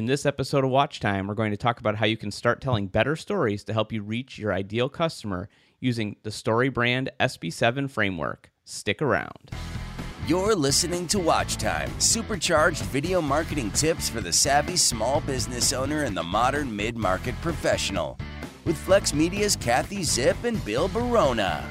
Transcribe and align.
In 0.00 0.06
this 0.06 0.24
episode 0.24 0.64
of 0.64 0.70
Watch 0.70 0.98
Time, 0.98 1.26
we're 1.26 1.34
going 1.34 1.50
to 1.50 1.58
talk 1.58 1.78
about 1.78 1.94
how 1.94 2.06
you 2.06 2.16
can 2.16 2.30
start 2.30 2.62
telling 2.62 2.86
better 2.86 3.14
stories 3.16 3.64
to 3.64 3.74
help 3.74 3.92
you 3.92 4.02
reach 4.02 4.38
your 4.38 4.50
ideal 4.50 4.88
customer 4.88 5.50
using 5.78 6.16
the 6.22 6.30
Story 6.30 6.70
Brand 6.70 7.10
SB7 7.20 7.90
framework. 7.90 8.50
Stick 8.64 9.02
around. 9.02 9.50
You're 10.26 10.54
listening 10.54 11.06
to 11.08 11.18
Watch 11.18 11.58
Time, 11.58 11.90
supercharged 12.00 12.82
video 12.84 13.20
marketing 13.20 13.72
tips 13.72 14.08
for 14.08 14.22
the 14.22 14.32
savvy 14.32 14.78
small 14.78 15.20
business 15.20 15.74
owner 15.74 16.04
and 16.04 16.16
the 16.16 16.22
modern 16.22 16.74
mid 16.74 16.96
market 16.96 17.34
professional. 17.42 18.16
With 18.64 18.78
Flex 18.78 19.12
Media's 19.12 19.54
Kathy 19.54 20.02
Zip 20.02 20.44
and 20.44 20.64
Bill 20.64 20.88
Barona. 20.88 21.62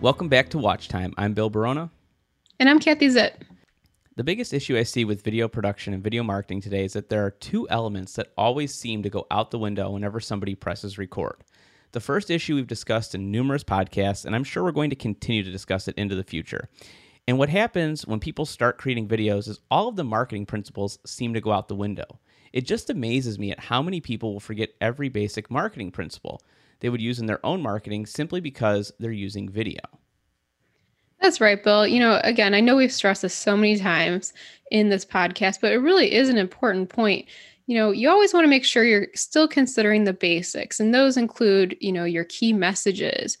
Welcome 0.00 0.28
back 0.28 0.48
to 0.48 0.58
Watch 0.58 0.88
Time. 0.88 1.14
I'm 1.16 1.32
Bill 1.32 1.48
Barona. 1.48 1.92
And 2.58 2.68
I'm 2.68 2.80
Kathy 2.80 3.08
Zip. 3.08 3.44
The 4.14 4.24
biggest 4.24 4.52
issue 4.52 4.76
I 4.76 4.82
see 4.82 5.06
with 5.06 5.24
video 5.24 5.48
production 5.48 5.94
and 5.94 6.04
video 6.04 6.22
marketing 6.22 6.60
today 6.60 6.84
is 6.84 6.92
that 6.92 7.08
there 7.08 7.24
are 7.24 7.30
two 7.30 7.66
elements 7.70 8.12
that 8.12 8.30
always 8.36 8.74
seem 8.74 9.02
to 9.02 9.08
go 9.08 9.26
out 9.30 9.50
the 9.50 9.58
window 9.58 9.88
whenever 9.88 10.20
somebody 10.20 10.54
presses 10.54 10.98
record. 10.98 11.36
The 11.92 12.00
first 12.00 12.30
issue 12.30 12.56
we've 12.56 12.66
discussed 12.66 13.14
in 13.14 13.30
numerous 13.30 13.64
podcasts, 13.64 14.26
and 14.26 14.34
I'm 14.34 14.44
sure 14.44 14.62
we're 14.64 14.72
going 14.72 14.90
to 14.90 14.96
continue 14.96 15.42
to 15.42 15.50
discuss 15.50 15.88
it 15.88 15.96
into 15.96 16.14
the 16.14 16.24
future. 16.24 16.68
And 17.26 17.38
what 17.38 17.48
happens 17.48 18.06
when 18.06 18.20
people 18.20 18.44
start 18.44 18.76
creating 18.76 19.08
videos 19.08 19.48
is 19.48 19.60
all 19.70 19.88
of 19.88 19.96
the 19.96 20.04
marketing 20.04 20.44
principles 20.44 20.98
seem 21.06 21.32
to 21.32 21.40
go 21.40 21.52
out 21.52 21.68
the 21.68 21.74
window. 21.74 22.20
It 22.52 22.66
just 22.66 22.90
amazes 22.90 23.38
me 23.38 23.50
at 23.50 23.60
how 23.60 23.80
many 23.80 24.02
people 24.02 24.34
will 24.34 24.40
forget 24.40 24.74
every 24.78 25.08
basic 25.08 25.50
marketing 25.50 25.90
principle 25.90 26.42
they 26.80 26.90
would 26.90 27.00
use 27.00 27.18
in 27.18 27.26
their 27.26 27.44
own 27.46 27.62
marketing 27.62 28.04
simply 28.04 28.42
because 28.42 28.92
they're 28.98 29.10
using 29.10 29.48
video. 29.48 29.80
That's 31.22 31.40
right, 31.40 31.62
Bill. 31.62 31.86
You 31.86 32.00
know, 32.00 32.20
again, 32.24 32.54
I 32.54 32.60
know 32.60 32.76
we've 32.76 32.92
stressed 32.92 33.22
this 33.22 33.34
so 33.34 33.56
many 33.56 33.78
times 33.78 34.34
in 34.72 34.90
this 34.90 35.04
podcast, 35.06 35.60
but 35.60 35.72
it 35.72 35.78
really 35.78 36.12
is 36.12 36.28
an 36.28 36.38
important 36.38 36.90
point. 36.90 37.28
You 37.66 37.78
know, 37.78 37.92
you 37.92 38.10
always 38.10 38.34
want 38.34 38.44
to 38.44 38.48
make 38.50 38.64
sure 38.64 38.84
you're 38.84 39.08
still 39.14 39.46
considering 39.48 40.04
the 40.04 40.12
basics, 40.12 40.80
and 40.80 40.94
those 40.94 41.16
include, 41.16 41.76
you 41.80 41.92
know, 41.92 42.04
your 42.04 42.24
key 42.24 42.52
messages, 42.52 43.38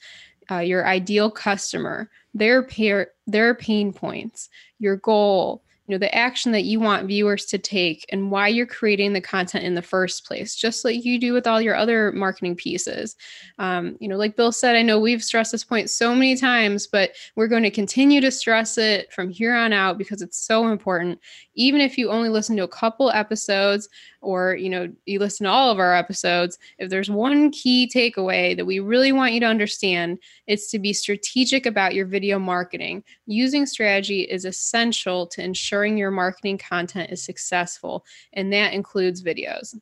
uh, 0.50 0.58
your 0.60 0.86
ideal 0.86 1.30
customer, 1.30 2.10
their 2.34 2.62
pair, 2.62 3.08
their 3.26 3.54
pain 3.54 3.92
points, 3.92 4.48
your 4.78 4.96
goal, 4.98 5.64
you 5.86 5.94
know 5.94 5.98
the 5.98 6.14
action 6.14 6.52
that 6.52 6.64
you 6.64 6.80
want 6.80 7.06
viewers 7.06 7.44
to 7.46 7.58
take 7.58 8.06
and 8.10 8.30
why 8.30 8.48
you're 8.48 8.66
creating 8.66 9.12
the 9.12 9.20
content 9.20 9.64
in 9.64 9.74
the 9.74 9.82
first 9.82 10.26
place 10.26 10.54
just 10.54 10.84
like 10.84 11.04
you 11.04 11.18
do 11.18 11.32
with 11.32 11.46
all 11.46 11.60
your 11.60 11.74
other 11.74 12.12
marketing 12.12 12.54
pieces. 12.56 13.16
Um, 13.58 13.96
you 14.00 14.08
know 14.08 14.16
like 14.16 14.36
bill 14.36 14.52
said 14.52 14.76
i 14.76 14.82
know 14.82 14.98
we've 14.98 15.22
stressed 15.22 15.52
this 15.52 15.64
point 15.64 15.90
so 15.90 16.14
many 16.14 16.36
times 16.36 16.86
but 16.86 17.12
we're 17.36 17.48
going 17.48 17.62
to 17.62 17.70
continue 17.70 18.20
to 18.20 18.30
stress 18.30 18.78
it 18.78 19.12
from 19.12 19.30
here 19.30 19.54
on 19.54 19.72
out 19.72 19.98
because 19.98 20.22
it's 20.22 20.38
so 20.38 20.68
important. 20.68 21.18
Even 21.54 21.80
if 21.80 21.98
you 21.98 22.10
only 22.10 22.28
listen 22.28 22.56
to 22.56 22.64
a 22.64 22.68
couple 22.68 23.10
episodes 23.10 23.88
or 24.22 24.54
you 24.54 24.70
know 24.70 24.90
you 25.04 25.18
listen 25.18 25.44
to 25.44 25.50
all 25.50 25.70
of 25.70 25.78
our 25.78 25.94
episodes 25.94 26.58
if 26.78 26.88
there's 26.88 27.10
one 27.10 27.50
key 27.50 27.90
takeaway 27.92 28.56
that 28.56 28.64
we 28.64 28.78
really 28.80 29.12
want 29.12 29.32
you 29.32 29.40
to 29.40 29.46
understand 29.46 30.18
it's 30.46 30.70
to 30.70 30.78
be 30.78 30.92
strategic 30.92 31.66
about 31.66 31.94
your 31.94 32.06
video 32.06 32.38
marketing. 32.38 33.02
Using 33.26 33.66
strategy 33.66 34.22
is 34.22 34.44
essential 34.44 35.26
to 35.28 35.42
ensuring 35.42 35.98
your 35.98 36.10
marketing 36.10 36.58
content 36.58 37.10
is 37.10 37.22
successful 37.22 38.04
and 38.32 38.52
that 38.52 38.72
includes 38.72 39.22
videos. 39.22 39.74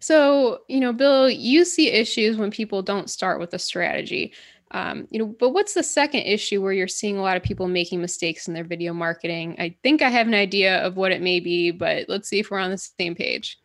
So 0.00 0.60
you 0.68 0.80
know 0.80 0.92
bill 0.92 1.30
you 1.30 1.64
see 1.64 1.90
issues 1.90 2.36
when 2.36 2.50
people 2.50 2.82
don't 2.82 3.10
start 3.10 3.38
with 3.38 3.54
a 3.54 3.58
strategy. 3.58 4.32
Um, 4.72 5.06
you 5.10 5.20
know 5.20 5.26
but 5.26 5.50
what's 5.50 5.74
the 5.74 5.82
second 5.82 6.22
issue 6.22 6.60
where 6.60 6.72
you're 6.72 6.88
seeing 6.88 7.16
a 7.16 7.22
lot 7.22 7.36
of 7.36 7.44
people 7.44 7.68
making 7.68 8.00
mistakes 8.00 8.48
in 8.48 8.54
their 8.54 8.64
video 8.64 8.92
marketing? 8.92 9.54
I 9.58 9.76
think 9.82 10.02
i 10.02 10.08
have 10.08 10.26
an 10.26 10.34
idea 10.34 10.78
of 10.78 10.96
what 10.96 11.12
it 11.12 11.22
may 11.22 11.38
be 11.38 11.70
but 11.70 12.08
let's 12.08 12.28
see 12.28 12.40
if 12.40 12.50
we're 12.50 12.58
on 12.58 12.72
the 12.72 12.78
same 12.78 13.14
page 13.14 13.58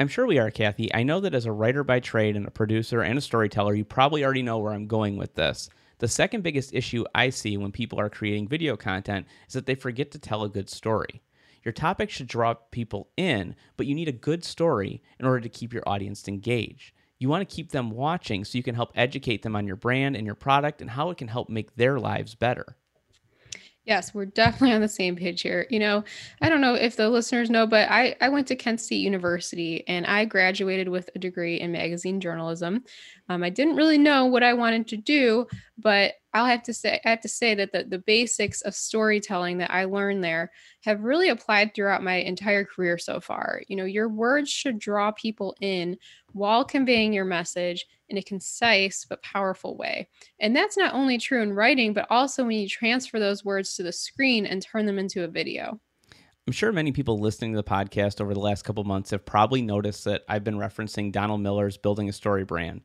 I'm 0.00 0.08
sure 0.08 0.24
we 0.24 0.38
are, 0.38 0.50
Kathy. 0.50 0.92
I 0.94 1.02
know 1.02 1.20
that 1.20 1.34
as 1.34 1.44
a 1.44 1.52
writer 1.52 1.84
by 1.84 2.00
trade 2.00 2.34
and 2.34 2.48
a 2.48 2.50
producer 2.50 3.02
and 3.02 3.18
a 3.18 3.20
storyteller, 3.20 3.74
you 3.74 3.84
probably 3.84 4.24
already 4.24 4.40
know 4.40 4.56
where 4.56 4.72
I'm 4.72 4.86
going 4.86 5.18
with 5.18 5.34
this. 5.34 5.68
The 5.98 6.08
second 6.08 6.42
biggest 6.42 6.72
issue 6.72 7.04
I 7.14 7.28
see 7.28 7.58
when 7.58 7.70
people 7.70 8.00
are 8.00 8.08
creating 8.08 8.48
video 8.48 8.78
content 8.78 9.26
is 9.46 9.52
that 9.52 9.66
they 9.66 9.74
forget 9.74 10.10
to 10.12 10.18
tell 10.18 10.42
a 10.42 10.48
good 10.48 10.70
story. 10.70 11.20
Your 11.64 11.74
topic 11.74 12.08
should 12.08 12.28
draw 12.28 12.54
people 12.54 13.10
in, 13.18 13.54
but 13.76 13.86
you 13.86 13.94
need 13.94 14.08
a 14.08 14.12
good 14.12 14.42
story 14.42 15.02
in 15.18 15.26
order 15.26 15.40
to 15.40 15.50
keep 15.50 15.74
your 15.74 15.86
audience 15.86 16.26
engaged. 16.26 16.94
You 17.18 17.28
want 17.28 17.46
to 17.46 17.54
keep 17.54 17.70
them 17.70 17.90
watching 17.90 18.46
so 18.46 18.56
you 18.56 18.64
can 18.64 18.76
help 18.76 18.92
educate 18.94 19.42
them 19.42 19.54
on 19.54 19.66
your 19.66 19.76
brand 19.76 20.16
and 20.16 20.24
your 20.24 20.34
product 20.34 20.80
and 20.80 20.88
how 20.88 21.10
it 21.10 21.18
can 21.18 21.28
help 21.28 21.50
make 21.50 21.76
their 21.76 22.00
lives 22.00 22.34
better. 22.34 22.78
Yes, 23.90 24.14
we're 24.14 24.26
definitely 24.26 24.72
on 24.72 24.82
the 24.82 24.86
same 24.88 25.16
page 25.16 25.42
here. 25.42 25.66
You 25.68 25.80
know, 25.80 26.04
I 26.40 26.48
don't 26.48 26.60
know 26.60 26.74
if 26.74 26.94
the 26.94 27.08
listeners 27.10 27.50
know, 27.50 27.66
but 27.66 27.90
I, 27.90 28.14
I 28.20 28.28
went 28.28 28.46
to 28.46 28.54
Kent 28.54 28.80
State 28.80 28.98
University 28.98 29.82
and 29.88 30.06
I 30.06 30.26
graduated 30.26 30.88
with 30.88 31.10
a 31.16 31.18
degree 31.18 31.58
in 31.58 31.72
magazine 31.72 32.20
journalism. 32.20 32.84
Um, 33.28 33.42
I 33.42 33.50
didn't 33.50 33.74
really 33.74 33.98
know 33.98 34.26
what 34.26 34.44
I 34.44 34.52
wanted 34.54 34.86
to 34.86 34.96
do, 34.96 35.48
but 35.76 36.14
I'll 36.32 36.46
have 36.46 36.62
to 36.64 36.74
say 36.74 37.00
I 37.04 37.10
have 37.10 37.20
to 37.22 37.28
say 37.28 37.54
that 37.54 37.72
the, 37.72 37.84
the 37.84 37.98
basics 37.98 38.62
of 38.62 38.74
storytelling 38.74 39.58
that 39.58 39.70
I 39.70 39.84
learned 39.84 40.22
there 40.22 40.52
have 40.84 41.02
really 41.02 41.28
applied 41.28 41.74
throughout 41.74 42.02
my 42.02 42.16
entire 42.16 42.64
career 42.64 42.98
so 42.98 43.20
far. 43.20 43.62
You 43.68 43.76
know, 43.76 43.84
your 43.84 44.08
words 44.08 44.50
should 44.50 44.78
draw 44.78 45.10
people 45.12 45.56
in 45.60 45.96
while 46.32 46.64
conveying 46.64 47.12
your 47.12 47.24
message 47.24 47.86
in 48.08 48.18
a 48.18 48.22
concise 48.22 49.04
but 49.08 49.22
powerful 49.22 49.76
way. 49.76 50.08
And 50.40 50.54
that's 50.54 50.76
not 50.76 50.94
only 50.94 51.18
true 51.18 51.42
in 51.42 51.52
writing, 51.52 51.92
but 51.92 52.06
also 52.10 52.44
when 52.44 52.56
you 52.56 52.68
transfer 52.68 53.18
those 53.18 53.44
words 53.44 53.74
to 53.76 53.82
the 53.82 53.92
screen 53.92 54.46
and 54.46 54.62
turn 54.62 54.86
them 54.86 54.98
into 54.98 55.24
a 55.24 55.28
video. 55.28 55.80
I'm 56.46 56.52
sure 56.52 56.72
many 56.72 56.90
people 56.90 57.18
listening 57.18 57.52
to 57.52 57.58
the 57.58 57.64
podcast 57.64 58.20
over 58.20 58.34
the 58.34 58.40
last 58.40 58.62
couple 58.64 58.82
months 58.84 59.10
have 59.10 59.24
probably 59.24 59.62
noticed 59.62 60.04
that 60.04 60.22
I've 60.28 60.42
been 60.42 60.56
referencing 60.56 61.12
Donald 61.12 61.40
Miller's 61.40 61.76
Building 61.76 62.08
a 62.08 62.12
Story 62.12 62.44
brand. 62.44 62.80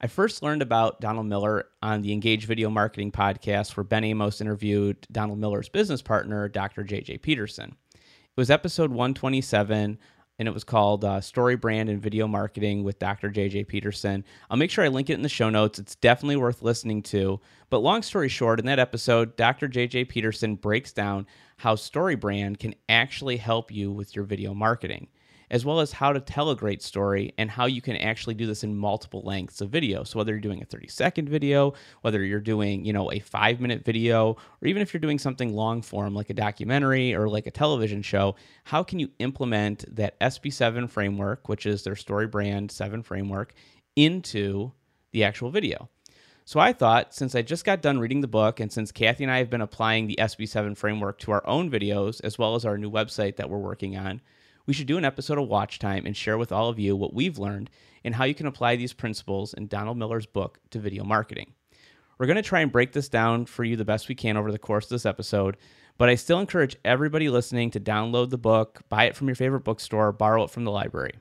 I 0.00 0.06
first 0.06 0.42
learned 0.42 0.62
about 0.62 1.00
Donald 1.00 1.26
Miller 1.26 1.66
on 1.82 2.02
the 2.02 2.12
Engage 2.12 2.46
Video 2.46 2.68
Marketing 2.68 3.12
podcast, 3.12 3.76
where 3.76 3.84
Ben 3.84 4.04
Amos 4.04 4.40
interviewed 4.40 5.06
Donald 5.10 5.38
Miller's 5.38 5.68
business 5.68 6.02
partner, 6.02 6.48
Dr. 6.48 6.84
JJ 6.84 7.22
Peterson. 7.22 7.76
It 7.94 8.36
was 8.36 8.50
episode 8.50 8.90
127, 8.90 9.98
and 10.38 10.48
it 10.48 10.52
was 10.52 10.64
called 10.64 11.04
uh, 11.04 11.20
Story 11.20 11.54
Brand 11.56 11.88
and 11.88 12.02
Video 12.02 12.26
Marketing 12.26 12.82
with 12.82 12.98
Dr. 12.98 13.30
JJ 13.30 13.68
Peterson. 13.68 14.24
I'll 14.50 14.56
make 14.56 14.70
sure 14.70 14.84
I 14.84 14.88
link 14.88 15.10
it 15.10 15.14
in 15.14 15.22
the 15.22 15.28
show 15.28 15.48
notes. 15.48 15.78
It's 15.78 15.94
definitely 15.94 16.36
worth 16.36 16.62
listening 16.62 17.02
to. 17.04 17.40
But 17.70 17.78
long 17.78 18.02
story 18.02 18.28
short, 18.28 18.58
in 18.58 18.66
that 18.66 18.80
episode, 18.80 19.36
Dr. 19.36 19.68
JJ 19.68 20.08
Peterson 20.08 20.56
breaks 20.56 20.92
down 20.92 21.26
how 21.58 21.76
Story 21.76 22.16
Brand 22.16 22.58
can 22.58 22.74
actually 22.88 23.36
help 23.36 23.70
you 23.70 23.92
with 23.92 24.16
your 24.16 24.24
video 24.24 24.54
marketing 24.54 25.06
as 25.50 25.64
well 25.64 25.80
as 25.80 25.92
how 25.92 26.12
to 26.12 26.20
tell 26.20 26.50
a 26.50 26.56
great 26.56 26.82
story 26.82 27.32
and 27.38 27.50
how 27.50 27.66
you 27.66 27.80
can 27.80 27.96
actually 27.96 28.34
do 28.34 28.46
this 28.46 28.64
in 28.64 28.76
multiple 28.76 29.22
lengths 29.22 29.60
of 29.60 29.70
video. 29.70 30.04
So 30.04 30.18
whether 30.18 30.32
you're 30.32 30.40
doing 30.40 30.62
a 30.62 30.66
30 30.66 30.88
second 30.88 31.28
video, 31.28 31.74
whether 32.02 32.24
you're 32.24 32.40
doing, 32.40 32.84
you 32.84 32.92
know, 32.92 33.10
a 33.12 33.18
5 33.18 33.60
minute 33.60 33.84
video, 33.84 34.30
or 34.30 34.68
even 34.68 34.82
if 34.82 34.92
you're 34.92 35.00
doing 35.00 35.18
something 35.18 35.54
long 35.54 35.82
form 35.82 36.14
like 36.14 36.30
a 36.30 36.34
documentary 36.34 37.14
or 37.14 37.28
like 37.28 37.46
a 37.46 37.50
television 37.50 38.02
show, 38.02 38.36
how 38.64 38.82
can 38.82 38.98
you 38.98 39.10
implement 39.18 39.84
that 39.94 40.18
SB7 40.20 40.88
framework, 40.88 41.48
which 41.48 41.66
is 41.66 41.82
their 41.82 41.96
story 41.96 42.26
brand 42.26 42.70
7 42.70 43.02
framework 43.02 43.54
into 43.96 44.72
the 45.12 45.24
actual 45.24 45.50
video? 45.50 45.88
So 46.46 46.60
I 46.60 46.74
thought, 46.74 47.14
since 47.14 47.34
I 47.34 47.40
just 47.40 47.64
got 47.64 47.80
done 47.80 47.98
reading 47.98 48.20
the 48.20 48.28
book, 48.28 48.60
and 48.60 48.70
since 48.70 48.92
Kathy 48.92 49.24
and 49.24 49.30
I 49.32 49.38
have 49.38 49.48
been 49.48 49.62
applying 49.62 50.06
the 50.06 50.18
SB7 50.20 50.76
framework 50.76 51.18
to 51.20 51.32
our 51.32 51.46
own 51.46 51.70
videos, 51.70 52.20
as 52.22 52.38
well 52.38 52.54
as 52.54 52.66
our 52.66 52.76
new 52.76 52.90
website 52.90 53.36
that 53.36 53.48
we're 53.48 53.56
working 53.56 53.96
on, 53.96 54.20
we 54.66 54.72
should 54.72 54.86
do 54.86 54.98
an 54.98 55.04
episode 55.04 55.38
of 55.38 55.48
Watch 55.48 55.78
Time 55.78 56.06
and 56.06 56.16
share 56.16 56.38
with 56.38 56.52
all 56.52 56.68
of 56.68 56.78
you 56.78 56.96
what 56.96 57.12
we've 57.12 57.38
learned 57.38 57.70
and 58.02 58.14
how 58.14 58.24
you 58.24 58.34
can 58.34 58.46
apply 58.46 58.76
these 58.76 58.92
principles 58.92 59.54
in 59.54 59.66
Donald 59.66 59.98
Miller's 59.98 60.26
book 60.26 60.58
to 60.70 60.78
video 60.78 61.04
marketing. 61.04 61.52
We're 62.18 62.26
going 62.26 62.36
to 62.36 62.42
try 62.42 62.60
and 62.60 62.72
break 62.72 62.92
this 62.92 63.08
down 63.08 63.46
for 63.46 63.64
you 63.64 63.76
the 63.76 63.84
best 63.84 64.08
we 64.08 64.14
can 64.14 64.36
over 64.36 64.52
the 64.52 64.58
course 64.58 64.86
of 64.86 64.90
this 64.90 65.06
episode, 65.06 65.56
but 65.98 66.08
I 66.08 66.14
still 66.14 66.38
encourage 66.38 66.76
everybody 66.84 67.28
listening 67.28 67.70
to 67.72 67.80
download 67.80 68.30
the 68.30 68.38
book, 68.38 68.82
buy 68.88 69.04
it 69.04 69.16
from 69.16 69.28
your 69.28 69.34
favorite 69.34 69.64
bookstore, 69.64 70.12
borrow 70.12 70.44
it 70.44 70.50
from 70.50 70.64
the 70.64 70.70
library. 70.70 71.12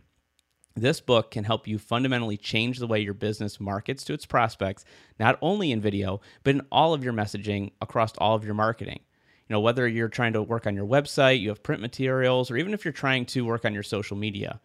This 0.75 1.01
book 1.01 1.29
can 1.29 1.43
help 1.43 1.67
you 1.67 1.77
fundamentally 1.77 2.37
change 2.37 2.79
the 2.79 2.87
way 2.87 2.99
your 2.99 3.13
business 3.13 3.59
markets 3.59 4.03
to 4.05 4.13
its 4.13 4.25
prospects, 4.25 4.85
not 5.19 5.37
only 5.41 5.71
in 5.71 5.81
video, 5.81 6.21
but 6.43 6.55
in 6.55 6.61
all 6.71 6.93
of 6.93 7.03
your 7.03 7.13
messaging 7.13 7.71
across 7.81 8.13
all 8.17 8.35
of 8.35 8.45
your 8.45 8.55
marketing 8.55 9.01
you 9.47 9.53
know 9.53 9.59
whether 9.59 9.87
you're 9.87 10.09
trying 10.09 10.33
to 10.33 10.41
work 10.41 10.67
on 10.67 10.75
your 10.75 10.87
website 10.87 11.39
you 11.39 11.49
have 11.49 11.63
print 11.63 11.81
materials 11.81 12.49
or 12.49 12.57
even 12.57 12.73
if 12.73 12.85
you're 12.85 12.91
trying 12.91 13.25
to 13.25 13.45
work 13.45 13.65
on 13.65 13.73
your 13.73 13.83
social 13.83 14.17
media. 14.17 14.59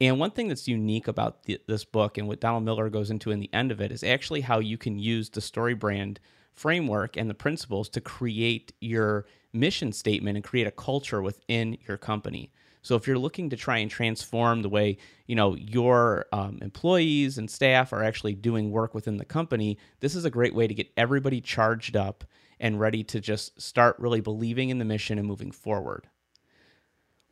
And 0.00 0.18
one 0.18 0.32
thing 0.32 0.48
that's 0.48 0.66
unique 0.66 1.06
about 1.06 1.46
this 1.66 1.84
book 1.84 2.18
and 2.18 2.26
what 2.26 2.40
donald 2.40 2.64
miller 2.64 2.90
goes 2.90 3.10
into 3.10 3.30
in 3.30 3.40
the 3.40 3.52
end 3.52 3.70
of 3.70 3.80
it 3.80 3.92
is 3.92 4.02
actually 4.02 4.40
how 4.40 4.58
you 4.58 4.76
can 4.76 4.98
use 4.98 5.30
the 5.30 5.40
story 5.40 5.74
brand 5.74 6.20
framework 6.52 7.16
and 7.16 7.28
the 7.28 7.34
principles 7.34 7.88
to 7.90 8.00
create 8.00 8.72
your 8.80 9.26
mission 9.52 9.92
statement 9.92 10.36
and 10.36 10.44
create 10.44 10.66
a 10.66 10.72
culture 10.72 11.22
within 11.22 11.78
your 11.86 11.96
company. 11.96 12.50
So 12.82 12.96
if 12.96 13.06
you're 13.06 13.18
looking 13.18 13.48
to 13.50 13.56
try 13.56 13.78
and 13.78 13.90
transform 13.90 14.60
the 14.60 14.68
way 14.68 14.98
you 15.26 15.34
know 15.34 15.54
your 15.56 16.26
um, 16.32 16.58
employees 16.60 17.38
and 17.38 17.50
staff 17.50 17.92
are 17.92 18.02
actually 18.02 18.34
doing 18.34 18.70
work 18.70 18.94
within 18.94 19.16
the 19.16 19.24
company 19.24 19.78
this 20.00 20.14
is 20.14 20.24
a 20.24 20.30
great 20.30 20.54
way 20.54 20.66
to 20.66 20.74
get 20.74 20.92
everybody 20.96 21.40
charged 21.40 21.96
up 21.96 22.24
and 22.60 22.80
ready 22.80 23.02
to 23.04 23.20
just 23.20 23.60
start 23.60 23.96
really 23.98 24.20
believing 24.20 24.70
in 24.70 24.78
the 24.78 24.84
mission 24.84 25.18
and 25.18 25.26
moving 25.26 25.50
forward. 25.50 26.08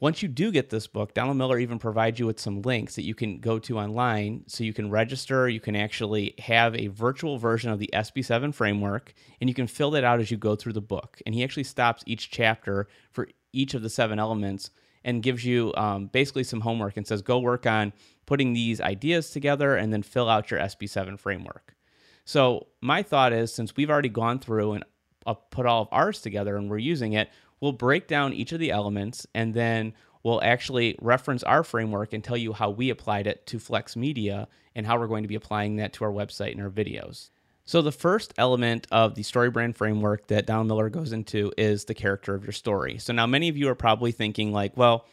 Once 0.02 0.20
you 0.20 0.26
do 0.26 0.50
get 0.50 0.68
this 0.68 0.88
book, 0.88 1.14
Donald 1.14 1.36
Miller 1.36 1.60
even 1.60 1.78
provides 1.78 2.18
you 2.18 2.26
with 2.26 2.40
some 2.40 2.60
links 2.62 2.96
that 2.96 3.04
you 3.04 3.14
can 3.14 3.38
go 3.38 3.60
to 3.60 3.78
online 3.78 4.42
so 4.48 4.64
you 4.64 4.72
can 4.72 4.90
register. 4.90 5.48
You 5.48 5.60
can 5.60 5.76
actually 5.76 6.34
have 6.40 6.74
a 6.74 6.88
virtual 6.88 7.38
version 7.38 7.70
of 7.70 7.78
the 7.78 7.88
SB7 7.92 8.52
framework, 8.52 9.14
and 9.40 9.48
you 9.48 9.54
can 9.54 9.68
fill 9.68 9.92
that 9.92 10.02
out 10.02 10.18
as 10.18 10.28
you 10.28 10.36
go 10.36 10.56
through 10.56 10.72
the 10.72 10.80
book. 10.80 11.20
And 11.24 11.36
he 11.36 11.44
actually 11.44 11.62
stops 11.62 12.02
each 12.04 12.32
chapter 12.32 12.88
for 13.12 13.28
each 13.52 13.74
of 13.74 13.82
the 13.82 13.88
seven 13.88 14.18
elements 14.18 14.70
and 15.04 15.22
gives 15.22 15.44
you 15.44 15.72
um, 15.76 16.06
basically 16.06 16.42
some 16.42 16.62
homework 16.62 16.96
and 16.96 17.06
says, 17.06 17.22
go 17.22 17.38
work 17.38 17.64
on 17.64 17.92
putting 18.26 18.54
these 18.54 18.80
ideas 18.80 19.30
together 19.30 19.76
and 19.76 19.92
then 19.92 20.02
fill 20.02 20.28
out 20.28 20.50
your 20.50 20.58
SB7 20.58 21.16
framework. 21.16 21.76
So, 22.24 22.66
my 22.80 23.02
thought 23.04 23.32
is 23.32 23.54
since 23.54 23.76
we've 23.76 23.90
already 23.90 24.08
gone 24.08 24.40
through 24.40 24.72
and 24.72 24.84
uh, 25.26 25.34
put 25.34 25.66
all 25.66 25.82
of 25.82 25.88
ours 25.92 26.20
together 26.20 26.56
and 26.56 26.70
we're 26.70 26.78
using 26.78 27.12
it, 27.12 27.30
we'll 27.60 27.72
break 27.72 28.08
down 28.08 28.32
each 28.32 28.52
of 28.52 28.58
the 28.58 28.70
elements 28.70 29.26
and 29.34 29.54
then 29.54 29.94
we'll 30.22 30.42
actually 30.42 30.96
reference 31.00 31.42
our 31.42 31.64
framework 31.64 32.12
and 32.12 32.22
tell 32.22 32.36
you 32.36 32.52
how 32.52 32.70
we 32.70 32.90
applied 32.90 33.26
it 33.26 33.46
to 33.46 33.58
Flex 33.58 33.96
Media 33.96 34.48
and 34.74 34.86
how 34.86 34.98
we're 34.98 35.06
going 35.06 35.24
to 35.24 35.28
be 35.28 35.34
applying 35.34 35.76
that 35.76 35.92
to 35.94 36.04
our 36.04 36.12
website 36.12 36.52
and 36.52 36.62
our 36.62 36.70
videos. 36.70 37.30
So, 37.64 37.80
the 37.80 37.92
first 37.92 38.34
element 38.38 38.88
of 38.90 39.14
the 39.14 39.22
story 39.22 39.48
brand 39.48 39.76
framework 39.76 40.26
that 40.26 40.46
Donald 40.46 40.66
Miller 40.66 40.90
goes 40.90 41.12
into 41.12 41.52
is 41.56 41.84
the 41.84 41.94
character 41.94 42.34
of 42.34 42.44
your 42.44 42.52
story. 42.52 42.98
So, 42.98 43.12
now 43.12 43.26
many 43.26 43.48
of 43.48 43.56
you 43.56 43.68
are 43.68 43.76
probably 43.76 44.10
thinking, 44.10 44.52
like, 44.52 44.76
well, 44.76 45.06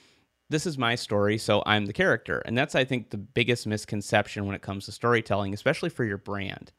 this 0.50 0.66
is 0.66 0.76
my 0.76 0.96
story, 0.96 1.38
so 1.38 1.62
I'm 1.68 1.86
the 1.86 1.94
character. 1.94 2.40
And 2.40 2.58
that's, 2.58 2.74
I 2.74 2.86
think, 2.86 3.12
the 3.12 3.18
biggest 3.18 3.68
misconception 3.68 4.48
when 4.48 4.56
it 4.56 4.64
comes 4.64 4.86
to 4.86 4.92
storytelling, 4.92 5.54
especially 5.54 5.90
for 5.90 6.04
your 6.04 6.18
brand 6.18 6.72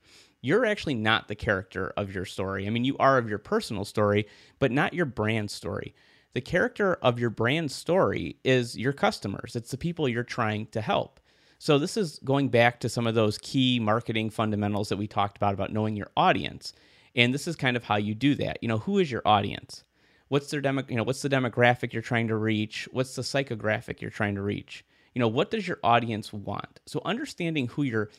you're 0.43 0.65
actually 0.65 0.95
not 0.95 1.29
the 1.29 1.35
character 1.35 1.93
of 1.97 2.15
your 2.15 2.25
story. 2.25 2.67
I 2.67 2.71
mean, 2.71 2.85
you 2.85 2.97
are 2.99 3.19
of 3.19 3.29
your 3.29 3.39
personal 3.39 3.85
story, 3.85 4.27
but 4.59 4.73
not 4.73 4.95
your 4.95 5.07
brand 5.07 5.51
story. 5.51 5.95
The 6.33 6.41
character 6.41 6.95
of 7.03 7.19
your 7.19 7.31
brand 7.31 7.71
story 7.73 8.37
is 8.45 8.79
your 8.79 8.93
customers, 8.93 9.57
it's 9.57 9.71
the 9.71 9.77
people 9.77 10.09
you're 10.09 10.23
trying 10.23 10.67
to 10.67 10.81
help. 10.81 11.21
So, 11.59 11.79
this 11.79 11.97
is 11.97 12.19
going 12.25 12.49
back 12.49 12.81
to 12.81 12.89
some 12.89 13.07
of 13.07 13.15
those 13.15 13.37
key 13.37 13.79
marketing 13.79 14.31
fundamentals 14.31 14.89
that 14.89 14.97
we 14.97 15.07
talked 15.07 15.37
about, 15.37 15.53
about 15.53 15.73
knowing 15.73 15.95
your 15.95 16.11
audience. 16.17 16.73
And 17.15 17.35
this 17.35 17.47
is 17.49 17.57
kind 17.57 17.77
of 17.77 17.85
how 17.85 17.97
you 17.97 18.15
do 18.15 18.35
that. 18.37 18.59
You 18.63 18.69
know, 18.69 18.79
who 18.79 18.99
is 18.99 19.11
your 19.11 19.23
audience? 19.27 19.85
What's 20.29 20.51
their 20.51 20.61
demo, 20.61 20.85
you 20.89 20.97
know, 20.97 21.03
what's 21.03 21.23
the 21.23 21.29
demographic 21.29 21.93
you're 21.93 22.03
trying 22.03 22.29
to 22.29 22.37
reach? 22.37 22.89
What's 22.93 23.17
the 23.17 23.23
psychographic 23.23 24.01
you're 24.01 24.11
trying 24.11 24.37
to 24.37 24.43
reach? 24.43 24.85
You 25.15 25.21
know, 25.21 25.29
what 25.29 25.51
does 25.51 25.67
your 25.67 25.81
audience 25.83 26.33
want? 26.33 26.81
So 26.87 27.03
understanding 27.05 27.67
who 27.67 27.83
your 27.83 28.11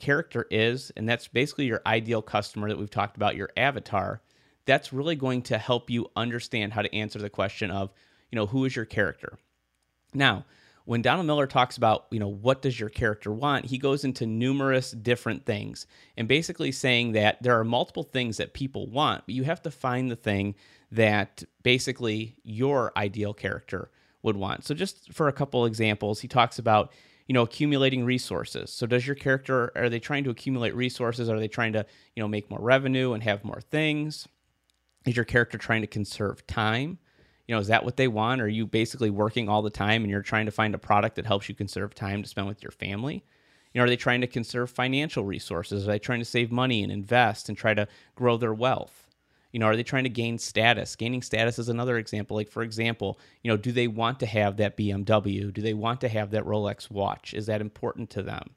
character 0.00 0.46
is, 0.50 0.90
and 0.96 1.08
that's 1.08 1.28
basically 1.28 1.66
your 1.66 1.82
ideal 1.86 2.22
customer 2.22 2.68
that 2.68 2.78
we've 2.78 2.90
talked 2.90 3.16
about, 3.16 3.36
your 3.36 3.50
avatar, 3.56 4.20
that's 4.66 4.92
really 4.92 5.14
going 5.14 5.42
to 5.42 5.58
help 5.58 5.90
you 5.90 6.10
understand 6.16 6.72
how 6.72 6.82
to 6.82 6.92
answer 6.94 7.20
the 7.20 7.30
question 7.30 7.70
of, 7.70 7.92
you 8.32 8.36
know, 8.36 8.46
who 8.46 8.64
is 8.64 8.74
your 8.74 8.84
character? 8.84 9.38
Now, 10.12 10.44
when 10.86 11.02
Donald 11.02 11.26
Miller 11.26 11.46
talks 11.46 11.76
about, 11.76 12.06
you 12.10 12.18
know, 12.18 12.28
what 12.28 12.62
does 12.62 12.80
your 12.80 12.88
character 12.88 13.30
want, 13.30 13.66
he 13.66 13.78
goes 13.78 14.04
into 14.04 14.26
numerous 14.26 14.90
different 14.90 15.44
things 15.44 15.86
and 16.16 16.26
basically 16.26 16.72
saying 16.72 17.12
that 17.12 17.40
there 17.42 17.58
are 17.58 17.64
multiple 17.64 18.02
things 18.02 18.38
that 18.38 18.54
people 18.54 18.88
want, 18.88 19.24
but 19.26 19.34
you 19.34 19.44
have 19.44 19.62
to 19.62 19.70
find 19.70 20.10
the 20.10 20.16
thing 20.16 20.54
that 20.90 21.44
basically 21.62 22.36
your 22.42 22.90
ideal 22.96 23.32
character 23.32 23.90
would 24.22 24.36
want. 24.36 24.64
So 24.64 24.74
just 24.74 25.12
for 25.12 25.28
a 25.28 25.32
couple 25.32 25.64
examples, 25.64 26.20
he 26.20 26.28
talks 26.28 26.58
about 26.58 26.92
you 27.30 27.34
know 27.34 27.42
accumulating 27.42 28.04
resources. 28.04 28.72
So 28.72 28.88
does 28.88 29.06
your 29.06 29.14
character 29.14 29.70
are 29.76 29.88
they 29.88 30.00
trying 30.00 30.24
to 30.24 30.30
accumulate 30.30 30.74
resources? 30.74 31.28
Are 31.28 31.38
they 31.38 31.46
trying 31.46 31.72
to 31.74 31.86
you 32.16 32.20
know 32.20 32.26
make 32.26 32.50
more 32.50 32.58
revenue 32.58 33.12
and 33.12 33.22
have 33.22 33.44
more 33.44 33.60
things? 33.60 34.26
Is 35.06 35.14
your 35.14 35.24
character 35.24 35.56
trying 35.56 35.82
to 35.82 35.86
conserve 35.86 36.44
time? 36.48 36.98
You 37.46 37.54
know 37.54 37.60
is 37.60 37.68
that 37.68 37.84
what 37.84 37.96
they 37.96 38.08
want? 38.08 38.40
Are 38.40 38.48
you 38.48 38.66
basically 38.66 39.10
working 39.10 39.48
all 39.48 39.62
the 39.62 39.70
time 39.70 40.02
and 40.02 40.10
you're 40.10 40.22
trying 40.22 40.46
to 40.46 40.50
find 40.50 40.74
a 40.74 40.78
product 40.78 41.14
that 41.14 41.26
helps 41.26 41.48
you 41.48 41.54
conserve 41.54 41.94
time 41.94 42.20
to 42.20 42.28
spend 42.28 42.48
with 42.48 42.64
your 42.64 42.72
family? 42.72 43.22
You 43.72 43.78
know 43.78 43.84
are 43.84 43.88
they 43.88 43.96
trying 43.96 44.22
to 44.22 44.26
conserve 44.26 44.68
financial 44.68 45.24
resources? 45.24 45.86
Are 45.86 45.92
they 45.92 46.00
trying 46.00 46.18
to 46.18 46.24
save 46.24 46.50
money 46.50 46.82
and 46.82 46.90
invest 46.90 47.48
and 47.48 47.56
try 47.56 47.74
to 47.74 47.86
grow 48.16 48.38
their 48.38 48.54
wealth 48.54 49.06
you 49.52 49.58
know, 49.58 49.66
are 49.66 49.76
they 49.76 49.82
trying 49.82 50.04
to 50.04 50.10
gain 50.10 50.38
status? 50.38 50.96
Gaining 50.96 51.22
status 51.22 51.58
is 51.58 51.68
another 51.68 51.98
example. 51.98 52.36
Like, 52.36 52.50
for 52.50 52.62
example, 52.62 53.18
you 53.42 53.50
know, 53.50 53.56
do 53.56 53.72
they 53.72 53.88
want 53.88 54.20
to 54.20 54.26
have 54.26 54.56
that 54.58 54.76
BMW? 54.76 55.52
Do 55.52 55.62
they 55.62 55.74
want 55.74 56.00
to 56.02 56.08
have 56.08 56.30
that 56.30 56.44
Rolex 56.44 56.90
watch? 56.90 57.34
Is 57.34 57.46
that 57.46 57.60
important 57.60 58.10
to 58.10 58.22
them? 58.22 58.50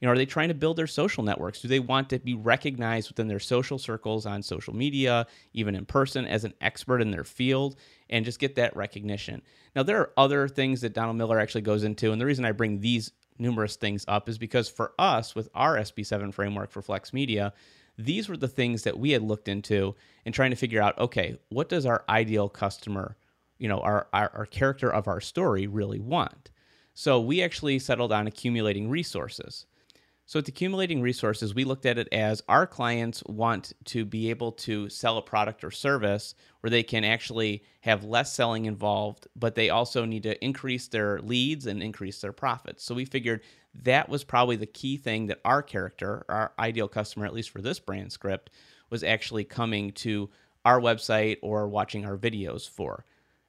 You 0.00 0.06
know, 0.06 0.12
are 0.12 0.16
they 0.16 0.26
trying 0.26 0.48
to 0.48 0.54
build 0.54 0.76
their 0.76 0.86
social 0.86 1.24
networks? 1.24 1.62
Do 1.62 1.68
they 1.68 1.80
want 1.80 2.10
to 2.10 2.18
be 2.18 2.34
recognized 2.34 3.08
within 3.08 3.28
their 3.28 3.40
social 3.40 3.78
circles 3.78 4.26
on 4.26 4.42
social 4.42 4.76
media, 4.76 5.26
even 5.54 5.74
in 5.74 5.86
person, 5.86 6.26
as 6.26 6.44
an 6.44 6.52
expert 6.60 7.00
in 7.00 7.10
their 7.10 7.24
field, 7.24 7.76
and 8.10 8.24
just 8.24 8.38
get 8.38 8.56
that 8.56 8.76
recognition? 8.76 9.42
Now, 9.74 9.82
there 9.82 9.98
are 9.98 10.12
other 10.18 10.48
things 10.48 10.82
that 10.82 10.92
Donald 10.92 11.16
Miller 11.16 11.40
actually 11.40 11.62
goes 11.62 11.82
into, 11.82 12.12
and 12.12 12.20
the 12.20 12.26
reason 12.26 12.44
I 12.44 12.52
bring 12.52 12.80
these 12.80 13.12
numerous 13.38 13.76
things 13.76 14.04
up 14.06 14.28
is 14.28 14.36
because 14.36 14.68
for 14.68 14.92
us, 14.98 15.34
with 15.34 15.48
our 15.54 15.76
SB7 15.76 16.32
framework 16.32 16.70
for 16.70 16.82
Flex 16.82 17.14
Media, 17.14 17.54
these 17.98 18.28
were 18.28 18.36
the 18.36 18.48
things 18.48 18.82
that 18.82 18.98
we 18.98 19.10
had 19.12 19.22
looked 19.22 19.48
into 19.48 19.94
and 20.24 20.34
trying 20.34 20.50
to 20.50 20.56
figure 20.56 20.82
out 20.82 20.98
okay 20.98 21.38
what 21.48 21.68
does 21.68 21.86
our 21.86 22.04
ideal 22.08 22.48
customer 22.48 23.16
you 23.58 23.68
know 23.68 23.80
our, 23.80 24.06
our, 24.12 24.30
our 24.34 24.46
character 24.46 24.92
of 24.92 25.08
our 25.08 25.20
story 25.20 25.66
really 25.66 26.00
want? 26.00 26.50
So 26.94 27.20
we 27.20 27.42
actually 27.42 27.78
settled 27.78 28.12
on 28.12 28.26
accumulating 28.26 28.88
resources 28.88 29.66
so 30.26 30.38
with 30.38 30.48
accumulating 30.48 31.00
resources 31.00 31.54
we 31.54 31.64
looked 31.64 31.86
at 31.86 31.98
it 31.98 32.08
as 32.12 32.42
our 32.48 32.66
clients 32.66 33.22
want 33.26 33.72
to 33.84 34.04
be 34.04 34.28
able 34.30 34.52
to 34.52 34.88
sell 34.88 35.16
a 35.18 35.22
product 35.22 35.64
or 35.64 35.70
service 35.70 36.34
where 36.60 36.70
they 36.70 36.82
can 36.82 37.04
actually 37.04 37.62
have 37.80 38.04
less 38.04 38.32
selling 38.32 38.66
involved 38.66 39.26
but 39.34 39.54
they 39.54 39.70
also 39.70 40.04
need 40.04 40.24
to 40.24 40.44
increase 40.44 40.88
their 40.88 41.20
leads 41.20 41.66
and 41.66 41.82
increase 41.82 42.20
their 42.20 42.32
profits 42.32 42.84
so 42.84 42.94
we 42.94 43.04
figured 43.04 43.40
that 43.82 44.08
was 44.08 44.24
probably 44.24 44.56
the 44.56 44.66
key 44.66 44.96
thing 44.96 45.26
that 45.26 45.40
our 45.44 45.62
character, 45.62 46.24
our 46.28 46.52
ideal 46.58 46.88
customer, 46.88 47.26
at 47.26 47.34
least 47.34 47.50
for 47.50 47.62
this 47.62 47.78
brand 47.78 48.12
script, 48.12 48.50
was 48.90 49.02
actually 49.02 49.44
coming 49.44 49.92
to 49.92 50.30
our 50.64 50.80
website 50.80 51.38
or 51.42 51.68
watching 51.68 52.04
our 52.04 52.16
videos 52.16 52.68
for. 52.68 53.04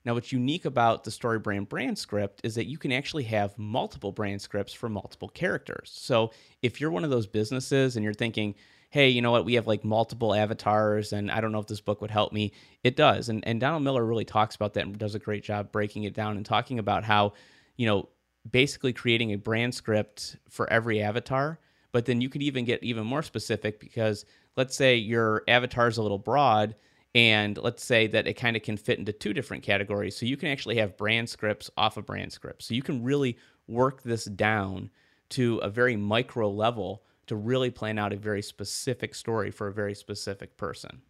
Now, 0.07 0.13
what's 0.13 0.31
unique 0.31 0.63
about 0.63 1.03
the 1.03 1.11
Story 1.11 1.37
Brand 1.37 1.67
brand 1.67 1.97
script 1.97 2.39
is 2.45 2.55
that 2.55 2.65
you 2.65 2.77
can 2.77 2.93
actually 2.93 3.25
have 3.25 3.59
multiple 3.59 4.13
brand 4.13 4.41
scripts 4.41 4.71
for 4.71 4.87
multiple 4.87 5.27
characters. 5.27 5.91
So, 5.93 6.31
if 6.61 6.79
you're 6.79 6.91
one 6.91 7.03
of 7.03 7.09
those 7.09 7.27
businesses 7.27 7.97
and 7.97 8.05
you're 8.05 8.13
thinking, 8.13 8.55
hey, 8.89 9.09
you 9.09 9.21
know 9.21 9.31
what, 9.31 9.43
we 9.43 9.55
have 9.55 9.67
like 9.67 9.83
multiple 9.83 10.33
avatars 10.33 11.11
and 11.11 11.29
I 11.29 11.41
don't 11.41 11.51
know 11.51 11.59
if 11.59 11.67
this 11.67 11.81
book 11.81 11.99
would 11.99 12.09
help 12.09 12.31
me, 12.31 12.53
it 12.85 12.95
does. 12.95 13.27
And, 13.27 13.45
and 13.45 13.59
Donald 13.59 13.83
Miller 13.83 14.05
really 14.05 14.23
talks 14.23 14.55
about 14.55 14.75
that 14.75 14.85
and 14.85 14.97
does 14.97 15.13
a 15.13 15.19
great 15.19 15.43
job 15.43 15.73
breaking 15.73 16.05
it 16.05 16.13
down 16.13 16.37
and 16.37 16.45
talking 16.45 16.79
about 16.79 17.03
how, 17.03 17.33
you 17.75 17.85
know, 17.85 18.07
basically 18.49 18.93
creating 18.93 19.33
a 19.33 19.37
brand 19.37 19.75
script 19.75 20.37
for 20.49 20.71
every 20.71 21.01
avatar. 21.01 21.59
But 21.91 22.05
then 22.05 22.21
you 22.21 22.29
could 22.29 22.43
even 22.43 22.63
get 22.63 22.81
even 22.81 23.05
more 23.05 23.23
specific 23.23 23.77
because 23.81 24.23
let's 24.55 24.77
say 24.77 24.95
your 24.95 25.43
avatar 25.49 25.89
is 25.89 25.97
a 25.97 26.01
little 26.01 26.17
broad 26.17 26.75
and 27.17 27.57
let's 27.57 27.83
say 27.83 28.05
that 28.05 28.27
it 28.27 28.35
kind 28.35 28.55
of 28.55 28.61
can 28.61 28.77
fit 28.77 28.99
into 28.99 29.11
two 29.11 29.33
different 29.33 29.63
categories. 29.63 30.15
So 30.15 30.27
you 30.27 30.37
can 30.37 30.49
actually 30.49 30.77
have 30.77 30.97
brand 30.97 31.27
scripts 31.27 31.71
off 31.75 31.97
of 31.97 32.05
brand 32.05 32.31
scripts. 32.31 32.67
So 32.67 32.75
you 32.75 32.83
can 32.83 33.03
really 33.03 33.39
work 33.67 34.03
this 34.03 34.25
down 34.25 34.91
to 35.29 35.57
a 35.57 35.69
very 35.69 35.95
micro 35.95 36.47
level 36.47 37.01
to 37.25 37.35
really 37.35 37.71
plan 37.71 37.97
out 37.97 38.13
a 38.13 38.17
very 38.17 38.43
specific 38.43 39.15
story 39.15 39.49
for 39.49 39.65
a 39.65 39.73
very 39.73 39.95
specific 39.95 40.57
person. 40.57 41.01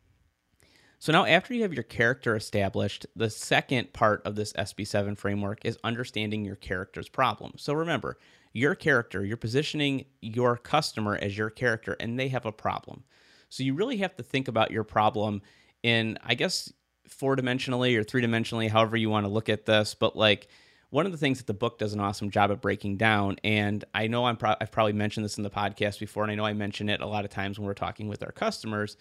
So 0.97 1.11
now, 1.11 1.25
after 1.25 1.53
you 1.53 1.63
have 1.63 1.73
your 1.73 1.83
character 1.83 2.37
established, 2.37 3.05
the 3.17 3.29
second 3.29 3.91
part 3.91 4.25
of 4.25 4.35
this 4.35 4.53
SB7 4.53 5.17
framework 5.17 5.59
is 5.65 5.77
understanding 5.83 6.45
your 6.45 6.55
character's 6.55 7.09
problem. 7.09 7.51
So 7.57 7.73
remember, 7.73 8.17
your 8.53 8.75
character, 8.75 9.25
you're 9.25 9.35
positioning 9.35 10.05
your 10.21 10.55
customer 10.55 11.19
as 11.21 11.37
your 11.37 11.49
character, 11.49 11.97
and 11.99 12.17
they 12.17 12.29
have 12.29 12.45
a 12.45 12.53
problem. 12.53 13.03
So 13.49 13.63
you 13.63 13.73
really 13.73 13.97
have 13.97 14.15
to 14.15 14.23
think 14.23 14.47
about 14.47 14.71
your 14.71 14.85
problem 14.85 15.41
in, 15.87 16.17
I 16.21 16.35
guess, 16.35 16.71
four 17.07 17.37
dimensionally 17.37 17.97
or 17.97 18.03
three 18.03 18.21
dimensionally, 18.21 18.69
however 18.69 18.97
you 18.97 19.09
want 19.09 19.25
to 19.25 19.31
look 19.31 19.47
at 19.47 19.65
this. 19.65 19.95
But 19.95 20.17
like, 20.17 20.49
one 20.89 21.05
of 21.05 21.13
the 21.13 21.17
things 21.17 21.37
that 21.37 21.47
the 21.47 21.53
book 21.53 21.79
does 21.79 21.93
an 21.93 21.99
awesome 22.01 22.29
job 22.29 22.51
of 22.51 22.59
breaking 22.59 22.97
down, 22.97 23.37
and 23.43 23.85
I 23.93 24.07
know 24.07 24.25
I'm 24.25 24.35
pro- 24.35 24.55
I've 24.59 24.71
probably 24.71 24.93
mentioned 24.93 25.23
this 25.23 25.37
in 25.37 25.43
the 25.43 25.49
podcast 25.49 25.99
before, 25.99 26.23
and 26.23 26.31
I 26.31 26.35
know 26.35 26.45
I 26.45 26.53
mention 26.53 26.89
it 26.89 27.01
a 27.01 27.07
lot 27.07 27.23
of 27.23 27.31
times 27.31 27.57
when 27.57 27.65
we're 27.65 27.73
talking 27.73 28.09
with 28.09 28.21
our 28.21 28.31
customers, 28.31 28.97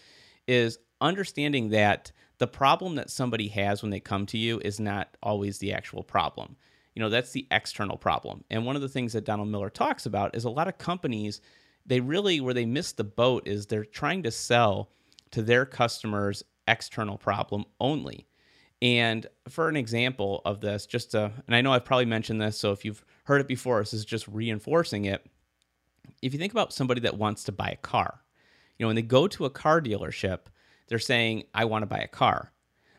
is 0.46 0.78
understanding 1.00 1.70
that 1.70 2.12
the 2.38 2.46
problem 2.46 2.94
that 2.96 3.10
somebody 3.10 3.48
has 3.48 3.82
when 3.82 3.90
they 3.90 4.00
come 4.00 4.26
to 4.26 4.38
you 4.38 4.60
is 4.64 4.78
not 4.78 5.16
always 5.22 5.58
the 5.58 5.72
actual 5.72 6.04
problem. 6.04 6.56
You 6.94 7.02
know, 7.02 7.08
that's 7.08 7.32
the 7.32 7.46
external 7.50 7.96
problem. 7.96 8.44
And 8.48 8.64
one 8.64 8.76
of 8.76 8.82
the 8.82 8.88
things 8.88 9.12
that 9.12 9.24
Donald 9.24 9.48
Miller 9.48 9.70
talks 9.70 10.06
about 10.06 10.36
is 10.36 10.44
a 10.44 10.50
lot 10.50 10.68
of 10.68 10.78
companies, 10.78 11.40
they 11.84 12.00
really, 12.00 12.40
where 12.40 12.54
they 12.54 12.66
miss 12.66 12.92
the 12.92 13.04
boat 13.04 13.46
is 13.46 13.66
they're 13.66 13.84
trying 13.84 14.22
to 14.22 14.30
sell 14.30 14.90
to 15.32 15.42
their 15.42 15.66
customers' 15.66 16.44
external 16.66 17.18
problem 17.18 17.64
only. 17.80 18.26
And 18.82 19.26
for 19.48 19.68
an 19.68 19.76
example 19.76 20.42
of 20.44 20.60
this, 20.60 20.86
just 20.86 21.12
to, 21.12 21.32
and 21.46 21.56
I 21.56 21.60
know 21.60 21.72
I've 21.72 21.84
probably 21.84 22.04
mentioned 22.04 22.40
this, 22.40 22.58
so 22.58 22.72
if 22.72 22.84
you've 22.84 23.04
heard 23.24 23.40
it 23.40 23.48
before, 23.48 23.80
this 23.80 23.94
is 23.94 24.04
just 24.04 24.28
reinforcing 24.28 25.06
it. 25.06 25.24
If 26.22 26.32
you 26.32 26.38
think 26.38 26.52
about 26.52 26.72
somebody 26.72 27.00
that 27.02 27.16
wants 27.16 27.44
to 27.44 27.52
buy 27.52 27.70
a 27.70 27.76
car, 27.76 28.20
you 28.78 28.84
know, 28.84 28.88
when 28.88 28.96
they 28.96 29.02
go 29.02 29.26
to 29.28 29.46
a 29.46 29.50
car 29.50 29.80
dealership, 29.80 30.40
they're 30.88 30.98
saying, 30.98 31.44
I 31.54 31.64
want 31.64 31.82
to 31.82 31.86
buy 31.86 31.98
a 31.98 32.08
car. 32.08 32.52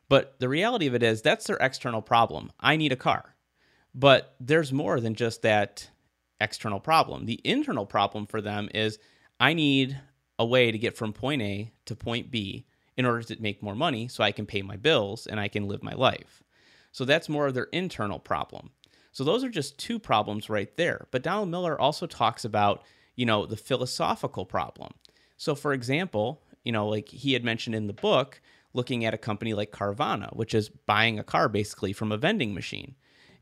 But 0.10 0.40
the 0.40 0.50
reality 0.50 0.88
of 0.88 0.96
it 0.96 1.04
is, 1.04 1.22
that's 1.22 1.46
their 1.46 1.58
external 1.58 2.02
problem. 2.02 2.52
I 2.60 2.76
need 2.76 2.92
a 2.92 2.98
car. 2.98 3.36
But 3.94 4.36
there's 4.40 4.74
more 4.74 5.00
than 5.00 5.16
just 5.16 5.42
that 5.44 5.90
external 6.40 6.80
problem. 6.80 7.26
The 7.26 7.42
internal 7.44 7.86
problem 7.86 8.26
for 8.26 8.42
them 8.42 8.70
is 8.74 9.00
I 9.40 9.54
need 9.54 10.00
a 10.40 10.46
way 10.46 10.72
to 10.72 10.78
get 10.78 10.98
from 10.98 11.14
point 11.14 11.42
A 11.42 11.72
to 11.86 11.96
point 11.96 12.32
B 12.32 12.66
in 12.98 13.06
order 13.06 13.22
to 13.24 13.42
make 13.42 13.64
more 13.64 13.76
money 13.76 14.08
so 14.08 14.24
I 14.24 14.32
can 14.32 14.46
pay 14.46 14.62
my 14.62 14.76
bills 14.76 15.28
and 15.28 15.40
I 15.40 15.48
can 15.48 15.68
live 15.68 15.84
my 15.84 15.94
life. 15.94 16.44
So 16.92 17.06
that's 17.06 17.30
more 17.30 17.48
of 17.48 17.54
their 17.54 17.70
internal 17.72 18.20
problem. 18.20 18.72
So 19.12 19.24
those 19.24 19.44
are 19.44 19.50
just 19.50 19.78
two 19.78 20.00
problems 20.00 20.50
right 20.50 20.76
there. 20.78 21.08
But 21.12 21.24
Donald 21.24 21.50
Miller 21.50 21.80
also 21.80 22.08
talks 22.08 22.44
about, 22.44 22.84
you 23.16 23.26
know, 23.26 23.46
the 23.46 23.58
philosophical 23.58 24.46
problem. 24.46 24.94
So 25.38 25.56
for 25.56 25.74
example, 25.74 26.44
you 26.64 26.72
know, 26.72 26.88
like 26.88 27.10
he 27.10 27.34
had 27.34 27.44
mentioned 27.44 27.76
in 27.76 27.88
the 27.88 27.94
book, 27.94 28.42
looking 28.74 29.06
at 29.06 29.14
a 29.14 29.18
company 29.18 29.54
like 29.54 29.72
Carvana, 29.72 30.36
which 30.36 30.54
is 30.54 30.70
buying 30.70 31.20
a 31.20 31.24
car 31.24 31.50
basically 31.50 31.94
from 31.94 32.12
a 32.12 32.18
vending 32.18 32.54
machine. 32.54 32.96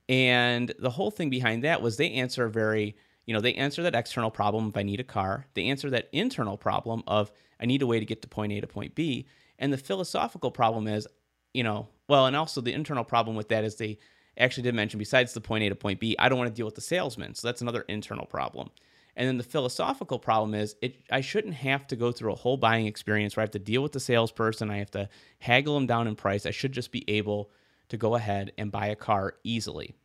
And 0.07 0.73
the 0.77 0.91
whole 0.91 1.11
thing 1.11 1.29
behind 1.29 1.63
that 1.63 1.81
was 1.81 1.97
they 1.97 2.11
answer 2.11 2.45
a 2.45 2.51
very, 2.51 2.95
you 3.25 3.33
know, 3.33 3.41
they 3.41 3.55
answer 3.55 3.81
that 3.83 3.95
external 3.95 4.29
problem 4.29 4.69
if 4.69 4.77
I 4.77 4.83
need 4.83 4.99
a 4.99 5.03
car. 5.03 5.47
They 5.55 5.65
answer 5.65 5.89
that 5.89 6.09
internal 6.11 6.57
problem 6.57 7.03
of 7.07 7.31
I 7.59 7.65
need 7.65 7.81
a 7.81 7.87
way 7.87 7.99
to 7.99 8.05
get 8.05 8.21
to 8.21 8.27
point 8.27 8.53
A 8.53 8.61
to 8.61 8.67
point 8.67 8.95
B. 8.95 9.25
And 9.59 9.71
the 9.71 9.77
philosophical 9.77 10.51
problem 10.51 10.87
is, 10.87 11.07
you 11.53 11.63
know, 11.63 11.87
well, 12.07 12.25
and 12.25 12.35
also 12.35 12.61
the 12.61 12.73
internal 12.73 13.03
problem 13.03 13.35
with 13.35 13.49
that 13.49 13.63
is 13.63 13.75
they 13.75 13.97
actually 14.37 14.63
did 14.63 14.75
mention 14.75 14.97
besides 14.97 15.33
the 15.33 15.41
point 15.41 15.63
A 15.63 15.69
to 15.69 15.75
point 15.75 15.99
B, 15.99 16.15
I 16.19 16.29
don't 16.29 16.37
want 16.37 16.49
to 16.49 16.55
deal 16.55 16.65
with 16.65 16.75
the 16.75 16.81
salesman. 16.81 17.35
So 17.35 17.47
that's 17.47 17.61
another 17.61 17.81
internal 17.87 18.25
problem. 18.25 18.69
And 19.15 19.27
then 19.27 19.37
the 19.37 19.43
philosophical 19.43 20.19
problem 20.19 20.53
is 20.53 20.75
it 20.81 20.97
I 21.09 21.21
shouldn't 21.21 21.53
have 21.53 21.87
to 21.87 21.95
go 21.95 22.11
through 22.11 22.33
a 22.33 22.37
whole 22.37 22.57
buying 22.57 22.85
experience 22.85 23.35
where 23.35 23.41
I 23.41 23.45
have 23.45 23.51
to 23.51 23.59
deal 23.59 23.81
with 23.81 23.93
the 23.93 23.99
salesperson, 23.99 24.69
I 24.69 24.77
have 24.77 24.91
to 24.91 25.09
haggle 25.39 25.75
them 25.75 25.87
down 25.87 26.07
in 26.07 26.15
price. 26.15 26.45
I 26.45 26.51
should 26.51 26.73
just 26.73 26.91
be 26.91 27.09
able 27.09 27.49
to 27.89 27.97
go 27.97 28.15
ahead 28.15 28.51
and 28.57 28.71
buy 28.71 28.87
a 28.87 28.95
car 28.95 29.35
easily. 29.43 29.95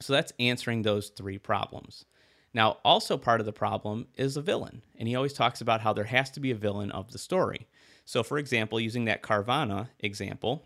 So 0.00 0.12
that's 0.12 0.32
answering 0.40 0.82
those 0.82 1.10
three 1.10 1.38
problems. 1.38 2.04
Now, 2.54 2.78
also 2.84 3.16
part 3.16 3.40
of 3.40 3.46
the 3.46 3.52
problem 3.52 4.08
is 4.16 4.36
a 4.36 4.42
villain, 4.42 4.82
and 4.98 5.08
he 5.08 5.14
always 5.14 5.32
talks 5.32 5.60
about 5.60 5.80
how 5.80 5.92
there 5.92 6.04
has 6.04 6.30
to 6.32 6.40
be 6.40 6.50
a 6.50 6.56
villain 6.56 6.90
of 6.90 7.12
the 7.12 7.18
story. 7.18 7.66
So, 8.04 8.22
for 8.22 8.38
example, 8.38 8.80
using 8.80 9.04
that 9.06 9.22
Carvana 9.22 9.88
example, 10.00 10.64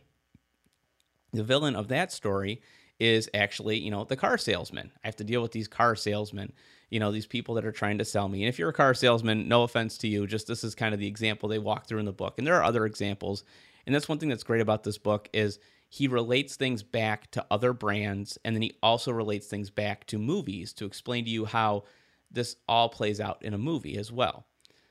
the 1.33 1.45
villain 1.45 1.77
of 1.77 1.89
that 1.89 2.13
story 2.13 2.63
is 2.99 3.29
actually, 3.35 3.79
you 3.79 3.91
know, 3.91 4.05
the 4.05 4.17
car 4.17 4.39
salesman. 4.39 4.91
I 5.05 5.07
have 5.07 5.17
to 5.17 5.25
deal 5.25 5.43
with 5.43 5.53
these 5.53 5.69
car 5.69 5.95
salesmen, 5.97 6.53
you 6.91 6.99
know, 6.99 7.13
these 7.13 7.27
people 7.27 7.55
that 7.57 7.67
are 7.67 7.73
trying 7.73 7.99
to 7.99 8.05
sell 8.05 8.29
me. 8.29 8.43
And 8.43 8.49
if 8.49 8.59
you're 8.59 8.71
a 8.71 8.75
car 8.75 8.95
salesman, 8.95 9.49
no 9.49 9.63
offense 9.65 9.99
to 9.99 10.09
you, 10.09 10.27
just 10.27 10.47
this 10.47 10.65
is 10.65 10.75
kind 10.75 10.95
of 10.95 11.01
the 11.01 11.07
example 11.07 11.49
they 11.49 11.59
walk 11.59 11.87
through 11.87 11.99
in 11.99 12.07
the 12.07 12.13
book. 12.13 12.39
And 12.39 12.47
there 12.47 12.57
are 12.57 12.65
other 12.65 12.87
examples. 12.87 13.45
And 13.85 13.95
that's 13.95 14.09
one 14.09 14.19
thing 14.19 14.31
that's 14.31 14.43
great 14.43 14.63
about 14.63 14.83
this 14.83 14.99
book 14.99 15.29
is 15.33 15.59
he 15.89 16.09
relates 16.09 16.57
things 16.57 16.83
back 16.83 17.31
to 17.33 17.47
other 17.51 17.73
brands 17.73 18.39
and 18.45 18.57
then 18.57 18.63
he 18.63 18.77
also 18.83 19.13
relates 19.13 19.47
things 19.47 19.71
back 19.71 20.07
to 20.07 20.19
movies 20.19 20.73
to 20.75 20.85
explain 20.85 21.25
to 21.25 21.31
you 21.31 21.45
how 21.45 21.85
this 22.31 22.57
all 22.69 22.89
plays 22.89 23.21
out 23.21 23.43
in 23.43 23.55
a 23.55 23.59
movie 23.59 23.97
as 23.97 24.11
well. 24.11 24.47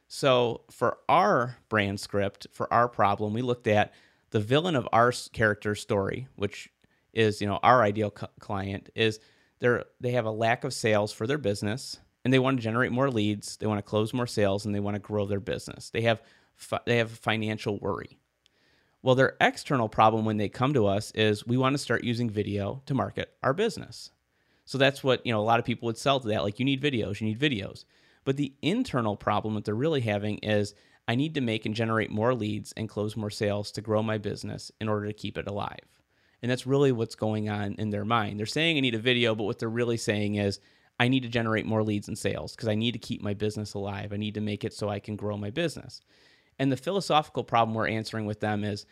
So, 0.07 0.61
for 0.69 0.99
our 1.09 1.57
brand 1.67 1.99
script, 1.99 2.47
for 2.51 2.71
our 2.71 2.87
problem, 2.87 3.33
we 3.33 3.41
looked 3.41 3.67
at 3.67 3.93
the 4.29 4.39
villain 4.39 4.75
of 4.75 4.87
our 4.93 5.11
character 5.33 5.75
story, 5.75 6.27
which 6.35 6.69
is, 7.13 7.41
you 7.41 7.47
know, 7.47 7.59
our 7.63 7.81
ideal 7.81 8.11
cu- 8.11 8.27
client 8.39 8.89
is 8.95 9.19
they're 9.59 9.85
they 9.99 10.11
have 10.11 10.25
a 10.25 10.31
lack 10.31 10.63
of 10.63 10.73
sales 10.73 11.11
for 11.11 11.25
their 11.25 11.37
business 11.37 11.99
and 12.23 12.33
they 12.33 12.39
want 12.39 12.57
to 12.57 12.63
generate 12.63 12.91
more 12.91 13.09
leads, 13.09 13.57
they 13.57 13.67
want 13.67 13.77
to 13.77 13.83
close 13.89 14.13
more 14.13 14.27
sales 14.27 14.65
and 14.65 14.75
they 14.75 14.79
want 14.79 14.95
to 14.95 14.99
grow 14.99 15.25
their 15.25 15.39
business. 15.39 15.89
They 15.89 16.01
have 16.01 16.21
fi- 16.55 16.81
they 16.85 16.97
have 16.97 17.11
financial 17.11 17.79
worry. 17.79 18.19
Well, 19.01 19.15
their 19.15 19.37
external 19.39 19.87
problem 19.87 20.25
when 20.25 20.37
they 20.37 20.49
come 20.49 20.73
to 20.73 20.87
us 20.87 21.11
is 21.11 21.45
we 21.45 21.57
want 21.57 21.75
to 21.75 21.77
start 21.77 22.03
using 22.03 22.29
video 22.29 22.81
to 22.87 22.95
market 22.95 23.33
our 23.43 23.53
business. 23.53 24.11
So 24.65 24.79
that's 24.79 25.03
what, 25.03 25.23
you 25.25 25.31
know, 25.31 25.39
a 25.39 25.43
lot 25.45 25.59
of 25.59 25.65
people 25.65 25.85
would 25.85 25.97
sell 25.97 26.19
to 26.19 26.27
that 26.29 26.43
like 26.43 26.59
you 26.59 26.65
need 26.65 26.81
videos, 26.81 27.21
you 27.21 27.27
need 27.27 27.39
videos. 27.39 27.85
But 28.25 28.37
the 28.37 28.53
internal 28.61 29.15
problem 29.15 29.55
that 29.55 29.63
they're 29.63 29.73
really 29.73 30.01
having 30.01 30.39
is 30.39 30.73
I 31.07 31.15
need 31.15 31.35
to 31.35 31.41
make 31.41 31.65
and 31.65 31.75
generate 31.75 32.11
more 32.11 32.33
leads 32.33 32.73
and 32.73 32.89
close 32.89 33.15
more 33.15 33.29
sales 33.29 33.71
to 33.71 33.81
grow 33.81 34.03
my 34.03 34.17
business 34.17 34.71
in 34.81 34.89
order 34.89 35.05
to 35.05 35.13
keep 35.13 35.37
it 35.37 35.47
alive. 35.47 35.79
And 36.41 36.51
that's 36.51 36.67
really 36.67 36.91
what's 36.91 37.15
going 37.15 37.49
on 37.49 37.75
in 37.75 37.91
their 37.91 38.05
mind. 38.05 38.39
They're 38.39 38.45
saying 38.45 38.77
I 38.77 38.81
need 38.81 38.95
a 38.95 38.99
video, 38.99 39.35
but 39.35 39.45
what 39.45 39.59
they're 39.59 39.69
really 39.69 39.97
saying 39.97 40.35
is 40.35 40.59
I 40.99 41.07
need 41.07 41.23
to 41.23 41.29
generate 41.29 41.65
more 41.65 41.83
leads 41.83 42.07
and 42.07 42.17
sales 42.17 42.55
because 42.55 42.67
I 42.67 42.75
need 42.75 42.93
to 42.93 42.99
keep 42.99 43.21
my 43.21 43.33
business 43.33 43.73
alive. 43.73 44.11
I 44.11 44.17
need 44.17 44.33
to 44.35 44.41
make 44.41 44.63
it 44.63 44.73
so 44.73 44.89
I 44.89 44.99
can 44.99 45.15
grow 45.15 45.37
my 45.37 45.49
business. 45.49 46.01
And 46.57 46.71
the 46.71 46.77
philosophical 46.77 47.43
problem 47.43 47.75
we're 47.75 47.87
answering 47.87 48.25
with 48.25 48.39
them 48.39 48.63
is 48.63 48.85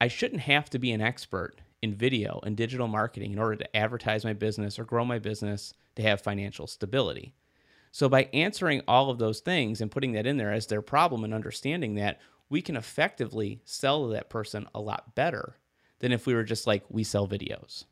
I 0.00 0.08
shouldn't 0.08 0.42
have 0.42 0.70
to 0.70 0.78
be 0.78 0.92
an 0.92 1.00
expert 1.00 1.60
in 1.82 1.94
video 1.94 2.40
and 2.44 2.56
digital 2.56 2.88
marketing 2.88 3.32
in 3.32 3.38
order 3.38 3.56
to 3.56 3.76
advertise 3.76 4.24
my 4.24 4.32
business 4.32 4.78
or 4.78 4.84
grow 4.84 5.04
my 5.04 5.18
business 5.18 5.74
to 5.96 6.02
have 6.02 6.20
financial 6.20 6.66
stability. 6.66 7.34
So, 7.90 8.08
by 8.08 8.28
answering 8.32 8.82
all 8.86 9.10
of 9.10 9.18
those 9.18 9.40
things 9.40 9.80
and 9.80 9.90
putting 9.90 10.12
that 10.12 10.26
in 10.26 10.36
there 10.36 10.52
as 10.52 10.66
their 10.66 10.82
problem 10.82 11.24
and 11.24 11.34
understanding 11.34 11.94
that, 11.96 12.20
we 12.50 12.62
can 12.62 12.76
effectively 12.76 13.60
sell 13.64 14.06
to 14.06 14.12
that 14.14 14.30
person 14.30 14.66
a 14.74 14.80
lot 14.80 15.14
better 15.14 15.56
than 16.00 16.12
if 16.12 16.26
we 16.26 16.34
were 16.34 16.44
just 16.44 16.66
like, 16.66 16.84
we 16.88 17.04
sell 17.04 17.28
videos. 17.28 17.84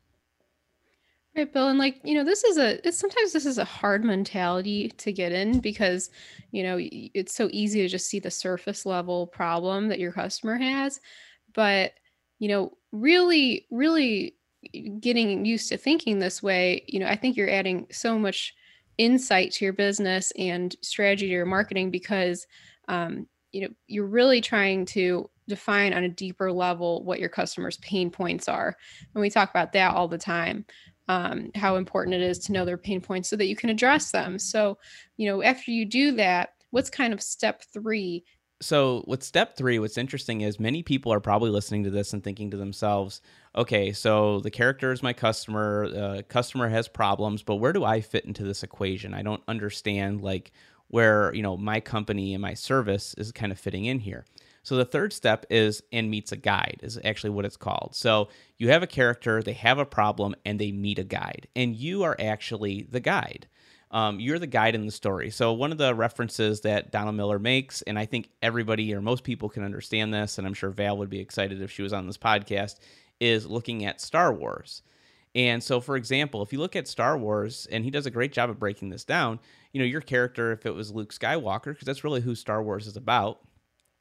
Right, 1.35 1.51
Bill. 1.51 1.67
And 1.67 1.77
like, 1.77 2.01
you 2.03 2.15
know, 2.15 2.23
this 2.23 2.43
is 2.43 2.57
a, 2.57 2.85
it's 2.87 2.97
sometimes 2.97 3.31
this 3.31 3.45
is 3.45 3.59
a 3.59 3.65
hard 3.65 4.03
mentality 4.03 4.89
to 4.97 5.11
get 5.11 5.31
in 5.31 5.59
because, 5.59 6.09
you 6.49 6.63
know, 6.63 6.77
it's 6.79 7.35
so 7.35 7.47
easy 7.51 7.81
to 7.81 7.87
just 7.87 8.07
see 8.07 8.19
the 8.19 8.31
surface 8.31 8.87
level 8.87 9.27
problem 9.27 9.87
that 9.89 9.99
your 9.99 10.11
customer 10.11 10.57
has. 10.57 10.99
But, 11.53 11.93
you 12.39 12.47
know, 12.47 12.77
really, 12.91 13.67
really 13.69 14.35
getting 14.99 15.45
used 15.45 15.69
to 15.69 15.77
thinking 15.77 16.17
this 16.17 16.41
way, 16.41 16.83
you 16.87 16.99
know, 16.99 17.07
I 17.07 17.15
think 17.15 17.37
you're 17.37 17.51
adding 17.51 17.85
so 17.91 18.17
much 18.17 18.55
insight 18.97 19.51
to 19.53 19.65
your 19.65 19.73
business 19.73 20.31
and 20.37 20.75
strategy 20.81 21.27
to 21.27 21.33
your 21.33 21.45
marketing 21.45 21.91
because, 21.91 22.47
um, 22.87 23.27
you 23.51 23.61
know, 23.61 23.69
you're 23.87 24.07
really 24.07 24.41
trying 24.41 24.85
to 24.85 25.29
define 25.47 25.93
on 25.93 26.03
a 26.03 26.09
deeper 26.09 26.51
level 26.51 27.03
what 27.03 27.19
your 27.19 27.29
customers' 27.29 27.77
pain 27.77 28.09
points 28.09 28.47
are. 28.47 28.75
And 29.13 29.21
we 29.21 29.29
talk 29.29 29.49
about 29.49 29.73
that 29.73 29.95
all 29.95 30.07
the 30.07 30.17
time 30.17 30.65
um, 31.07 31.51
how 31.55 31.75
important 31.77 32.15
it 32.15 32.21
is 32.21 32.39
to 32.39 32.51
know 32.51 32.65
their 32.65 32.77
pain 32.77 33.01
points 33.01 33.29
so 33.29 33.35
that 33.37 33.47
you 33.47 33.55
can 33.55 33.69
address 33.69 34.11
them. 34.11 34.37
So, 34.37 34.77
you 35.15 35.29
know, 35.29 35.41
after 35.41 35.71
you 35.71 35.85
do 35.85 36.11
that, 36.13 36.49
what's 36.71 36.89
kind 36.89 37.13
of 37.13 37.21
step 37.21 37.63
three? 37.73 38.25
So, 38.59 39.03
with 39.05 39.21
step 39.21 39.55
three, 39.55 39.77
what's 39.77 39.99
interesting 39.99 40.41
is 40.41 40.59
many 40.59 40.81
people 40.81 41.13
are 41.13 41.19
probably 41.19 41.51
listening 41.51 41.83
to 41.83 41.91
this 41.91 42.13
and 42.13 42.23
thinking 42.23 42.49
to 42.49 42.57
themselves, 42.57 43.21
okay, 43.55 43.93
so 43.93 44.39
the 44.39 44.49
character 44.49 44.91
is 44.91 45.03
my 45.03 45.13
customer, 45.13 45.85
uh, 45.95 46.21
customer 46.27 46.67
has 46.67 46.87
problems, 46.87 47.43
but 47.43 47.57
where 47.57 47.71
do 47.73 47.83
I 47.83 48.01
fit 48.01 48.25
into 48.25 48.43
this 48.43 48.63
equation? 48.63 49.13
I 49.13 49.21
don't 49.21 49.43
understand, 49.47 50.21
like, 50.21 50.51
where, 50.87 51.31
you 51.35 51.43
know, 51.43 51.55
my 51.55 51.79
company 51.79 52.33
and 52.33 52.41
my 52.41 52.55
service 52.55 53.13
is 53.19 53.31
kind 53.31 53.51
of 53.51 53.59
fitting 53.59 53.85
in 53.85 53.99
here. 53.99 54.25
So 54.63 54.75
the 54.75 54.85
third 54.85 55.13
step 55.13 55.45
is 55.49 55.83
and 55.91 56.09
meets 56.09 56.31
a 56.31 56.37
guide 56.37 56.79
is 56.81 56.99
actually 57.05 57.29
what 57.29 57.45
it's 57.45 57.57
called. 57.57 57.91
So 57.93 58.29
you 58.57 58.69
have 58.69 58.83
a 58.83 58.87
character, 58.87 59.43
they 59.43 59.53
have 59.53 59.77
a 59.77 59.85
problem, 59.85 60.35
and 60.45 60.59
they 60.59 60.71
meet 60.71 60.99
a 60.99 61.03
guide, 61.03 61.47
and 61.55 61.75
you 61.75 62.03
are 62.03 62.15
actually 62.19 62.87
the 62.89 62.99
guide. 62.99 63.47
Um, 63.89 64.19
you're 64.19 64.39
the 64.39 64.47
guide 64.47 64.75
in 64.75 64.85
the 64.85 64.91
story. 64.91 65.29
So 65.29 65.53
one 65.53 65.71
of 65.71 65.77
the 65.77 65.95
references 65.95 66.61
that 66.61 66.91
Donald 66.91 67.15
Miller 67.15 67.39
makes, 67.39 67.81
and 67.83 67.97
I 67.97 68.05
think 68.05 68.29
everybody 68.41 68.93
or 68.93 69.01
most 69.01 69.23
people 69.23 69.47
can 69.47 69.63
understand 69.63 70.13
this, 70.13 70.37
and 70.37 70.45
I'm 70.45 70.53
sure 70.53 70.69
Val 70.69 70.97
would 70.97 71.09
be 71.09 71.19
excited 71.19 71.61
if 71.61 71.71
she 71.71 71.83
was 71.83 71.93
on 71.93 72.05
this 72.05 72.17
podcast, 72.17 72.75
is 73.19 73.45
looking 73.45 73.85
at 73.85 74.01
Star 74.01 74.33
Wars. 74.33 74.81
And 75.35 75.63
so, 75.63 75.79
for 75.79 75.95
example, 75.95 76.41
if 76.41 76.51
you 76.51 76.59
look 76.59 76.75
at 76.75 76.87
Star 76.87 77.17
Wars, 77.17 77.67
and 77.71 77.85
he 77.85 77.91
does 77.91 78.05
a 78.05 78.11
great 78.11 78.33
job 78.33 78.49
of 78.49 78.59
breaking 78.59 78.89
this 78.89 79.05
down, 79.05 79.39
you 79.71 79.79
know, 79.79 79.85
your 79.85 80.01
character, 80.01 80.51
if 80.51 80.65
it 80.65 80.73
was 80.73 80.91
Luke 80.91 81.13
Skywalker, 81.13 81.65
because 81.65 81.85
that's 81.85 82.03
really 82.03 82.21
who 82.21 82.35
Star 82.35 82.61
Wars 82.61 82.87
is 82.87 82.97
about, 82.97 83.39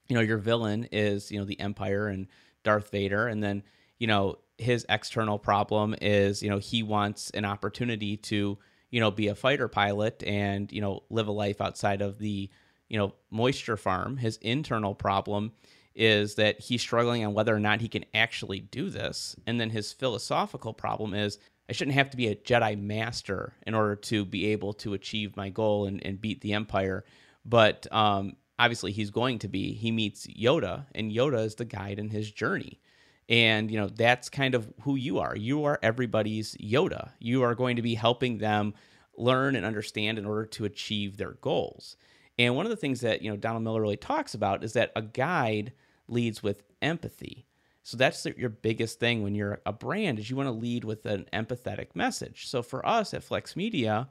you 0.09 0.15
know 0.15 0.23
your 0.23 0.39
villain 0.39 0.89
is 0.93 1.31
you 1.31 1.39
know 1.39 1.45
the 1.45 1.59
empire 1.61 2.09
and 2.09 2.27
darth 2.65 2.91
vader 2.91 3.27
and 3.27 3.43
then 3.43 3.63
you 3.99 4.07
know 4.07 4.37
his 4.59 4.87
external 4.89 5.39
problem 5.39 5.95
is 6.01 6.43
you 6.43 6.51
know 6.51 6.59
he 6.59 6.83
wants 6.83 7.31
an 7.31 7.45
opportunity 7.45 8.17
to 8.17 8.59
you 8.91 9.01
know 9.01 9.11
be 9.11 9.29
a 9.29 9.35
fighter 9.35 9.69
pilot 9.69 10.23
and 10.25 10.71
you 10.73 10.81
know 10.81 11.03
live 11.11 11.29
a 11.29 11.33
life 11.33 11.61
outside 11.61 12.03
of 12.03 12.19
the 12.19 12.51
you 12.89 12.99
know 12.99 13.15
moisture 13.31 13.77
farm. 13.77 14.17
His 14.17 14.37
internal 14.39 14.95
problem 14.95 15.53
is 15.95 16.35
that 16.35 16.61
he's 16.61 16.83
struggling 16.83 17.25
on 17.25 17.35
whether 17.35 17.55
or 17.55 17.61
not 17.61 17.81
he 17.81 17.89
can 17.89 18.05
actually 18.15 18.61
do 18.61 18.91
this. 18.91 19.35
And 19.47 19.59
then 19.59 19.71
his 19.71 19.93
philosophical 19.93 20.75
problem 20.75 21.15
is 21.15 21.39
i 21.69 21.73
shouldn't 21.73 21.97
have 21.97 22.11
to 22.11 22.17
be 22.17 22.29
a 22.29 22.37
jedi 22.37 22.79
master 22.79 23.55
in 23.67 23.75
order 23.75 23.97
to 23.97 24.25
be 24.25 24.47
able 24.47 24.73
to 24.75 24.95
achieve 24.95 25.37
my 25.37 25.49
goal 25.49 25.87
and, 25.87 26.05
and 26.05 26.21
beat 26.21 26.41
the 26.43 26.53
empire. 26.53 27.05
But 27.45 27.91
um, 27.93 28.37
obviously 28.59 28.93
he's 28.93 29.11
going 29.11 29.41
to 29.41 29.49
be. 29.49 29.73
He 29.73 29.91
meets 29.91 30.27
yoda 30.27 30.87
and 30.95 31.11
yoda 31.11 31.45
is 31.45 31.55
the 31.55 31.65
guide 31.65 31.99
in 31.99 32.11
his 32.11 32.31
journey 32.31 32.81
and 33.29 33.71
you 33.71 33.79
know 33.79 33.89
that's 33.89 34.29
kind 34.29 34.55
of 34.55 34.73
who 34.83 34.97
you 34.97 35.19
are 35.19 35.37
you 35.37 35.65
are 35.65 35.79
everybody's 35.83 36.55
yoda 36.57 37.11
you 37.19 37.43
are 37.43 37.55
going 37.55 37.77
to 37.77 37.83
be 37.83 37.95
helping 37.95 38.39
them 38.39 38.75
learn 39.17 39.57
and 39.57 39.65
understand 39.65 40.19
in 40.19 40.27
order 40.27 40.45
to 40.45 40.65
achieve 40.65 41.17
their 41.17 41.33
goals 41.41 41.97
and 42.39 42.55
one 42.55 42.67
of 42.67 42.71
the 42.71 42.77
things 42.77 43.01
that 43.01 43.23
you 43.23 43.31
know 43.31 43.37
donald 43.37 43.65
miller 43.65 43.81
really 43.81 43.97
talks 43.97 44.35
about 44.35 44.63
is 44.63 44.75
that 44.75 44.93
a 44.97 45.03
guide 45.03 45.73
leads 46.09 46.43
with 46.43 46.63
empathy 46.83 47.47
So 47.83 47.97
that's 47.97 48.27
your 48.37 48.51
biggest 48.51 49.01
thing 49.01 49.23
when 49.23 49.35
you're 49.35 49.61
a 49.67 49.73
brand 49.73 50.19
is 50.19 50.29
you 50.31 50.37
want 50.37 50.49
to 50.49 50.53
lead 50.53 50.85
with 50.85 51.07
an 51.07 51.27
empathetic 51.33 51.89
message. 51.95 52.47
So 52.49 52.63
for 52.63 52.85
us 52.87 53.15
at 53.15 53.25
Flex 53.25 53.57
Media, 53.57 54.09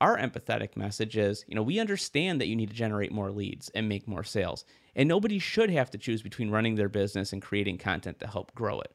our 0.00 0.16
empathetic 0.16 0.76
message 0.76 1.16
is, 1.16 1.44
you 1.48 1.54
know, 1.54 1.62
we 1.62 1.78
understand 1.80 2.40
that 2.40 2.46
you 2.46 2.56
need 2.56 2.70
to 2.70 2.74
generate 2.76 3.12
more 3.12 3.30
leads 3.30 3.68
and 3.70 3.88
make 3.88 4.06
more 4.08 4.24
sales. 4.24 4.64
And 4.98 5.08
nobody 5.08 5.38
should 5.38 5.70
have 5.70 5.90
to 5.92 5.98
choose 5.98 6.22
between 6.22 6.50
running 6.50 6.74
their 6.74 6.88
business 6.88 7.32
and 7.32 7.40
creating 7.40 7.78
content 7.78 8.18
to 8.18 8.26
help 8.26 8.52
grow 8.54 8.80
it. 8.80 8.92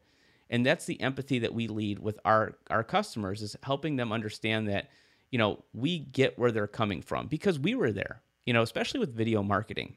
And 0.50 0.66
that's 0.66 0.86
the 0.86 1.00
empathy 1.02 1.40
that 1.40 1.54
we 1.54 1.68
lead 1.68 1.98
with 1.98 2.20
our 2.26 2.58
our 2.70 2.84
customers 2.84 3.42
is 3.42 3.56
helping 3.64 3.96
them 3.96 4.12
understand 4.12 4.68
that, 4.68 4.90
you 5.32 5.40
know, 5.40 5.64
we 5.74 6.00
get 6.00 6.38
where 6.38 6.52
they're 6.52 6.68
coming 6.68 7.02
from 7.02 7.28
because 7.28 7.58
we 7.58 7.74
were 7.74 7.94
there. 7.94 8.22
You 8.46 8.52
know, 8.52 8.62
especially 8.62 9.00
with 9.00 9.16
video 9.16 9.42
marketing. 9.42 9.96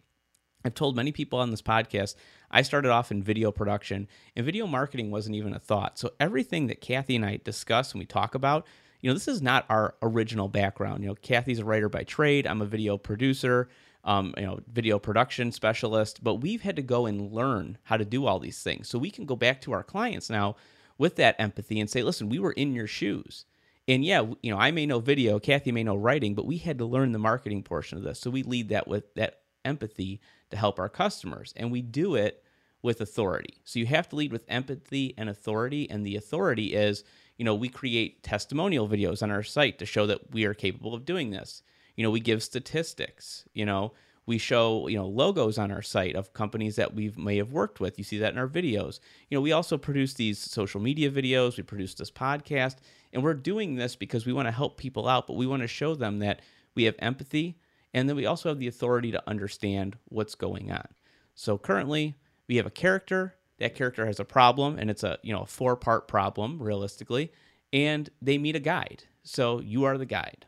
I've 0.65 0.75
told 0.75 0.97
many 0.97 1.11
people 1.11 1.41
on 1.41 1.51
this 1.51 1.63
podcast, 1.63 2.15
I 2.51 2.63
started 2.63 2.91
off 2.91 3.11
in 3.11 3.23
video 3.23 3.51
production, 3.51 4.09
and 4.37 4.47
video 4.47 4.67
marketing 4.67 5.11
wasn't 5.11 5.37
even 5.37 5.53
a 5.53 5.59
thought. 5.59 5.99
So 5.99 6.13
everything 6.21 6.69
that 6.69 6.81
Kathy 6.81 7.17
and 7.17 7.25
I 7.25 7.41
discuss 7.43 7.93
and 7.93 7.99
we 7.99 8.07
talk 8.07 8.35
about, 8.35 8.67
you 9.01 9.11
know, 9.11 9.15
this 9.15 9.29
is 9.29 9.43
not 9.43 9.67
our 9.69 9.97
original 10.03 10.49
background. 10.49 11.03
You 11.03 11.09
know, 11.11 11.15
Kathy's 11.17 11.59
a 11.59 11.65
writer 11.65 11.89
by 11.89 12.05
trade. 12.05 12.47
I'm 12.47 12.63
a 12.63 12.67
video 12.67 12.97
producer, 12.97 13.69
um, 14.07 14.33
you 14.39 14.47
know, 14.47 14.61
video 14.73 14.99
production 14.99 15.53
specialist. 15.53 16.25
But 16.25 16.37
we've 16.37 16.63
had 16.63 16.77
to 16.77 16.83
go 16.83 17.05
and 17.05 17.31
learn 17.33 17.77
how 17.83 17.99
to 17.99 18.05
do 18.07 18.25
all 18.25 18.39
these 18.39 18.63
things, 18.63 18.89
so 18.89 18.99
we 18.99 19.11
can 19.11 19.27
go 19.27 19.37
back 19.37 19.61
to 19.63 19.73
our 19.73 19.83
clients 19.83 20.31
now 20.31 20.57
with 20.97 21.17
that 21.17 21.37
empathy 21.39 21.79
and 21.79 21.91
say, 21.91 22.03
listen, 22.03 22.31
we 22.31 22.39
were 22.39 22.53
in 22.53 22.75
your 22.75 22.87
shoes. 22.87 23.45
And 23.89 24.05
yeah, 24.05 24.23
you 24.43 24.51
know, 24.51 24.59
I 24.59 24.71
may 24.71 24.87
know 24.87 24.99
video, 24.99 25.39
Kathy 25.39 25.71
may 25.71 25.85
know 25.85 25.95
writing, 25.95 26.35
but 26.35 26.47
we 26.47 26.57
had 26.57 26.79
to 26.79 26.85
learn 26.85 27.13
the 27.13 27.19
marketing 27.19 27.63
portion 27.63 27.99
of 27.99 28.05
this. 28.05 28.19
So 28.19 28.31
we 28.31 28.43
lead 28.43 28.71
that 28.71 28.89
with 28.89 29.15
that 29.15 29.41
empathy 29.65 30.21
to 30.51 30.57
help 30.57 30.79
our 30.79 30.89
customers. 30.89 31.53
And 31.57 31.71
we 31.71 31.83
do 31.83 32.15
it 32.15 32.43
with 32.83 33.01
authority. 33.01 33.61
So 33.65 33.79
you 33.79 33.87
have 33.87 34.09
to 34.09 34.17
lead 34.17 34.33
with 34.33 34.45
empathy 34.49 35.15
and 35.17 35.29
authority. 35.29 35.89
And 35.91 36.05
the 36.05 36.17
authority 36.17 36.75
is, 36.75 37.05
you 37.37 37.45
know, 37.45 37.55
we 37.55 37.69
create 37.69 38.23
testimonial 38.23 38.89
videos 38.89 39.23
on 39.23 39.31
our 39.31 39.43
site 39.43 39.79
to 39.79 39.87
show 39.87 40.07
that 40.07 40.33
we 40.33 40.45
are 40.47 40.55
capable 40.55 40.95
of 40.95 41.05
doing 41.05 41.31
this. 41.31 41.63
You 41.97 42.05
know, 42.05 42.11
we 42.11 42.21
give 42.21 42.43
statistics, 42.43 43.45
you 43.53 43.65
know, 43.65 43.93
we 44.27 44.39
show, 44.39 44.89
you 44.89 44.97
know, 44.97 45.07
logos 45.07 45.57
on 45.57 45.71
our 45.71 45.83
site 45.83 46.17
of 46.17 46.33
companies 46.33 46.77
that 46.77 46.95
we 46.95 47.13
may 47.17 47.37
have 47.37 47.53
worked 47.53 47.79
with. 47.79 47.97
You 47.97 48.05
see 48.05 48.19
that 48.19 48.33
in 48.33 48.39
our 48.39 48.49
videos. 48.49 48.99
You 49.31 49.39
know, 49.39 49.41
we 49.41 49.53
also 49.53 49.79
produce 49.79 50.15
these 50.15 50.39
social 50.39 50.81
media 50.81 51.11
videos, 51.11 51.57
we 51.57 51.63
produce 51.63 51.95
this 51.95 52.11
podcast, 52.11 52.77
and 53.13 53.23
we're 53.23 53.35
doing 53.35 53.77
this 53.77 53.95
because 53.95 54.27
we 54.27 54.33
want 54.33 54.49
to 54.49 54.53
help 54.53 54.77
people 54.77 55.09
out, 55.09 55.27
but 55.27 55.37
we 55.37 55.47
want 55.47 55.63
to 55.63 55.69
show 55.69 55.95
them 55.95 56.19
that 56.19 56.43
we 56.75 56.85
have 56.85 56.97
empathy, 56.99 57.57
and 57.95 58.09
then 58.09 58.17
we 58.17 58.27
also 58.27 58.49
have 58.49 58.59
the 58.59 58.69
authority 58.69 59.13
to 59.13 59.29
understand 59.29 59.97
what's 60.09 60.35
going 60.35 60.71
on. 60.71 60.87
So 61.35 61.57
currently, 61.57 62.17
we 62.49 62.57
have 62.57 62.67
a 62.67 62.71
character. 62.71 63.35
That 63.59 63.75
character 63.75 64.05
has 64.05 64.21
a 64.21 64.25
problem, 64.25 64.79
and 64.79 64.91
it's 64.91 65.03
a 65.03 65.19
you 65.23 65.33
know 65.33 65.43
a 65.43 65.47
four 65.47 65.77
part 65.77 66.09
problem 66.09 66.63
realistically, 66.63 67.33
and 67.73 68.11
they 68.21 68.37
meet 68.37 68.57
a 68.57 68.61
guide. 68.61 69.05
So 69.23 69.61
you 69.61 69.85
are 69.85 69.97
the 69.97 70.05
guide. 70.05 70.45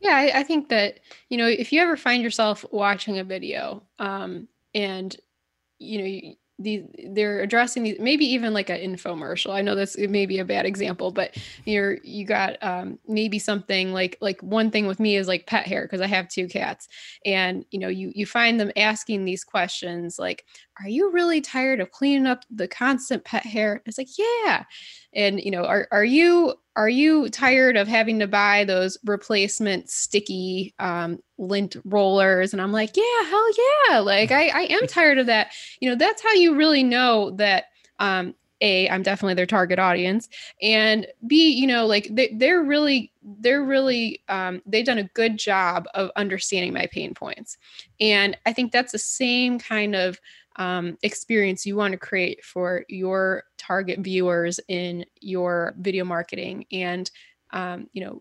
Yeah, 0.00 0.14
I, 0.16 0.40
I 0.40 0.42
think 0.42 0.68
that 0.68 1.00
you 1.28 1.36
know 1.38 1.46
if 1.46 1.72
you 1.72 1.80
ever 1.80 1.96
find 1.96 2.22
yourself 2.22 2.64
watching 2.70 3.18
a 3.18 3.24
video, 3.24 3.82
um, 3.98 4.48
and 4.74 5.14
you 5.78 5.98
know 5.98 6.34
these 6.60 6.84
they're 7.10 7.40
addressing 7.42 7.82
these 7.84 7.98
maybe 8.00 8.26
even 8.26 8.54
like 8.54 8.70
an 8.70 8.78
infomercial 8.80 9.52
i 9.52 9.62
know 9.62 9.74
this 9.74 9.98
may 9.98 10.26
be 10.26 10.38
a 10.38 10.44
bad 10.44 10.66
example 10.66 11.10
but 11.10 11.36
you're 11.66 11.98
you 12.04 12.24
got 12.24 12.56
um, 12.62 12.98
maybe 13.08 13.38
something 13.38 13.92
like 13.92 14.16
like 14.20 14.40
one 14.42 14.70
thing 14.70 14.86
with 14.86 15.00
me 15.00 15.16
is 15.16 15.28
like 15.28 15.46
pet 15.46 15.66
hair 15.66 15.82
because 15.82 16.00
i 16.00 16.06
have 16.06 16.28
two 16.28 16.48
cats 16.48 16.88
and 17.24 17.64
you 17.72 17.78
know 17.78 17.88
you 17.88 18.12
you 18.14 18.26
find 18.26 18.60
them 18.60 18.72
asking 18.76 19.24
these 19.24 19.44
questions 19.44 20.18
like 20.18 20.44
are 20.80 20.88
you 20.88 21.10
really 21.10 21.40
tired 21.40 21.80
of 21.80 21.90
cleaning 21.90 22.26
up 22.26 22.44
the 22.50 22.68
constant 22.68 23.24
pet 23.24 23.44
hair? 23.44 23.82
It's 23.86 23.98
like 23.98 24.08
yeah. 24.18 24.64
And 25.12 25.40
you 25.40 25.50
know 25.50 25.64
are, 25.64 25.88
are 25.90 26.04
you 26.04 26.54
are 26.76 26.88
you 26.88 27.28
tired 27.30 27.76
of 27.76 27.88
having 27.88 28.18
to 28.20 28.26
buy 28.26 28.64
those 28.64 28.96
replacement 29.04 29.90
sticky 29.90 30.74
um, 30.78 31.18
lint 31.38 31.76
rollers? 31.84 32.52
And 32.52 32.62
i'm 32.62 32.72
like 32.72 32.96
yeah 32.96 33.24
hell 33.28 33.48
yeah 33.88 33.98
like 33.98 34.30
i, 34.30 34.48
I 34.48 34.62
am 34.70 34.86
tired 34.86 35.18
of 35.18 35.26
that. 35.26 35.52
You 35.80 35.90
know 35.90 35.96
that's 35.96 36.22
how 36.22 36.32
you 36.32 36.54
really 36.54 36.82
know 36.82 37.30
that 37.32 37.66
um, 37.98 38.34
a 38.60 38.88
i'm 38.88 39.02
definitely 39.02 39.34
their 39.34 39.46
target 39.46 39.78
audience 39.78 40.28
and 40.60 41.06
b 41.26 41.50
you 41.50 41.66
know 41.66 41.86
like 41.86 42.08
they, 42.10 42.28
they're 42.34 42.62
really 42.62 43.12
they're 43.40 43.62
really 43.62 44.22
um, 44.28 44.62
they've 44.66 44.86
done 44.86 44.98
a 44.98 45.04
good 45.14 45.36
job 45.38 45.86
of 45.94 46.10
understanding 46.16 46.72
my 46.72 46.86
pain 46.90 47.14
points. 47.14 47.58
And 48.00 48.36
i 48.46 48.52
think 48.52 48.72
that's 48.72 48.92
the 48.92 48.98
same 48.98 49.58
kind 49.58 49.94
of 49.94 50.18
um, 50.58 50.98
experience 51.02 51.64
you 51.64 51.76
want 51.76 51.92
to 51.92 51.98
create 51.98 52.44
for 52.44 52.84
your 52.88 53.44
target 53.56 54.00
viewers 54.00 54.60
in 54.68 55.04
your 55.20 55.74
video 55.78 56.04
marketing 56.04 56.66
and 56.72 57.10
um, 57.52 57.88
you 57.92 58.04
know 58.04 58.20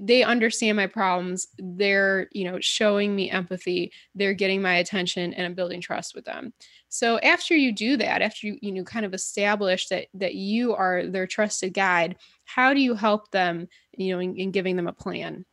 they 0.00 0.22
understand 0.22 0.76
my 0.76 0.86
problems 0.86 1.48
they're 1.58 2.28
you 2.32 2.44
know 2.44 2.58
showing 2.60 3.14
me 3.14 3.30
empathy 3.30 3.92
they're 4.14 4.32
getting 4.32 4.62
my 4.62 4.76
attention 4.76 5.34
and 5.34 5.46
i'm 5.46 5.54
building 5.54 5.80
trust 5.80 6.14
with 6.14 6.24
them. 6.24 6.52
So 6.88 7.18
after 7.18 7.54
you 7.54 7.72
do 7.72 7.96
that 7.98 8.22
after 8.22 8.46
you 8.46 8.58
you 8.62 8.72
know 8.72 8.84
kind 8.84 9.04
of 9.04 9.12
establish 9.12 9.88
that 9.88 10.06
that 10.14 10.34
you 10.34 10.74
are 10.74 11.06
their 11.06 11.26
trusted 11.26 11.74
guide 11.74 12.16
how 12.44 12.72
do 12.72 12.80
you 12.80 12.94
help 12.94 13.30
them 13.30 13.68
you 13.96 14.14
know 14.14 14.20
in, 14.20 14.34
in 14.36 14.50
giving 14.50 14.76
them 14.76 14.88
a 14.88 14.92
plan? 14.92 15.44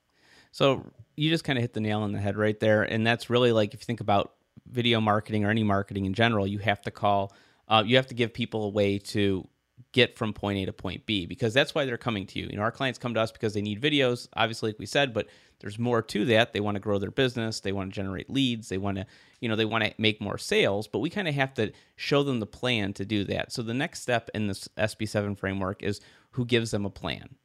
So 0.52 0.86
you 1.18 1.30
just 1.30 1.44
kind 1.44 1.58
of 1.58 1.62
hit 1.62 1.74
the 1.74 1.82
nail 1.82 2.02
on 2.02 2.14
the 2.14 2.20
head 2.20 2.38
right 2.38 2.60
there 2.60 2.84
and 2.84 3.06
that's 3.06 3.30
really 3.30 3.52
like 3.52 3.74
if 3.74 3.82
you 3.82 3.86
think 3.86 4.00
about 4.00 4.34
video 4.68 5.00
marketing 5.00 5.46
or 5.46 5.50
any 5.50 5.64
marketing 5.64 6.06
in 6.06 6.14
general, 6.14 6.48
you 6.48 6.60
have 6.60 6.82
to 6.82 6.92
call, 6.92 7.34
uh, 7.68 7.84
you 7.86 7.96
have 7.96 8.08
to 8.08 8.16
give 8.16 8.34
people 8.34 8.66
a 8.66 8.70
way 8.70 8.98
to 8.98 9.48
get 9.92 10.18
from 10.18 10.34
point 10.34 10.58
A 10.58 10.66
to 10.66 10.74
point 10.74 11.06
B 11.06 11.26
because 11.26 11.54
that's 11.54 11.74
why 11.74 11.86
they're 11.86 11.98
coming 11.98 12.26
to 12.28 12.40
you. 12.40 12.48
You 12.50 12.58
know, 12.58 12.64
our 12.64 12.72
clients 12.72 13.00
come 13.00 13.14
to 13.14 13.22
us 13.22 13.32
because 13.32 13.54
they 13.54 13.62
need 13.62 13.82
videos, 13.82 14.28
obviously, 14.36 14.72
like 14.72 14.80
we 14.80 14.86
said, 14.86 15.14
but 15.14 15.28
there's 15.60 15.80
more 15.80 16.02
to 16.02 16.26
that. 16.26 16.52
They 16.52 16.60
want 16.60 16.76
to 16.76 16.82
grow 16.82 17.00
their 17.00 17.12
business, 17.12 17.62
they 17.62 17.72
want 17.72 17.92
to 17.92 17.96
generate 17.96 18.30
leads, 18.30 18.70
they 18.70 18.78
want 18.78 18.98
to, 18.98 19.06
you 19.40 19.48
know, 19.48 19.56
they 19.56 19.66
want 19.66 19.84
to 19.84 19.94
make 19.98 20.20
more 20.20 20.38
sales, 20.38 20.88
but 20.88 21.00
we 21.00 21.10
kind 21.10 21.28
of 21.28 21.36
have 21.36 21.54
to 21.56 21.72
show 21.96 22.24
them 22.24 22.40
the 22.40 22.46
plan 22.46 22.94
to 22.94 23.06
do 23.06 23.24
that. 23.26 23.52
So 23.54 23.62
the 23.62 23.74
next 23.74 24.02
step 24.02 24.30
in 24.34 24.48
this 24.48 24.68
SB7 24.78 25.38
framework 25.38 25.82
is 25.82 26.02
who 26.32 26.46
gives 26.46 26.72
them 26.72 26.86
a 26.86 26.90
plan. 26.90 27.36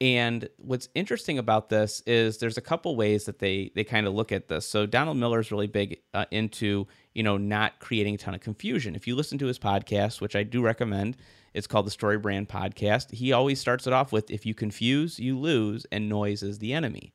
And 0.00 0.48
what's 0.56 0.88
interesting 0.96 1.38
about 1.38 1.68
this 1.68 2.02
is 2.06 2.38
there's 2.38 2.58
a 2.58 2.62
couple 2.62 2.96
ways 2.96 3.24
that 3.26 3.38
they 3.38 3.70
they 3.76 3.84
kind 3.84 4.06
of 4.06 4.14
look 4.14 4.32
at 4.32 4.48
this. 4.48 4.66
So 4.66 4.84
Donald 4.84 5.16
Miller 5.16 5.38
is 5.38 5.52
really 5.52 5.68
big 5.68 6.00
uh, 6.12 6.24
into 6.30 6.88
you 7.14 7.22
know 7.22 7.36
not 7.36 7.78
creating 7.78 8.14
a 8.16 8.18
ton 8.18 8.34
of 8.34 8.40
confusion. 8.40 8.96
If 8.96 9.06
you 9.06 9.14
listen 9.14 9.38
to 9.38 9.46
his 9.46 9.60
podcast, 9.60 10.20
which 10.20 10.34
I 10.34 10.42
do 10.42 10.60
recommend, 10.60 11.16
it's 11.54 11.68
called 11.68 11.86
the 11.86 11.92
Story 11.92 12.18
Brand 12.18 12.48
Podcast. 12.48 13.12
He 13.12 13.32
always 13.32 13.60
starts 13.60 13.86
it 13.86 13.92
off 13.92 14.10
with 14.10 14.30
if 14.30 14.44
you 14.44 14.54
confuse, 14.54 15.20
you 15.20 15.38
lose, 15.38 15.86
and 15.92 16.08
noise 16.08 16.42
is 16.42 16.58
the 16.58 16.72
enemy. 16.72 17.12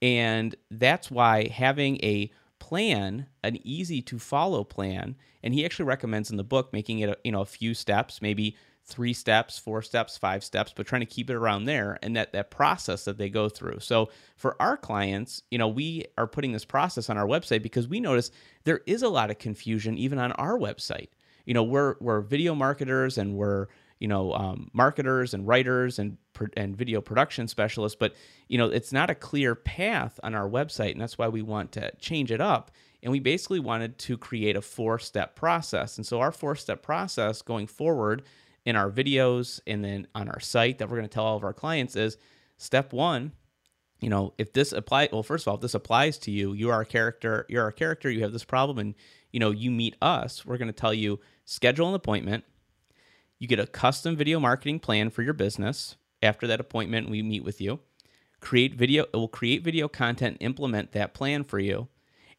And 0.00 0.54
that's 0.70 1.10
why 1.10 1.48
having 1.48 1.96
a 1.96 2.30
plan, 2.58 3.26
an 3.42 3.58
easy 3.64 4.00
to 4.02 4.18
follow 4.18 4.64
plan, 4.64 5.16
and 5.42 5.52
he 5.52 5.64
actually 5.64 5.86
recommends 5.86 6.30
in 6.30 6.36
the 6.36 6.44
book 6.44 6.72
making 6.72 7.00
it 7.00 7.08
a, 7.10 7.16
you 7.24 7.32
know 7.32 7.40
a 7.40 7.46
few 7.46 7.74
steps, 7.74 8.22
maybe 8.22 8.56
three 8.84 9.12
steps, 9.12 9.58
four 9.58 9.82
steps, 9.82 10.16
five 10.16 10.42
steps, 10.42 10.72
but 10.74 10.86
trying 10.86 11.00
to 11.00 11.06
keep 11.06 11.30
it 11.30 11.34
around 11.34 11.64
there 11.64 11.98
and 12.02 12.16
that 12.16 12.32
that 12.32 12.50
process 12.50 13.04
that 13.04 13.18
they 13.18 13.28
go 13.28 13.48
through. 13.48 13.78
So 13.80 14.10
for 14.36 14.60
our 14.60 14.76
clients, 14.76 15.42
you 15.50 15.58
know, 15.58 15.68
we 15.68 16.06
are 16.18 16.26
putting 16.26 16.52
this 16.52 16.64
process 16.64 17.08
on 17.08 17.16
our 17.16 17.26
website 17.26 17.62
because 17.62 17.88
we 17.88 18.00
notice 18.00 18.30
there 18.64 18.80
is 18.86 19.02
a 19.02 19.08
lot 19.08 19.30
of 19.30 19.38
confusion 19.38 19.96
even 19.96 20.18
on 20.18 20.32
our 20.32 20.58
website. 20.58 21.08
You 21.44 21.54
know, 21.54 21.62
we're 21.62 21.96
we're 22.00 22.20
video 22.20 22.54
marketers 22.54 23.16
and 23.16 23.34
we're 23.34 23.66
you 24.00 24.08
know 24.08 24.32
um, 24.32 24.70
marketers 24.72 25.34
and 25.34 25.46
writers 25.46 25.98
and 25.98 26.16
and 26.56 26.76
video 26.76 27.00
production 27.00 27.48
specialists, 27.48 27.96
but 27.98 28.14
you 28.48 28.58
know 28.58 28.66
it's 28.66 28.92
not 28.92 29.10
a 29.10 29.14
clear 29.14 29.54
path 29.54 30.18
on 30.22 30.34
our 30.34 30.48
website, 30.48 30.92
and 30.92 31.00
that's 31.00 31.18
why 31.18 31.28
we 31.28 31.42
want 31.42 31.72
to 31.72 31.92
change 31.98 32.32
it 32.32 32.40
up. 32.40 32.70
And 33.02 33.10
we 33.10 33.20
basically 33.20 33.60
wanted 33.60 33.98
to 33.98 34.18
create 34.18 34.56
a 34.56 34.62
four 34.62 34.98
step 34.98 35.34
process. 35.34 35.96
And 35.96 36.06
so 36.06 36.20
our 36.20 36.32
four 36.32 36.54
step 36.56 36.82
process 36.82 37.40
going 37.40 37.66
forward 37.66 38.22
in 38.64 38.76
our 38.76 38.90
videos 38.90 39.60
and 39.66 39.84
then 39.84 40.06
on 40.14 40.28
our 40.28 40.40
site 40.40 40.78
that 40.78 40.88
we're 40.88 40.96
going 40.96 41.08
to 41.08 41.12
tell 41.12 41.24
all 41.24 41.36
of 41.36 41.44
our 41.44 41.54
clients 41.54 41.96
is 41.96 42.16
step 42.58 42.92
one 42.92 43.32
you 44.00 44.08
know 44.10 44.34
if 44.38 44.52
this 44.52 44.72
apply 44.72 45.08
well 45.12 45.22
first 45.22 45.44
of 45.44 45.48
all 45.48 45.54
if 45.54 45.60
this 45.60 45.74
applies 45.74 46.18
to 46.18 46.30
you 46.30 46.52
you 46.52 46.70
are 46.70 46.82
a 46.82 46.86
character 46.86 47.46
you're 47.48 47.68
a 47.68 47.72
character 47.72 48.10
you 48.10 48.22
have 48.22 48.32
this 48.32 48.44
problem 48.44 48.78
and 48.78 48.94
you 49.32 49.40
know 49.40 49.50
you 49.50 49.70
meet 49.70 49.96
us 50.02 50.44
we're 50.44 50.58
going 50.58 50.68
to 50.68 50.72
tell 50.72 50.94
you 50.94 51.18
schedule 51.50 51.88
an 51.88 51.94
appointment. 51.94 52.44
You 53.40 53.48
get 53.48 53.58
a 53.58 53.66
custom 53.66 54.14
video 54.14 54.38
marketing 54.38 54.78
plan 54.78 55.10
for 55.10 55.22
your 55.22 55.32
business. 55.32 55.96
After 56.22 56.46
that 56.46 56.60
appointment 56.60 57.10
we 57.10 57.22
meet 57.22 57.42
with 57.42 57.60
you. 57.60 57.80
Create 58.40 58.74
video 58.74 59.04
it 59.04 59.16
will 59.16 59.28
create 59.28 59.64
video 59.64 59.88
content 59.88 60.36
implement 60.40 60.92
that 60.92 61.12
plan 61.12 61.44
for 61.44 61.58
you 61.58 61.88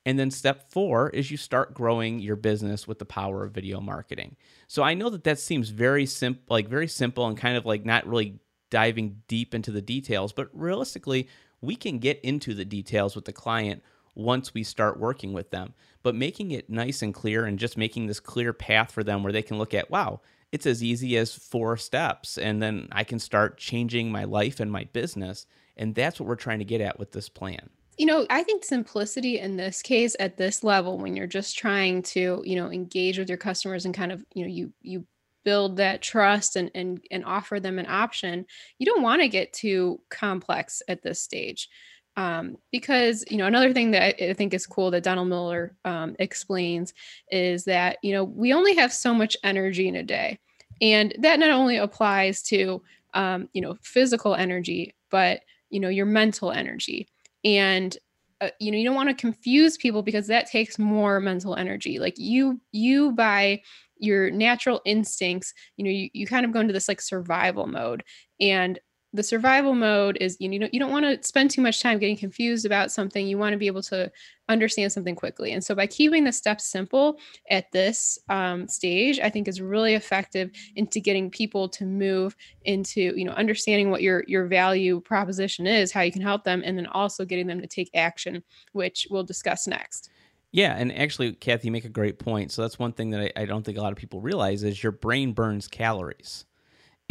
and 0.06 0.18
then 0.18 0.32
step 0.32 0.72
four 0.72 1.10
is 1.10 1.30
you 1.30 1.38
start 1.38 1.74
growing 1.74 2.20
your 2.20 2.36
business 2.36 2.88
with 2.88 3.00
the 3.00 3.06
power 3.06 3.44
of 3.44 3.54
video 3.54 3.80
marketing. 3.80 4.36
So 4.68 4.82
I 4.84 4.94
know 4.94 5.10
that 5.10 5.24
that 5.26 5.40
seems 5.40 5.70
very 5.70 6.06
simple, 6.06 6.44
like 6.50 6.68
very 6.68 6.88
simple 6.88 7.28
and 7.28 7.38
kind 7.38 7.56
of 7.56 7.66
like 7.66 7.86
not 7.86 8.08
really 8.08 8.40
diving 8.72 9.22
deep 9.28 9.54
into 9.54 9.72
the 9.72 9.82
details, 9.82 10.34
but 10.34 10.50
realistically, 10.54 11.28
we 11.62 11.76
can 11.76 12.00
get 12.00 12.20
into 12.22 12.56
the 12.56 12.66
details 12.66 13.16
with 13.16 13.26
the 13.26 13.34
client 13.34 13.84
once 14.16 14.54
we 14.54 14.64
start 14.64 15.00
working 15.00 15.34
with 15.34 15.52
them. 15.52 15.74
But 16.02 16.16
making 16.16 16.52
it 16.52 16.70
nice 16.70 17.04
and 17.04 17.14
clear 17.14 17.46
and 17.46 17.60
just 17.60 17.78
making 17.78 18.08
this 18.08 18.20
clear 18.20 18.54
path 18.54 18.92
for 18.92 19.04
them 19.04 19.22
where 19.22 19.34
they 19.34 19.44
can 19.44 19.60
look 19.60 19.74
at, 19.74 19.92
wow, 19.92 20.22
it's 20.52 20.66
as 20.66 20.84
easy 20.84 21.16
as 21.18 21.36
four 21.36 21.78
steps 21.78 22.38
and 22.38 22.62
then 22.62 22.88
I 22.92 23.04
can 23.04 23.20
start 23.20 23.58
changing 23.58 24.12
my 24.12 24.24
life 24.24 24.60
and 24.60 24.72
my 24.72 24.86
business. 24.86 25.46
And 25.78 25.94
that's 25.94 26.20
what 26.20 26.28
we're 26.28 26.36
trying 26.36 26.60
to 26.60 26.66
get 26.66 26.82
at 26.82 26.98
with 26.98 27.12
this 27.12 27.30
plan. 27.30 27.70
You 27.98 28.06
know, 28.06 28.26
I 28.30 28.42
think 28.44 28.64
simplicity 28.64 29.40
in 29.40 29.58
this 29.58 29.82
case 29.82 30.16
at 30.20 30.38
this 30.38 30.64
level 30.64 30.98
when 30.98 31.16
you're 31.16 31.28
just 31.28 31.58
trying 31.58 32.02
to, 32.04 32.42
you 32.46 32.56
know, 32.56 32.72
engage 32.72 33.20
with 33.20 33.30
your 33.30 33.38
customers 33.38 33.86
and 33.86 33.94
kind 33.94 34.12
of, 34.12 34.26
you 34.34 34.44
know, 34.44 34.50
you 34.50 34.74
you 34.82 35.06
build 35.44 35.78
that 35.78 36.02
trust 36.02 36.56
and 36.56 36.72
and 36.76 37.04
and 37.12 37.26
offer 37.26 37.60
them 37.60 37.80
an 37.80 37.88
option, 37.88 38.46
you 38.78 38.86
don't 38.86 39.02
want 39.02 39.22
to 39.22 39.28
get 39.28 39.54
too 39.54 40.00
complex 40.10 40.82
at 40.88 41.02
this 41.02 41.22
stage. 41.22 41.70
Um, 42.18 42.58
because 42.74 43.24
you 43.30 43.38
know 43.38 43.46
another 43.46 43.72
thing 43.72 43.92
that 43.92 44.22
I, 44.22 44.34
think 44.34 44.54
is 44.54 44.68
cool 44.68 44.92
that 44.92 45.04
Donald 45.04 45.30
Miller 45.30 45.76
um, 45.86 46.16
explains 46.20 46.94
is 47.32 47.64
that 47.66 47.98
you 48.04 48.12
know 48.14 48.26
we 48.26 48.54
only 48.54 48.76
have 48.76 48.92
so 48.92 49.14
much 49.14 49.38
energy 49.44 49.88
in 49.88 49.96
a 49.96 50.04
day, 50.04 50.40
and 50.82 51.16
that 51.20 51.40
not 51.40 51.52
only 51.52 51.78
applies 51.78 52.44
to 52.44 52.82
um, 53.14 53.48
you 53.54 53.62
know 53.62 53.78
physical 53.82 54.36
energy, 54.36 54.94
but 55.10 55.42
you 55.70 55.80
know 55.80 55.90
your 55.90 56.06
mental 56.06 56.52
energy 56.52 57.08
and 57.44 57.98
uh, 58.42 58.50
you 58.60 58.72
know 58.72 58.78
you 58.78 58.86
don't 58.86 58.96
want 58.96 59.10
to 59.10 59.16
confuse 59.16 59.78
people 59.78 60.02
because 60.04 60.28
that 60.28 60.48
takes 60.48 60.80
more 60.80 61.20
mental 61.20 61.56
energy. 61.56 62.00
Like 62.00 62.16
you 62.18 62.60
you 62.72 63.12
by 63.12 63.62
your 63.98 64.32
natural 64.32 64.82
instincts 64.84 65.54
you 65.78 65.86
know 65.86 65.92
you, 65.92 66.10
you 66.14 66.26
kind 66.26 66.44
of 66.44 66.52
go 66.52 66.60
into 66.60 66.74
this 66.74 66.88
like 66.88 67.02
survival 67.02 67.68
mode. 67.68 68.04
And 68.40 68.80
the 69.14 69.24
survival 69.24 69.74
mode 69.74 70.18
is 70.22 70.38
you 70.40 70.48
know 70.48 70.70
you 70.72 70.80
don't 70.80 70.92
want 70.92 71.06
to 71.06 71.28
spend 71.28 71.52
too 71.52 71.62
much 71.62 71.82
time 71.82 72.00
getting 72.00 72.18
confused 72.18 72.66
about 72.66 72.92
something 72.92 73.28
you 73.28 73.38
want 73.38 73.54
to 73.54 73.58
be 73.58 73.68
able 73.68 73.82
to 73.82 74.12
understand 74.50 74.92
something 74.92 75.16
quickly 75.16 75.52
and 75.52 75.64
so 75.64 75.74
by 75.76 75.88
keeping 75.88 76.24
the 76.24 76.32
steps 76.32 76.66
simple 76.66 77.18
at 77.50 77.72
this 77.72 78.18
um, 78.30 78.68
stage 78.68 79.20
i 79.20 79.30
think 79.30 79.48
is 79.48 79.62
really 79.62 79.96
effective 79.96 80.50
into 80.76 81.00
getting 81.00 81.30
people 81.30 81.68
to 81.68 81.86
move 81.86 82.36
into 82.64 83.14
you 83.16 83.26
know 83.26 83.34
understanding 83.34 83.90
what 83.90 84.02
your 84.02 84.24
your 84.28 84.46
value 84.46 85.00
proposition 85.02 85.68
is 85.68 85.92
how 85.92 86.02
you 86.02 86.12
can 86.12 86.22
help 86.22 86.44
them 86.44 86.62
and 86.66 86.78
then 86.78 86.88
also 86.88 87.26
getting 87.26 87.48
them 87.48 87.62
to 87.62 87.68
take 87.68 87.90
action 87.94 88.44
which 88.74 89.08
we'll 89.10 89.24
discuss 89.24 89.68
next 89.68 90.10
yeah, 90.54 90.76
and 90.78 90.94
actually, 90.98 91.32
Kathy, 91.32 91.70
you 91.70 91.72
make 91.72 91.86
a 91.86 91.90
great 91.90 92.20
point. 92.20 92.52
So 92.52 92.62
that's 92.62 92.78
one 92.78 92.92
thing 92.92 93.12
that 93.12 93.22
I, 93.22 93.44
I 93.44 93.46
don't 93.46 93.64
think 93.64 93.78
a 93.78 93.82
lot 93.82 93.94
of 93.94 93.98
people 93.98 94.20
realize 94.20 94.64
is 94.64 94.84
your 94.84 94.92
brain 94.92 95.32
burns 95.32 95.70
calories. 95.70 96.46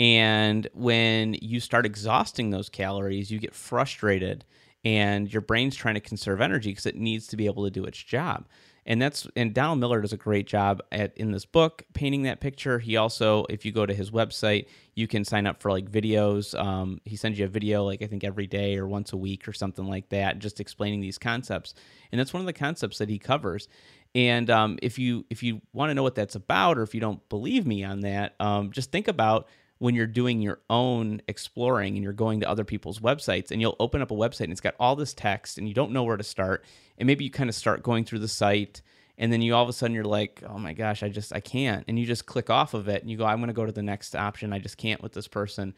And 0.00 0.66
when 0.72 1.34
you 1.42 1.60
start 1.60 1.84
exhausting 1.84 2.48
those 2.48 2.70
calories, 2.70 3.30
you 3.30 3.38
get 3.38 3.54
frustrated 3.54 4.46
and 4.82 5.30
your 5.30 5.42
brain's 5.42 5.76
trying 5.76 5.96
to 5.96 6.00
conserve 6.00 6.40
energy 6.40 6.70
because 6.70 6.86
it 6.86 6.96
needs 6.96 7.26
to 7.26 7.36
be 7.36 7.44
able 7.44 7.64
to 7.64 7.70
do 7.70 7.84
its 7.84 8.02
job. 8.02 8.48
And 8.86 9.00
that's 9.00 9.28
and 9.36 9.52
Donald 9.52 9.78
Miller 9.78 10.00
does 10.00 10.14
a 10.14 10.16
great 10.16 10.46
job 10.46 10.80
at 10.90 11.14
in 11.18 11.32
this 11.32 11.44
book 11.44 11.82
painting 11.92 12.22
that 12.22 12.40
picture. 12.40 12.78
He 12.78 12.96
also, 12.96 13.44
if 13.50 13.66
you 13.66 13.72
go 13.72 13.84
to 13.84 13.92
his 13.92 14.10
website, 14.10 14.68
you 14.94 15.06
can 15.06 15.22
sign 15.22 15.46
up 15.46 15.60
for 15.60 15.70
like 15.70 15.90
videos. 15.90 16.58
Um, 16.58 16.98
he 17.04 17.14
sends 17.14 17.38
you 17.38 17.44
a 17.44 17.48
video 17.48 17.84
like 17.84 18.00
I 18.00 18.06
think 18.06 18.24
every 18.24 18.46
day 18.46 18.78
or 18.78 18.88
once 18.88 19.12
a 19.12 19.18
week 19.18 19.46
or 19.46 19.52
something 19.52 19.84
like 19.84 20.08
that, 20.08 20.38
just 20.38 20.60
explaining 20.60 21.02
these 21.02 21.18
concepts. 21.18 21.74
And 22.10 22.18
that's 22.18 22.32
one 22.32 22.40
of 22.40 22.46
the 22.46 22.54
concepts 22.54 22.96
that 22.98 23.10
he 23.10 23.18
covers. 23.18 23.68
And 24.14 24.48
um, 24.48 24.78
if 24.80 24.98
you 24.98 25.26
if 25.28 25.42
you 25.42 25.60
want 25.74 25.90
to 25.90 25.94
know 25.94 26.02
what 26.02 26.14
that's 26.14 26.36
about, 26.36 26.78
or 26.78 26.82
if 26.82 26.94
you 26.94 27.02
don't 27.02 27.28
believe 27.28 27.66
me 27.66 27.84
on 27.84 28.00
that, 28.00 28.34
um, 28.40 28.72
just 28.72 28.90
think 28.90 29.08
about 29.08 29.46
when 29.80 29.94
you're 29.94 30.06
doing 30.06 30.42
your 30.42 30.60
own 30.68 31.22
exploring 31.26 31.94
and 31.94 32.04
you're 32.04 32.12
going 32.12 32.40
to 32.40 32.48
other 32.48 32.64
people's 32.64 33.00
websites 33.00 33.50
and 33.50 33.62
you'll 33.62 33.76
open 33.80 34.02
up 34.02 34.10
a 34.10 34.14
website 34.14 34.44
and 34.44 34.52
it's 34.52 34.60
got 34.60 34.74
all 34.78 34.94
this 34.94 35.14
text 35.14 35.56
and 35.58 35.66
you 35.66 35.74
don't 35.74 35.90
know 35.90 36.04
where 36.04 36.18
to 36.18 36.22
start 36.22 36.64
and 36.98 37.06
maybe 37.06 37.24
you 37.24 37.30
kind 37.30 37.48
of 37.48 37.56
start 37.56 37.82
going 37.82 38.04
through 38.04 38.18
the 38.18 38.28
site 38.28 38.82
and 39.16 39.32
then 39.32 39.40
you 39.40 39.54
all 39.54 39.62
of 39.62 39.70
a 39.70 39.72
sudden 39.72 39.94
you're 39.94 40.04
like 40.04 40.42
oh 40.48 40.58
my 40.58 40.74
gosh 40.74 41.02
i 41.02 41.08
just 41.08 41.34
i 41.34 41.40
can't 41.40 41.84
and 41.88 41.98
you 41.98 42.04
just 42.04 42.26
click 42.26 42.50
off 42.50 42.74
of 42.74 42.88
it 42.88 43.00
and 43.00 43.10
you 43.10 43.16
go 43.16 43.24
i'm 43.24 43.38
going 43.38 43.48
to 43.48 43.54
go 43.54 43.66
to 43.66 43.72
the 43.72 43.82
next 43.82 44.14
option. 44.14 44.52
I 44.52 44.58
just 44.58 44.76
can't 44.76 45.02
with 45.02 45.12
this 45.12 45.28
person. 45.28 45.74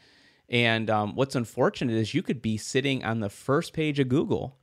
And 0.49 0.89
um, 0.89 1.15
what's 1.15 1.35
unfortunate 1.35 1.95
is 1.95 2.13
you 2.13 2.21
could 2.21 2.41
be 2.41 2.57
sitting 2.57 3.05
on 3.05 3.21
the 3.21 3.29
first 3.29 3.71
page 3.71 3.99
of 3.99 4.09
google 4.09 4.57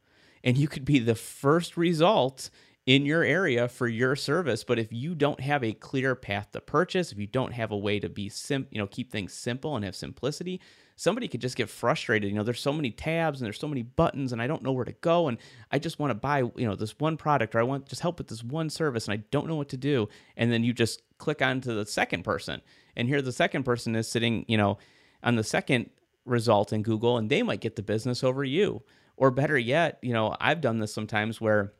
and 0.44 0.58
you 0.58 0.68
could 0.68 0.84
be 0.84 0.98
the 0.98 1.14
first 1.14 1.78
result 1.78 2.50
in 2.86 3.04
your 3.04 3.22
area 3.22 3.68
for 3.68 3.86
your 3.86 4.16
service. 4.16 4.64
But 4.64 4.78
if 4.78 4.92
you 4.92 5.14
don't 5.14 5.40
have 5.40 5.62
a 5.62 5.72
clear 5.72 6.14
path 6.14 6.52
to 6.52 6.60
purchase, 6.60 7.12
if 7.12 7.18
you 7.18 7.26
don't 7.26 7.52
have 7.52 7.70
a 7.70 7.76
way 7.76 8.00
to 8.00 8.08
be 8.08 8.28
sim, 8.28 8.66
you 8.70 8.78
know, 8.78 8.86
keep 8.86 9.12
things 9.12 9.32
simple 9.32 9.76
and 9.76 9.84
have 9.84 9.94
simplicity, 9.94 10.60
somebody 10.96 11.28
could 11.28 11.40
just 11.40 11.56
get 11.56 11.68
frustrated. 11.68 12.30
You 12.30 12.36
know, 12.36 12.42
there's 12.42 12.60
so 12.60 12.72
many 12.72 12.90
tabs 12.90 13.40
and 13.40 13.46
there's 13.46 13.58
so 13.58 13.68
many 13.68 13.82
buttons, 13.82 14.32
and 14.32 14.42
I 14.42 14.46
don't 14.46 14.62
know 14.62 14.72
where 14.72 14.84
to 14.84 14.92
go, 14.92 15.28
and 15.28 15.38
I 15.70 15.78
just 15.78 15.98
want 15.98 16.10
to 16.10 16.14
buy, 16.14 16.40
you 16.40 16.66
know, 16.66 16.74
this 16.74 16.98
one 16.98 17.16
product, 17.16 17.54
or 17.54 17.60
I 17.60 17.64
want 17.64 17.86
just 17.86 18.02
help 18.02 18.18
with 18.18 18.28
this 18.28 18.44
one 18.44 18.70
service, 18.70 19.06
and 19.06 19.14
I 19.14 19.24
don't 19.30 19.46
know 19.46 19.56
what 19.56 19.70
to 19.70 19.76
do. 19.76 20.08
And 20.36 20.52
then 20.52 20.64
you 20.64 20.72
just 20.72 21.02
click 21.18 21.42
on 21.42 21.60
to 21.62 21.72
the 21.72 21.86
second 21.86 22.24
person, 22.24 22.60
and 22.96 23.08
here 23.08 23.22
the 23.22 23.32
second 23.32 23.62
person 23.62 23.94
is 23.94 24.08
sitting, 24.08 24.44
you 24.48 24.56
know, 24.56 24.78
on 25.22 25.36
the 25.36 25.44
second 25.44 25.90
result 26.24 26.72
in 26.72 26.82
Google, 26.82 27.18
and 27.18 27.30
they 27.30 27.42
might 27.42 27.60
get 27.60 27.76
the 27.76 27.82
business 27.82 28.24
over 28.24 28.44
you. 28.44 28.82
Or 29.16 29.30
better 29.30 29.58
yet, 29.58 29.98
you 30.00 30.14
know, 30.14 30.34
I've 30.40 30.62
done 30.62 30.78
this 30.78 30.94
sometimes 30.94 31.42
where 31.42 31.74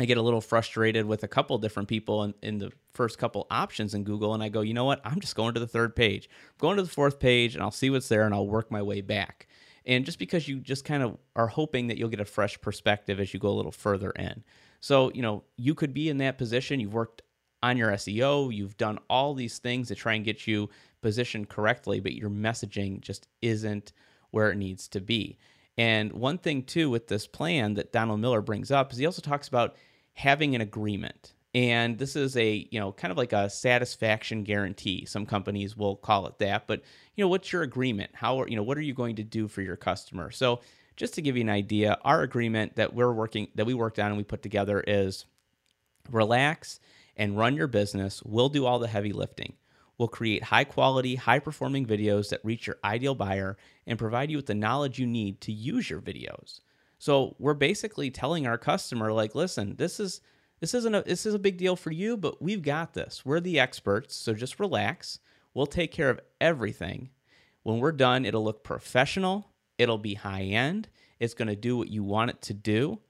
I 0.00 0.06
get 0.06 0.16
a 0.16 0.22
little 0.22 0.40
frustrated 0.40 1.04
with 1.04 1.24
a 1.24 1.28
couple 1.28 1.58
different 1.58 1.86
people 1.86 2.24
in, 2.24 2.34
in, 2.42 2.56
the 2.56 2.72
first 2.94 3.18
couple 3.18 3.46
options 3.50 3.92
in 3.92 4.02
Google, 4.02 4.32
and 4.32 4.42
I 4.42 4.48
go, 4.48 4.62
you 4.62 4.72
know 4.72 4.86
what? 4.86 5.02
I'm 5.04 5.20
just 5.20 5.36
going 5.36 5.52
to 5.52 5.60
the 5.60 5.66
third 5.66 5.94
page, 5.94 6.26
I'm 6.32 6.56
going 6.58 6.78
to 6.78 6.82
the 6.82 6.88
fourth 6.88 7.20
page, 7.20 7.54
and 7.54 7.62
I'll 7.62 7.70
see 7.70 7.90
what's 7.90 8.08
there, 8.08 8.24
and 8.24 8.34
I'll 8.34 8.46
work 8.46 8.70
my 8.70 8.80
way 8.80 9.02
back. 9.02 9.46
And 9.84 10.06
just 10.06 10.18
because 10.18 10.48
you 10.48 10.58
just 10.58 10.86
kind 10.86 11.02
of 11.02 11.18
are 11.36 11.48
hoping 11.48 11.88
that 11.88 11.98
you'll 11.98 12.08
get 12.08 12.18
a 12.18 12.24
fresh 12.24 12.58
perspective 12.62 13.20
as 13.20 13.34
you 13.34 13.40
go 13.40 13.50
a 13.50 13.52
little 13.52 13.72
further 13.72 14.10
in. 14.12 14.42
So, 14.80 15.12
you 15.12 15.20
know, 15.20 15.44
you 15.58 15.74
could 15.74 15.92
be 15.92 16.08
in 16.08 16.16
that 16.18 16.38
position. 16.38 16.80
You've 16.80 16.94
worked 16.94 17.20
on 17.62 17.76
your 17.76 17.90
SEO, 17.90 18.54
you've 18.54 18.78
done 18.78 18.98
all 19.10 19.34
these 19.34 19.58
things 19.58 19.88
to 19.88 19.94
try 19.94 20.14
and 20.14 20.24
get 20.24 20.46
you 20.46 20.70
positioned 21.02 21.50
correctly, 21.50 22.00
but 22.00 22.14
your 22.14 22.30
messaging 22.30 23.02
just 23.02 23.28
isn't 23.42 23.92
where 24.30 24.50
it 24.50 24.56
needs 24.56 24.88
to 24.88 25.00
be. 25.02 25.36
And 25.76 26.12
one 26.12 26.38
thing, 26.38 26.62
too, 26.62 26.88
with 26.88 27.08
this 27.08 27.26
plan 27.26 27.74
that 27.74 27.92
Donald 27.92 28.20
Miller 28.20 28.40
brings 28.40 28.70
up 28.70 28.92
is 28.92 28.98
he 28.98 29.06
also 29.06 29.22
talks 29.22 29.48
about 29.48 29.76
having 30.20 30.54
an 30.54 30.60
agreement. 30.60 31.32
And 31.54 31.98
this 31.98 32.14
is 32.14 32.36
a, 32.36 32.68
you 32.70 32.78
know, 32.78 32.92
kind 32.92 33.10
of 33.10 33.16
like 33.16 33.32
a 33.32 33.50
satisfaction 33.50 34.44
guarantee. 34.44 35.04
Some 35.06 35.26
companies 35.26 35.76
will 35.76 35.96
call 35.96 36.26
it 36.26 36.38
that, 36.38 36.66
but 36.66 36.82
you 37.16 37.24
know, 37.24 37.28
what's 37.28 37.52
your 37.52 37.62
agreement? 37.62 38.10
How 38.14 38.40
are, 38.40 38.48
you 38.48 38.54
know, 38.54 38.62
what 38.62 38.78
are 38.78 38.82
you 38.82 38.94
going 38.94 39.16
to 39.16 39.24
do 39.24 39.48
for 39.48 39.62
your 39.62 39.76
customer? 39.76 40.30
So, 40.30 40.60
just 40.96 41.14
to 41.14 41.22
give 41.22 41.36
you 41.36 41.42
an 41.42 41.48
idea, 41.48 41.98
our 42.04 42.20
agreement 42.20 42.76
that 42.76 42.92
we're 42.92 43.12
working 43.12 43.48
that 43.54 43.64
we 43.64 43.72
worked 43.72 43.98
on 43.98 44.08
and 44.08 44.18
we 44.18 44.22
put 44.22 44.42
together 44.42 44.84
is 44.86 45.24
relax 46.10 46.78
and 47.16 47.38
run 47.38 47.56
your 47.56 47.66
business. 47.66 48.22
We'll 48.22 48.50
do 48.50 48.66
all 48.66 48.78
the 48.78 48.86
heavy 48.86 49.14
lifting. 49.14 49.54
We'll 49.96 50.08
create 50.08 50.44
high 50.44 50.64
quality, 50.64 51.14
high 51.14 51.38
performing 51.38 51.86
videos 51.86 52.28
that 52.28 52.44
reach 52.44 52.66
your 52.66 52.76
ideal 52.84 53.14
buyer 53.14 53.56
and 53.86 53.98
provide 53.98 54.30
you 54.30 54.36
with 54.36 54.46
the 54.46 54.54
knowledge 54.54 54.98
you 54.98 55.06
need 55.06 55.40
to 55.42 55.52
use 55.52 55.88
your 55.88 56.00
videos. 56.02 56.60
So 57.00 57.34
we're 57.38 57.54
basically 57.54 58.10
telling 58.10 58.46
our 58.46 58.58
customer, 58.58 59.10
like, 59.10 59.34
listen, 59.34 59.74
this 59.76 59.98
is 59.98 60.20
this 60.60 60.74
isn't 60.74 60.94
a 60.94 61.02
this 61.02 61.24
is 61.24 61.32
a 61.32 61.38
big 61.38 61.56
deal 61.56 61.74
for 61.74 61.90
you, 61.90 62.14
but 62.14 62.42
we've 62.42 62.60
got 62.60 62.92
this. 62.92 63.24
We're 63.24 63.40
the 63.40 63.58
experts, 63.58 64.14
so 64.14 64.34
just 64.34 64.60
relax. 64.60 65.18
We'll 65.54 65.64
take 65.64 65.92
care 65.92 66.10
of 66.10 66.20
everything. 66.42 67.08
When 67.62 67.78
we're 67.78 67.92
done, 67.92 68.26
it'll 68.26 68.44
look 68.44 68.62
professional, 68.62 69.48
it'll 69.78 69.96
be 69.96 70.12
high 70.12 70.42
end, 70.42 70.88
it's 71.18 71.32
going 71.32 71.48
to 71.48 71.56
do 71.56 71.78
what 71.78 71.88
you 71.88 72.04
want 72.04 72.32
it 72.32 72.42
to 72.42 72.54
do. 72.54 73.00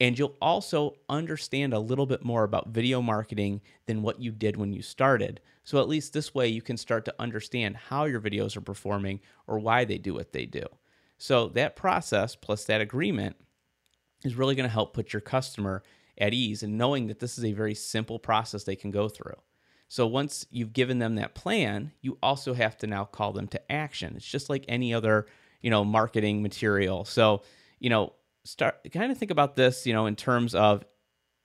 And 0.00 0.18
you'll 0.18 0.36
also 0.42 0.96
understand 1.08 1.72
a 1.72 1.78
little 1.78 2.04
bit 2.04 2.24
more 2.24 2.42
about 2.42 2.68
video 2.68 3.00
marketing 3.00 3.60
than 3.86 4.02
what 4.02 4.20
you 4.20 4.32
did 4.32 4.56
when 4.56 4.72
you 4.72 4.82
started. 4.82 5.40
So, 5.62 5.80
at 5.80 5.88
least 5.88 6.12
this 6.12 6.34
way, 6.34 6.48
you 6.48 6.62
can 6.62 6.76
start 6.76 7.04
to 7.04 7.14
understand 7.20 7.76
how 7.76 8.06
your 8.06 8.20
videos 8.20 8.56
are 8.56 8.60
performing 8.60 9.20
or 9.46 9.60
why 9.60 9.84
they 9.84 9.98
do 9.98 10.14
what 10.14 10.32
they 10.32 10.46
do. 10.46 10.66
So 11.18 11.48
that 11.48 11.76
process 11.76 12.36
plus 12.36 12.64
that 12.64 12.80
agreement 12.80 13.36
is 14.24 14.34
really 14.34 14.54
going 14.54 14.68
to 14.68 14.72
help 14.72 14.94
put 14.94 15.12
your 15.12 15.20
customer 15.20 15.82
at 16.18 16.34
ease 16.34 16.62
and 16.62 16.78
knowing 16.78 17.06
that 17.08 17.20
this 17.20 17.38
is 17.38 17.44
a 17.44 17.52
very 17.52 17.74
simple 17.74 18.18
process 18.18 18.64
they 18.64 18.76
can 18.76 18.90
go 18.90 19.08
through. 19.08 19.36
So 19.88 20.06
once 20.06 20.46
you've 20.50 20.72
given 20.72 20.98
them 20.98 21.14
that 21.16 21.34
plan, 21.34 21.92
you 22.00 22.18
also 22.22 22.54
have 22.54 22.76
to 22.78 22.86
now 22.86 23.04
call 23.04 23.32
them 23.32 23.46
to 23.48 23.72
action. 23.72 24.14
It's 24.16 24.26
just 24.26 24.50
like 24.50 24.64
any 24.68 24.92
other, 24.92 25.26
you 25.62 25.70
know, 25.70 25.84
marketing 25.84 26.42
material. 26.42 27.04
So, 27.04 27.42
you 27.78 27.90
know, 27.90 28.14
start 28.44 28.76
kind 28.92 29.12
of 29.12 29.18
think 29.18 29.30
about 29.30 29.54
this, 29.56 29.86
you 29.86 29.92
know, 29.92 30.06
in 30.06 30.16
terms 30.16 30.54
of 30.54 30.84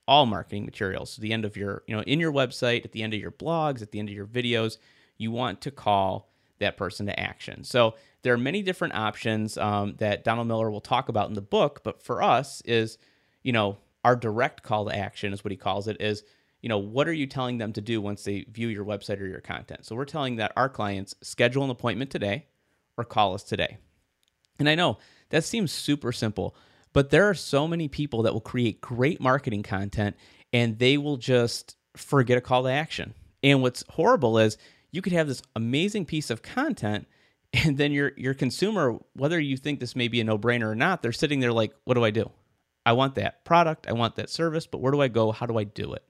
all 0.07 0.25
marketing 0.25 0.65
materials. 0.65 1.11
So 1.11 1.21
the 1.21 1.33
end 1.33 1.45
of 1.45 1.55
your, 1.55 1.83
you 1.87 1.95
know, 1.95 2.01
in 2.03 2.19
your 2.19 2.31
website, 2.31 2.83
at 2.83 2.93
the 2.93 3.03
end 3.03 3.13
of 3.13 3.19
your 3.19 3.31
blogs, 3.31 3.81
at 3.81 3.91
the 3.91 3.99
end 3.99 4.09
of 4.09 4.15
your 4.15 4.25
videos, 4.25 4.77
you 5.17 5.31
want 5.31 5.61
to 5.61 5.71
call 5.71 6.30
that 6.61 6.77
person 6.77 7.05
to 7.05 7.19
action. 7.19 7.63
So 7.63 7.95
there 8.23 8.33
are 8.33 8.37
many 8.37 8.63
different 8.63 8.95
options 8.95 9.57
um, 9.57 9.95
that 9.97 10.23
Donald 10.23 10.47
Miller 10.47 10.71
will 10.71 10.81
talk 10.81 11.09
about 11.09 11.27
in 11.27 11.35
the 11.35 11.41
book, 11.41 11.81
but 11.83 12.01
for 12.01 12.23
us 12.23 12.61
is, 12.61 12.97
you 13.43 13.51
know, 13.51 13.77
our 14.03 14.15
direct 14.15 14.63
call 14.63 14.85
to 14.85 14.95
action 14.95 15.33
is 15.33 15.43
what 15.43 15.51
he 15.51 15.57
calls 15.57 15.87
it 15.87 15.97
is, 15.99 16.23
you 16.61 16.69
know, 16.69 16.77
what 16.77 17.07
are 17.07 17.13
you 17.13 17.27
telling 17.27 17.57
them 17.57 17.73
to 17.73 17.81
do 17.81 18.01
once 18.01 18.23
they 18.23 18.45
view 18.51 18.67
your 18.67 18.85
website 18.85 19.19
or 19.19 19.27
your 19.27 19.41
content? 19.41 19.85
So 19.85 19.95
we're 19.95 20.05
telling 20.05 20.37
that 20.37 20.53
our 20.55 20.69
clients 20.69 21.15
schedule 21.21 21.63
an 21.63 21.69
appointment 21.69 22.11
today 22.11 22.45
or 22.97 23.03
call 23.03 23.33
us 23.33 23.43
today. 23.43 23.77
And 24.59 24.69
I 24.69 24.75
know 24.75 24.99
that 25.29 25.43
seems 25.43 25.71
super 25.71 26.11
simple, 26.11 26.55
but 26.93 27.09
there 27.09 27.29
are 27.29 27.33
so 27.33 27.67
many 27.67 27.87
people 27.87 28.23
that 28.23 28.33
will 28.33 28.41
create 28.41 28.81
great 28.81 29.19
marketing 29.19 29.63
content 29.63 30.15
and 30.53 30.77
they 30.77 30.97
will 30.97 31.17
just 31.17 31.75
forget 31.95 32.37
a 32.37 32.41
call 32.41 32.63
to 32.63 32.69
action. 32.69 33.13
And 33.43 33.61
what's 33.61 33.83
horrible 33.89 34.37
is 34.37 34.57
you 34.91 35.01
could 35.01 35.13
have 35.13 35.27
this 35.27 35.41
amazing 35.55 36.05
piece 36.05 36.29
of 36.29 36.41
content 36.41 37.07
and 37.53 37.77
then 37.77 37.91
your 37.91 38.11
your 38.15 38.33
consumer 38.33 38.97
whether 39.13 39.39
you 39.39 39.57
think 39.57 39.79
this 39.79 39.95
may 39.95 40.07
be 40.07 40.21
a 40.21 40.23
no-brainer 40.23 40.67
or 40.67 40.75
not 40.75 41.01
they're 41.01 41.11
sitting 41.11 41.39
there 41.39 41.53
like 41.53 41.73
what 41.83 41.95
do 41.95 42.03
i 42.03 42.11
do? 42.11 42.29
I 42.85 42.93
want 42.93 43.15
that 43.15 43.43
product 43.45 43.87
i 43.87 43.93
want 43.93 44.15
that 44.15 44.29
service 44.29 44.67
but 44.67 44.79
where 44.79 44.91
do 44.91 45.01
i 45.01 45.07
go? 45.07 45.31
How 45.31 45.45
do 45.45 45.57
i 45.57 45.63
do 45.63 45.93
it? 45.93 46.03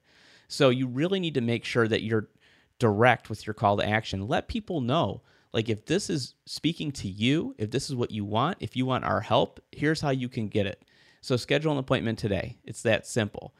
So 0.47 0.69
you 0.69 0.87
really 0.87 1.19
need 1.19 1.35
to 1.35 1.41
make 1.41 1.63
sure 1.63 1.87
that 1.87 2.03
you're 2.03 2.27
direct 2.77 3.29
with 3.29 3.45
your 3.45 3.53
call 3.53 3.77
to 3.77 3.87
action. 3.87 4.27
Let 4.27 4.47
people 4.47 4.81
know 4.81 5.21
like 5.53 5.69
if 5.69 5.85
this 5.85 6.09
is 6.09 6.35
speaking 6.45 6.91
to 6.93 7.07
you 7.07 7.55
if 7.57 7.71
this 7.71 7.89
is 7.89 7.95
what 7.95 8.11
you 8.11 8.23
want 8.23 8.57
if 8.59 8.75
you 8.75 8.85
want 8.85 9.03
our 9.03 9.21
help 9.21 9.59
here's 9.71 10.01
how 10.01 10.09
you 10.09 10.29
can 10.29 10.47
get 10.47 10.65
it. 10.65 10.83
So 11.21 11.37
schedule 11.37 11.71
an 11.71 11.77
appointment 11.77 12.19
today. 12.19 12.57
It's 12.63 12.81
that 12.81 13.05
simple. 13.05 13.53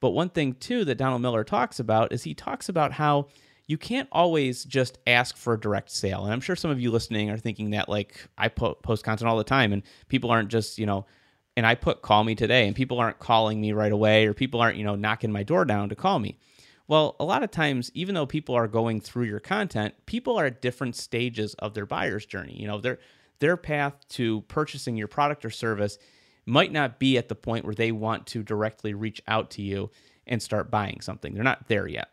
But 0.00 0.10
one 0.10 0.30
thing 0.30 0.54
too 0.54 0.84
that 0.84 0.98
donald 0.98 1.22
miller 1.22 1.44
talks 1.44 1.78
about 1.80 2.12
is 2.12 2.24
he 2.24 2.34
talks 2.34 2.68
about 2.68 2.92
how 2.92 3.28
you 3.72 3.78
can't 3.78 4.08
always 4.12 4.64
just 4.64 4.98
ask 5.06 5.34
for 5.34 5.54
a 5.54 5.58
direct 5.58 5.90
sale. 5.90 6.24
And 6.24 6.32
I'm 6.32 6.42
sure 6.42 6.54
some 6.54 6.70
of 6.70 6.78
you 6.78 6.90
listening 6.90 7.30
are 7.30 7.38
thinking 7.38 7.70
that 7.70 7.88
like 7.88 8.28
I 8.36 8.48
po- 8.48 8.74
post 8.74 9.02
content 9.02 9.30
all 9.30 9.38
the 9.38 9.44
time 9.44 9.72
and 9.72 9.82
people 10.08 10.30
aren't 10.30 10.50
just, 10.50 10.78
you 10.78 10.84
know, 10.84 11.06
and 11.56 11.64
I 11.64 11.74
put 11.74 12.02
call 12.02 12.22
me 12.22 12.34
today 12.34 12.66
and 12.66 12.76
people 12.76 13.00
aren't 13.00 13.18
calling 13.18 13.62
me 13.62 13.72
right 13.72 13.90
away 13.90 14.26
or 14.26 14.34
people 14.34 14.60
aren't, 14.60 14.76
you 14.76 14.84
know, 14.84 14.94
knocking 14.94 15.32
my 15.32 15.42
door 15.42 15.64
down 15.64 15.88
to 15.88 15.94
call 15.94 16.18
me. 16.18 16.36
Well, 16.86 17.16
a 17.18 17.24
lot 17.24 17.42
of 17.42 17.50
times, 17.50 17.90
even 17.94 18.14
though 18.14 18.26
people 18.26 18.54
are 18.54 18.68
going 18.68 19.00
through 19.00 19.24
your 19.24 19.40
content, 19.40 19.94
people 20.04 20.38
are 20.38 20.44
at 20.44 20.60
different 20.60 20.94
stages 20.94 21.54
of 21.54 21.72
their 21.72 21.86
buyer's 21.86 22.26
journey. 22.26 22.60
You 22.60 22.66
know, 22.66 22.78
their 22.78 22.98
their 23.38 23.56
path 23.56 23.94
to 24.10 24.42
purchasing 24.42 24.98
your 24.98 25.08
product 25.08 25.46
or 25.46 25.50
service 25.50 25.96
might 26.44 26.72
not 26.72 26.98
be 26.98 27.16
at 27.16 27.30
the 27.30 27.34
point 27.34 27.64
where 27.64 27.74
they 27.74 27.90
want 27.90 28.26
to 28.26 28.42
directly 28.42 28.92
reach 28.92 29.22
out 29.26 29.50
to 29.52 29.62
you 29.62 29.90
and 30.26 30.42
start 30.42 30.70
buying 30.70 31.00
something. 31.00 31.32
They're 31.32 31.42
not 31.42 31.68
there 31.68 31.88
yet. 31.88 32.10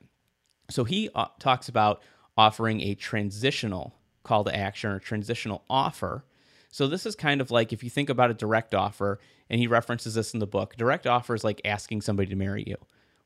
So 0.70 0.84
he 0.84 1.10
uh, 1.16 1.28
talks 1.40 1.70
about 1.70 2.02
offering 2.38 2.82
a 2.82 2.96
transitional 2.96 3.96
call 4.24 4.44
to 4.44 4.56
action 4.56 4.92
or 4.92 5.00
transitional 5.00 5.64
offer. 5.70 6.24
So 6.72 6.88
this 6.88 7.06
is 7.06 7.16
kind 7.16 7.42
of 7.42 7.52
like 7.52 7.74
if 7.74 7.84
you 7.84 7.90
think 7.90 8.10
about 8.10 8.32
a 8.32 8.36
direct 8.36 8.76
offer, 8.76 9.20
and 9.50 9.60
he 9.60 9.68
references 9.68 10.14
this 10.14 10.34
in 10.34 10.40
the 10.40 10.48
book. 10.48 10.76
Direct 10.78 11.08
offer 11.08 11.34
is 11.34 11.44
like 11.44 11.62
asking 11.66 12.02
somebody 12.02 12.30
to 12.30 12.36
marry 12.36 12.64
you. 12.66 12.78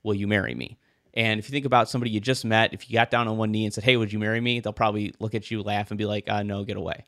Will 0.01 0.15
you 0.15 0.27
marry 0.27 0.55
me? 0.55 0.77
And 1.13 1.39
if 1.39 1.47
you 1.47 1.51
think 1.51 1.65
about 1.65 1.89
somebody 1.89 2.11
you 2.11 2.19
just 2.19 2.45
met, 2.45 2.73
if 2.73 2.89
you 2.89 2.93
got 2.93 3.11
down 3.11 3.27
on 3.27 3.37
one 3.37 3.51
knee 3.51 3.65
and 3.65 3.73
said, 3.73 3.83
"Hey, 3.83 3.97
would 3.97 4.11
you 4.11 4.19
marry 4.19 4.41
me?" 4.41 4.59
They'll 4.59 4.73
probably 4.73 5.13
look 5.19 5.35
at 5.35 5.51
you, 5.51 5.61
laugh, 5.61 5.91
and 5.91 5.97
be 5.97 6.05
like, 6.05 6.29
uh, 6.29 6.43
"No, 6.43 6.63
get 6.63 6.77
away." 6.77 7.05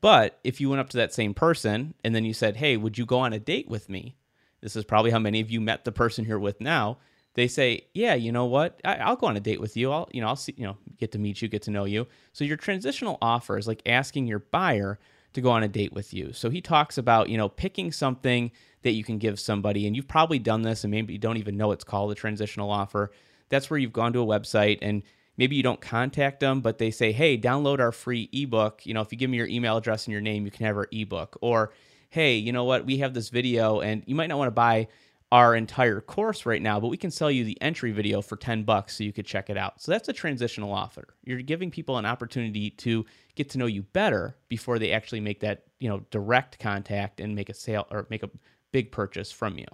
But 0.00 0.38
if 0.44 0.60
you 0.60 0.68
went 0.68 0.80
up 0.80 0.90
to 0.90 0.96
that 0.98 1.14
same 1.14 1.34
person 1.34 1.94
and 2.04 2.14
then 2.14 2.24
you 2.24 2.34
said, 2.34 2.56
"Hey, 2.56 2.76
would 2.76 2.98
you 2.98 3.06
go 3.06 3.20
on 3.20 3.32
a 3.32 3.38
date 3.38 3.68
with 3.68 3.88
me?" 3.88 4.16
This 4.60 4.76
is 4.76 4.84
probably 4.84 5.12
how 5.12 5.18
many 5.18 5.40
of 5.40 5.50
you 5.50 5.60
met 5.60 5.84
the 5.84 5.92
person 5.92 6.24
you're 6.24 6.38
with 6.38 6.60
now 6.60 6.98
they 7.38 7.48
say, 7.48 7.86
yeah, 7.94 8.14
you 8.14 8.32
know 8.32 8.46
what? 8.46 8.80
I, 8.84 9.08
will 9.08 9.16
go 9.16 9.28
on 9.28 9.36
a 9.36 9.40
date 9.40 9.60
with 9.60 9.76
you. 9.76 9.92
I'll, 9.92 10.08
you 10.12 10.20
know, 10.20 10.26
I'll 10.26 10.36
see, 10.36 10.54
you 10.56 10.64
know, 10.64 10.76
get 10.98 11.12
to 11.12 11.18
meet 11.18 11.40
you, 11.40 11.48
get 11.48 11.62
to 11.62 11.70
know 11.70 11.84
you. 11.84 12.06
So 12.32 12.44
your 12.44 12.56
transitional 12.56 13.16
offer 13.22 13.56
is 13.56 13.68
like 13.68 13.80
asking 13.86 14.26
your 14.26 14.40
buyer 14.40 14.98
to 15.34 15.40
go 15.40 15.50
on 15.50 15.62
a 15.62 15.68
date 15.68 15.92
with 15.92 16.12
you. 16.12 16.32
So 16.32 16.50
he 16.50 16.60
talks 16.60 16.98
about, 16.98 17.28
you 17.28 17.36
know, 17.36 17.48
picking 17.48 17.92
something 17.92 18.50
that 18.82 18.92
you 18.92 19.04
can 19.04 19.18
give 19.18 19.38
somebody, 19.38 19.86
and 19.86 19.94
you've 19.94 20.08
probably 20.08 20.38
done 20.38 20.62
this, 20.62 20.82
and 20.82 20.90
maybe 20.90 21.12
you 21.12 21.18
don't 21.18 21.36
even 21.36 21.56
know 21.56 21.70
it's 21.70 21.84
called 21.84 22.10
a 22.10 22.14
transitional 22.14 22.70
offer. 22.70 23.12
That's 23.48 23.70
where 23.70 23.78
you've 23.78 23.92
gone 23.92 24.12
to 24.14 24.20
a 24.20 24.26
website 24.26 24.78
and 24.82 25.02
maybe 25.36 25.54
you 25.54 25.62
don't 25.62 25.80
contact 25.80 26.40
them, 26.40 26.60
but 26.60 26.78
they 26.78 26.90
say, 26.90 27.12
hey, 27.12 27.38
download 27.38 27.78
our 27.78 27.92
free 27.92 28.28
ebook. 28.32 28.84
You 28.84 28.94
know, 28.94 29.00
if 29.00 29.12
you 29.12 29.18
give 29.18 29.30
me 29.30 29.36
your 29.36 29.46
email 29.46 29.76
address 29.76 30.06
and 30.06 30.12
your 30.12 30.20
name, 30.20 30.44
you 30.44 30.50
can 30.50 30.66
have 30.66 30.76
our 30.76 30.88
ebook. 30.90 31.38
Or, 31.40 31.72
hey, 32.10 32.36
you 32.36 32.52
know 32.52 32.64
what? 32.64 32.84
We 32.84 32.98
have 32.98 33.14
this 33.14 33.28
video, 33.28 33.80
and 33.80 34.02
you 34.06 34.14
might 34.14 34.26
not 34.26 34.38
want 34.38 34.48
to 34.48 34.52
buy 34.52 34.88
our 35.30 35.54
entire 35.54 36.00
course 36.00 36.46
right 36.46 36.62
now, 36.62 36.80
but 36.80 36.88
we 36.88 36.96
can 36.96 37.10
sell 37.10 37.30
you 37.30 37.44
the 37.44 37.60
entry 37.60 37.92
video 37.92 38.22
for 38.22 38.36
10 38.36 38.62
bucks 38.62 38.96
so 38.96 39.04
you 39.04 39.12
could 39.12 39.26
check 39.26 39.50
it 39.50 39.58
out. 39.58 39.80
So 39.80 39.92
that's 39.92 40.08
a 40.08 40.12
transitional 40.12 40.72
offer. 40.72 41.14
You're 41.22 41.42
giving 41.42 41.70
people 41.70 41.98
an 41.98 42.06
opportunity 42.06 42.70
to 42.70 43.04
get 43.34 43.50
to 43.50 43.58
know 43.58 43.66
you 43.66 43.82
better 43.82 44.36
before 44.48 44.78
they 44.78 44.92
actually 44.92 45.20
make 45.20 45.40
that, 45.40 45.64
you 45.80 45.88
know, 45.88 46.00
direct 46.10 46.58
contact 46.58 47.20
and 47.20 47.34
make 47.34 47.50
a 47.50 47.54
sale 47.54 47.86
or 47.90 48.06
make 48.08 48.22
a 48.22 48.30
big 48.72 48.90
purchase 48.90 49.30
from 49.30 49.58
you. 49.58 49.66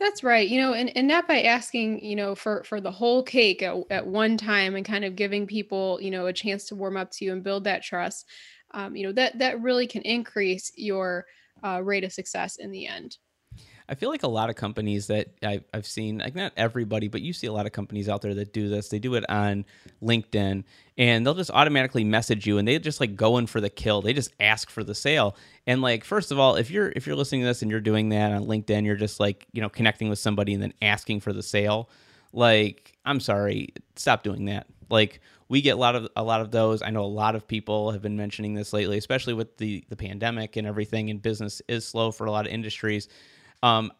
That's 0.00 0.24
right. 0.24 0.48
You 0.48 0.60
know, 0.60 0.72
and, 0.74 0.94
and 0.96 1.06
not 1.06 1.28
by 1.28 1.42
asking, 1.42 2.04
you 2.04 2.16
know, 2.16 2.34
for 2.34 2.64
for 2.64 2.80
the 2.80 2.90
whole 2.90 3.22
cake 3.22 3.62
at, 3.62 3.76
at 3.90 4.06
one 4.06 4.36
time 4.36 4.74
and 4.74 4.84
kind 4.84 5.04
of 5.04 5.14
giving 5.14 5.46
people, 5.46 6.00
you 6.02 6.10
know, 6.10 6.26
a 6.26 6.32
chance 6.32 6.64
to 6.66 6.74
warm 6.74 6.96
up 6.96 7.12
to 7.12 7.24
you 7.24 7.32
and 7.32 7.44
build 7.44 7.64
that 7.64 7.84
trust. 7.84 8.26
Um, 8.72 8.96
you 8.96 9.06
know, 9.06 9.12
that 9.12 9.38
that 9.38 9.62
really 9.62 9.86
can 9.86 10.02
increase 10.02 10.72
your 10.76 11.26
uh, 11.62 11.80
rate 11.84 12.02
of 12.02 12.12
success 12.12 12.56
in 12.56 12.72
the 12.72 12.88
end. 12.88 13.18
I 13.86 13.94
feel 13.94 14.08
like 14.08 14.22
a 14.22 14.28
lot 14.28 14.48
of 14.48 14.56
companies 14.56 15.08
that 15.08 15.28
I've, 15.42 15.64
I've 15.74 15.86
seen, 15.86 16.18
like 16.18 16.34
not 16.34 16.52
everybody, 16.56 17.08
but 17.08 17.20
you 17.20 17.34
see 17.34 17.46
a 17.46 17.52
lot 17.52 17.66
of 17.66 17.72
companies 17.72 18.08
out 18.08 18.22
there 18.22 18.32
that 18.34 18.52
do 18.52 18.70
this. 18.70 18.88
They 18.88 18.98
do 18.98 19.14
it 19.14 19.28
on 19.28 19.66
LinkedIn 20.02 20.64
and 20.96 21.26
they'll 21.26 21.34
just 21.34 21.50
automatically 21.50 22.02
message 22.02 22.46
you 22.46 22.56
and 22.56 22.66
they 22.66 22.78
just 22.78 22.98
like 23.00 23.14
go 23.14 23.36
in 23.36 23.46
for 23.46 23.60
the 23.60 23.68
kill. 23.68 24.00
They 24.00 24.14
just 24.14 24.32
ask 24.40 24.70
for 24.70 24.84
the 24.84 24.94
sale. 24.94 25.36
And 25.66 25.82
like, 25.82 26.04
first 26.04 26.32
of 26.32 26.38
all, 26.38 26.56
if 26.56 26.70
you're 26.70 26.92
if 26.96 27.06
you're 27.06 27.16
listening 27.16 27.42
to 27.42 27.46
this 27.46 27.60
and 27.60 27.70
you're 27.70 27.80
doing 27.80 28.08
that 28.08 28.32
on 28.32 28.46
LinkedIn, 28.46 28.86
you're 28.86 28.96
just 28.96 29.20
like, 29.20 29.46
you 29.52 29.60
know, 29.60 29.68
connecting 29.68 30.08
with 30.08 30.18
somebody 30.18 30.54
and 30.54 30.62
then 30.62 30.72
asking 30.80 31.20
for 31.20 31.34
the 31.34 31.42
sale. 31.42 31.90
Like, 32.32 32.96
I'm 33.04 33.20
sorry, 33.20 33.74
stop 33.96 34.22
doing 34.22 34.46
that. 34.46 34.66
Like 34.88 35.20
we 35.48 35.60
get 35.60 35.72
a 35.72 35.76
lot 35.76 35.94
of 35.94 36.08
a 36.16 36.22
lot 36.22 36.40
of 36.40 36.50
those. 36.50 36.80
I 36.80 36.88
know 36.88 37.04
a 37.04 37.06
lot 37.06 37.34
of 37.34 37.46
people 37.46 37.90
have 37.90 38.00
been 38.00 38.16
mentioning 38.16 38.54
this 38.54 38.72
lately, 38.72 38.96
especially 38.96 39.34
with 39.34 39.58
the 39.58 39.84
the 39.90 39.96
pandemic 39.96 40.56
and 40.56 40.66
everything 40.66 41.10
and 41.10 41.20
business 41.20 41.60
is 41.68 41.86
slow 41.86 42.10
for 42.10 42.26
a 42.26 42.30
lot 42.30 42.46
of 42.46 42.52
industries 42.52 43.08
um, 43.64 43.90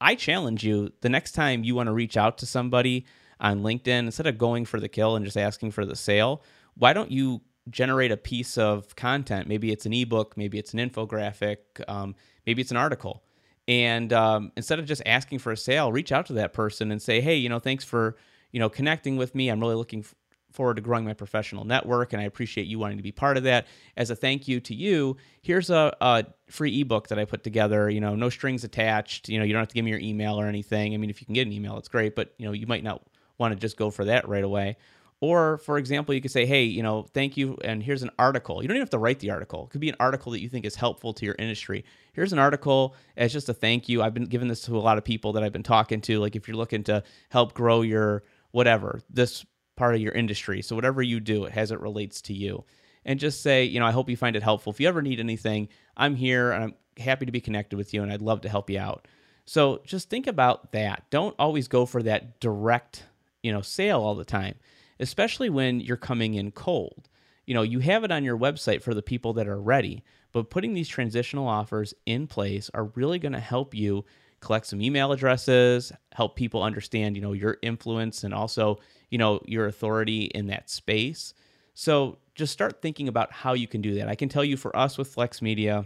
I 0.00 0.14
challenge 0.14 0.62
you 0.62 0.92
the 1.00 1.08
next 1.08 1.32
time 1.32 1.64
you 1.64 1.74
want 1.74 1.86
to 1.86 1.92
reach 1.92 2.16
out 2.16 2.38
to 2.38 2.46
somebody 2.46 3.06
on 3.40 3.62
LinkedIn, 3.62 4.00
instead 4.00 4.26
of 4.26 4.36
going 4.36 4.66
for 4.66 4.78
the 4.78 4.88
kill 4.88 5.16
and 5.16 5.24
just 5.24 5.38
asking 5.38 5.70
for 5.70 5.86
the 5.86 5.96
sale, 5.96 6.42
why 6.74 6.92
don't 6.92 7.10
you 7.10 7.40
generate 7.70 8.12
a 8.12 8.16
piece 8.18 8.58
of 8.58 8.94
content? 8.96 9.48
Maybe 9.48 9.72
it's 9.72 9.86
an 9.86 9.94
ebook, 9.94 10.36
maybe 10.36 10.58
it's 10.58 10.74
an 10.74 10.78
infographic, 10.80 11.56
um, 11.88 12.14
maybe 12.46 12.60
it's 12.60 12.70
an 12.70 12.76
article. 12.76 13.24
And 13.66 14.12
um, 14.12 14.52
instead 14.56 14.78
of 14.78 14.84
just 14.84 15.02
asking 15.06 15.38
for 15.38 15.52
a 15.52 15.56
sale, 15.56 15.90
reach 15.92 16.12
out 16.12 16.26
to 16.26 16.34
that 16.34 16.52
person 16.52 16.92
and 16.92 17.00
say, 17.00 17.22
hey, 17.22 17.36
you 17.36 17.48
know, 17.48 17.58
thanks 17.58 17.84
for 17.84 18.16
you 18.52 18.60
know 18.60 18.68
connecting 18.68 19.16
with 19.16 19.34
me. 19.34 19.48
I'm 19.48 19.60
really 19.60 19.76
looking 19.76 20.04
forward 20.50 20.74
to 20.76 20.82
growing 20.82 21.04
my 21.04 21.14
professional 21.14 21.64
network, 21.64 22.12
and 22.12 22.20
I 22.20 22.24
appreciate 22.24 22.66
you 22.66 22.78
wanting 22.78 22.96
to 22.96 23.02
be 23.02 23.12
part 23.12 23.36
of 23.36 23.44
that. 23.44 23.66
As 23.96 24.10
a 24.10 24.16
thank 24.16 24.48
you 24.48 24.60
to 24.60 24.74
you, 24.74 25.16
here's 25.42 25.70
a, 25.70 25.96
a, 26.00 26.24
free 26.48 26.80
ebook 26.80 27.08
that 27.08 27.18
I 27.18 27.24
put 27.24 27.44
together. 27.44 27.88
You 27.88 28.00
know, 28.00 28.16
no 28.16 28.28
strings 28.28 28.64
attached. 28.64 29.28
You 29.28 29.38
know, 29.38 29.44
you 29.44 29.52
don't 29.52 29.60
have 29.60 29.68
to 29.68 29.74
give 29.74 29.84
me 29.84 29.90
your 29.90 30.00
email 30.00 30.40
or 30.40 30.46
anything. 30.46 30.94
I 30.94 30.96
mean, 30.96 31.10
if 31.10 31.20
you 31.20 31.26
can 31.26 31.34
get 31.34 31.46
an 31.46 31.52
email, 31.52 31.76
it's 31.78 31.88
great, 31.88 32.16
but 32.16 32.34
you 32.38 32.46
know, 32.46 32.52
you 32.52 32.66
might 32.66 32.82
not 32.82 33.02
want 33.38 33.54
to 33.54 33.60
just 33.60 33.76
go 33.76 33.90
for 33.90 34.04
that 34.06 34.28
right 34.28 34.44
away. 34.44 34.76
Or, 35.22 35.58
for 35.58 35.76
example, 35.76 36.14
you 36.14 36.22
could 36.22 36.30
say, 36.30 36.46
hey, 36.46 36.64
you 36.64 36.82
know, 36.82 37.02
thank 37.12 37.36
you, 37.36 37.58
and 37.62 37.82
here's 37.82 38.02
an 38.02 38.10
article. 38.18 38.62
You 38.62 38.68
don't 38.68 38.76
even 38.76 38.82
have 38.82 38.90
to 38.90 38.98
write 38.98 39.18
the 39.18 39.30
article. 39.30 39.64
It 39.64 39.70
could 39.70 39.80
be 39.80 39.90
an 39.90 39.96
article 40.00 40.32
that 40.32 40.40
you 40.40 40.48
think 40.48 40.64
is 40.64 40.74
helpful 40.74 41.12
to 41.12 41.26
your 41.26 41.36
industry. 41.38 41.84
Here's 42.14 42.32
an 42.32 42.38
article 42.38 42.94
as 43.18 43.30
just 43.30 43.50
a 43.50 43.54
thank 43.54 43.86
you. 43.86 44.02
I've 44.02 44.14
been 44.14 44.24
giving 44.24 44.48
this 44.48 44.62
to 44.62 44.78
a 44.78 44.80
lot 44.80 44.96
of 44.96 45.04
people 45.04 45.34
that 45.34 45.42
I've 45.42 45.52
been 45.52 45.62
talking 45.62 46.00
to. 46.02 46.20
Like, 46.20 46.36
if 46.36 46.48
you're 46.48 46.56
looking 46.56 46.84
to 46.84 47.02
help 47.28 47.52
grow 47.52 47.82
your 47.82 48.22
whatever, 48.52 49.02
this 49.10 49.44
part 49.80 49.94
of 49.94 50.02
your 50.02 50.12
industry. 50.12 50.60
So 50.60 50.76
whatever 50.76 51.00
you 51.00 51.20
do, 51.20 51.46
it 51.46 51.52
has 51.52 51.70
it 51.70 51.80
relates 51.80 52.20
to 52.22 52.34
you. 52.34 52.64
And 53.06 53.18
just 53.18 53.42
say, 53.42 53.64
you 53.64 53.80
know, 53.80 53.86
I 53.86 53.92
hope 53.92 54.10
you 54.10 54.16
find 54.16 54.36
it 54.36 54.42
helpful. 54.42 54.70
If 54.70 54.78
you 54.78 54.86
ever 54.86 55.00
need 55.00 55.20
anything, 55.20 55.70
I'm 55.96 56.16
here 56.16 56.52
and 56.52 56.64
I'm 56.64 56.74
happy 57.02 57.24
to 57.24 57.32
be 57.32 57.40
connected 57.40 57.78
with 57.78 57.94
you 57.94 58.02
and 58.02 58.12
I'd 58.12 58.20
love 58.20 58.42
to 58.42 58.50
help 58.50 58.68
you 58.68 58.78
out. 58.78 59.08
So 59.46 59.80
just 59.86 60.10
think 60.10 60.26
about 60.26 60.72
that. 60.72 61.04
Don't 61.08 61.34
always 61.38 61.66
go 61.66 61.86
for 61.86 62.02
that 62.02 62.40
direct, 62.40 63.04
you 63.42 63.50
know, 63.52 63.62
sale 63.62 64.02
all 64.02 64.14
the 64.14 64.22
time, 64.22 64.56
especially 65.00 65.48
when 65.48 65.80
you're 65.80 65.96
coming 65.96 66.34
in 66.34 66.50
cold. 66.50 67.08
You 67.46 67.54
know, 67.54 67.62
you 67.62 67.78
have 67.78 68.04
it 68.04 68.12
on 68.12 68.22
your 68.22 68.36
website 68.36 68.82
for 68.82 68.92
the 68.92 69.00
people 69.00 69.32
that 69.32 69.48
are 69.48 69.62
ready, 69.62 70.04
but 70.30 70.50
putting 70.50 70.74
these 70.74 70.88
transitional 70.88 71.48
offers 71.48 71.94
in 72.04 72.26
place 72.26 72.70
are 72.74 72.92
really 72.96 73.18
going 73.18 73.32
to 73.32 73.40
help 73.40 73.74
you 73.74 74.04
collect 74.40 74.66
some 74.66 74.80
email 74.80 75.12
addresses, 75.12 75.92
help 76.12 76.36
people 76.36 76.62
understand, 76.62 77.16
you 77.16 77.22
know, 77.22 77.32
your 77.32 77.58
influence 77.62 78.24
and 78.24 78.32
also, 78.32 78.78
you 79.10 79.18
know, 79.18 79.40
your 79.44 79.66
authority 79.66 80.24
in 80.24 80.46
that 80.46 80.70
space. 80.70 81.34
So 81.74 82.18
just 82.34 82.52
start 82.52 82.80
thinking 82.80 83.08
about 83.08 83.32
how 83.32 83.52
you 83.52 83.68
can 83.68 83.82
do 83.82 83.94
that. 83.94 84.08
I 84.08 84.14
can 84.14 84.28
tell 84.28 84.44
you 84.44 84.56
for 84.56 84.74
us 84.76 84.96
with 84.96 85.08
Flex 85.08 85.42
Media, 85.42 85.84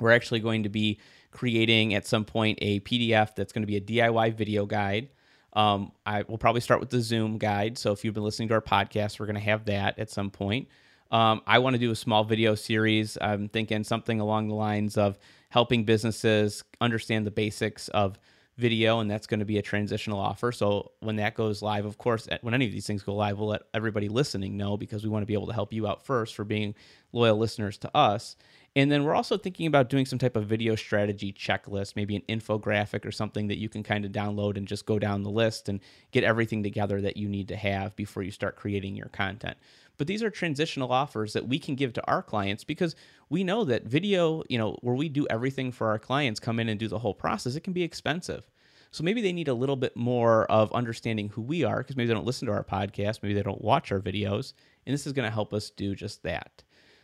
we're 0.00 0.12
actually 0.12 0.40
going 0.40 0.62
to 0.62 0.68
be 0.68 1.00
creating 1.30 1.94
at 1.94 2.06
some 2.06 2.24
point 2.24 2.58
a 2.62 2.80
PDF 2.80 3.34
that's 3.34 3.52
going 3.52 3.62
to 3.62 3.66
be 3.66 3.76
a 3.76 3.80
DIY 3.80 4.34
video 4.34 4.66
guide. 4.66 5.08
Um, 5.54 5.92
I 6.06 6.22
will 6.22 6.38
probably 6.38 6.60
start 6.60 6.80
with 6.80 6.90
the 6.90 7.00
Zoom 7.00 7.38
guide. 7.38 7.76
So 7.78 7.92
if 7.92 8.04
you've 8.04 8.14
been 8.14 8.22
listening 8.22 8.48
to 8.48 8.54
our 8.54 8.62
podcast, 8.62 9.18
we're 9.20 9.26
going 9.26 9.34
to 9.34 9.42
have 9.42 9.66
that 9.66 9.98
at 9.98 10.10
some 10.10 10.30
point. 10.30 10.68
Um, 11.10 11.42
I 11.46 11.58
want 11.58 11.74
to 11.74 11.78
do 11.78 11.90
a 11.90 11.96
small 11.96 12.24
video 12.24 12.54
series. 12.54 13.18
I'm 13.20 13.48
thinking 13.48 13.84
something 13.84 14.18
along 14.18 14.48
the 14.48 14.54
lines 14.54 14.96
of 14.96 15.18
helping 15.52 15.84
businesses 15.84 16.64
understand 16.80 17.26
the 17.26 17.30
basics 17.30 17.88
of 17.88 18.18
video, 18.56 19.00
and 19.00 19.10
that's 19.10 19.26
going 19.26 19.40
to 19.40 19.44
be 19.46 19.58
a 19.58 19.62
transitional 19.62 20.18
offer. 20.18 20.50
So 20.50 20.92
when 21.00 21.16
that 21.16 21.34
goes 21.34 21.60
live, 21.60 21.84
of 21.84 21.98
course, 21.98 22.26
when 22.40 22.54
any 22.54 22.64
of 22.64 22.72
these 22.72 22.86
things 22.86 23.02
go 23.02 23.14
live, 23.14 23.38
we'll 23.38 23.48
let 23.48 23.62
everybody 23.74 24.08
listening 24.08 24.56
know 24.56 24.78
because 24.78 25.04
we 25.04 25.10
want 25.10 25.22
to 25.22 25.26
be 25.26 25.34
able 25.34 25.48
to 25.48 25.52
help 25.52 25.74
you 25.74 25.86
out 25.86 26.06
first 26.06 26.34
for 26.34 26.44
being 26.44 26.74
loyal 27.12 27.36
listeners 27.36 27.76
to 27.78 27.94
us. 27.94 28.34
And 28.74 28.90
then 28.90 29.04
we're 29.04 29.14
also 29.14 29.36
thinking 29.36 29.66
about 29.66 29.90
doing 29.90 30.06
some 30.06 30.18
type 30.18 30.36
of 30.36 30.46
video 30.46 30.74
strategy 30.74 31.34
checklist, 31.34 31.96
maybe 31.96 32.16
an 32.16 32.22
infographic 32.30 33.04
or 33.04 33.12
something 33.12 33.48
that 33.48 33.58
you 33.58 33.68
can 33.68 33.82
kind 33.82 34.06
of 34.06 34.12
download 34.12 34.56
and 34.56 34.66
just 34.66 34.86
go 34.86 34.98
down 34.98 35.22
the 35.22 35.30
list 35.30 35.68
and 35.68 35.80
get 36.12 36.24
everything 36.24 36.62
together 36.62 37.02
that 37.02 37.18
you 37.18 37.28
need 37.28 37.48
to 37.48 37.56
have 37.56 37.94
before 37.94 38.22
you 38.22 38.30
start 38.30 38.56
creating 38.56 38.96
your 38.96 39.08
content. 39.08 39.58
But 39.98 40.06
these 40.06 40.22
are 40.22 40.30
transitional 40.30 40.92
offers 40.92 41.32
that 41.32 41.46
we 41.46 41.58
can 41.58 41.74
give 41.74 41.92
to 41.94 42.06
our 42.06 42.22
clients 42.22 42.64
because 42.64 42.96
we 43.28 43.44
know 43.44 43.64
that 43.64 43.84
video, 43.84 44.42
you 44.48 44.58
know, 44.58 44.76
where 44.80 44.94
we 44.94 45.08
do 45.08 45.26
everything 45.28 45.72
for 45.72 45.88
our 45.88 45.98
clients, 45.98 46.40
come 46.40 46.58
in 46.58 46.68
and 46.68 46.80
do 46.80 46.88
the 46.88 46.98
whole 46.98 47.14
process, 47.14 47.54
it 47.54 47.64
can 47.64 47.72
be 47.72 47.82
expensive. 47.82 48.50
So 48.90 49.04
maybe 49.04 49.22
they 49.22 49.32
need 49.32 49.48
a 49.48 49.54
little 49.54 49.76
bit 49.76 49.96
more 49.96 50.44
of 50.50 50.72
understanding 50.72 51.30
who 51.30 51.40
we 51.40 51.64
are 51.64 51.78
because 51.78 51.96
maybe 51.96 52.08
they 52.08 52.14
don't 52.14 52.26
listen 52.26 52.46
to 52.46 52.52
our 52.52 52.64
podcast, 52.64 53.22
maybe 53.22 53.34
they 53.34 53.42
don't 53.42 53.62
watch 53.62 53.90
our 53.90 54.00
videos, 54.00 54.52
and 54.86 54.92
this 54.92 55.06
is 55.06 55.14
going 55.14 55.26
to 55.26 55.34
help 55.34 55.54
us 55.54 55.70
do 55.70 55.94
just 55.94 56.22
that. 56.24 56.62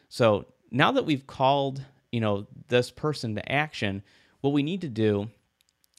So 0.08 0.46
now 0.70 0.92
that 0.92 1.06
we've 1.06 1.26
called, 1.26 1.82
you 2.12 2.20
know, 2.20 2.46
this 2.68 2.90
person 2.90 3.34
to 3.36 3.52
action, 3.52 4.02
what 4.42 4.52
we 4.52 4.62
need 4.62 4.82
to 4.82 4.88
do 4.88 5.30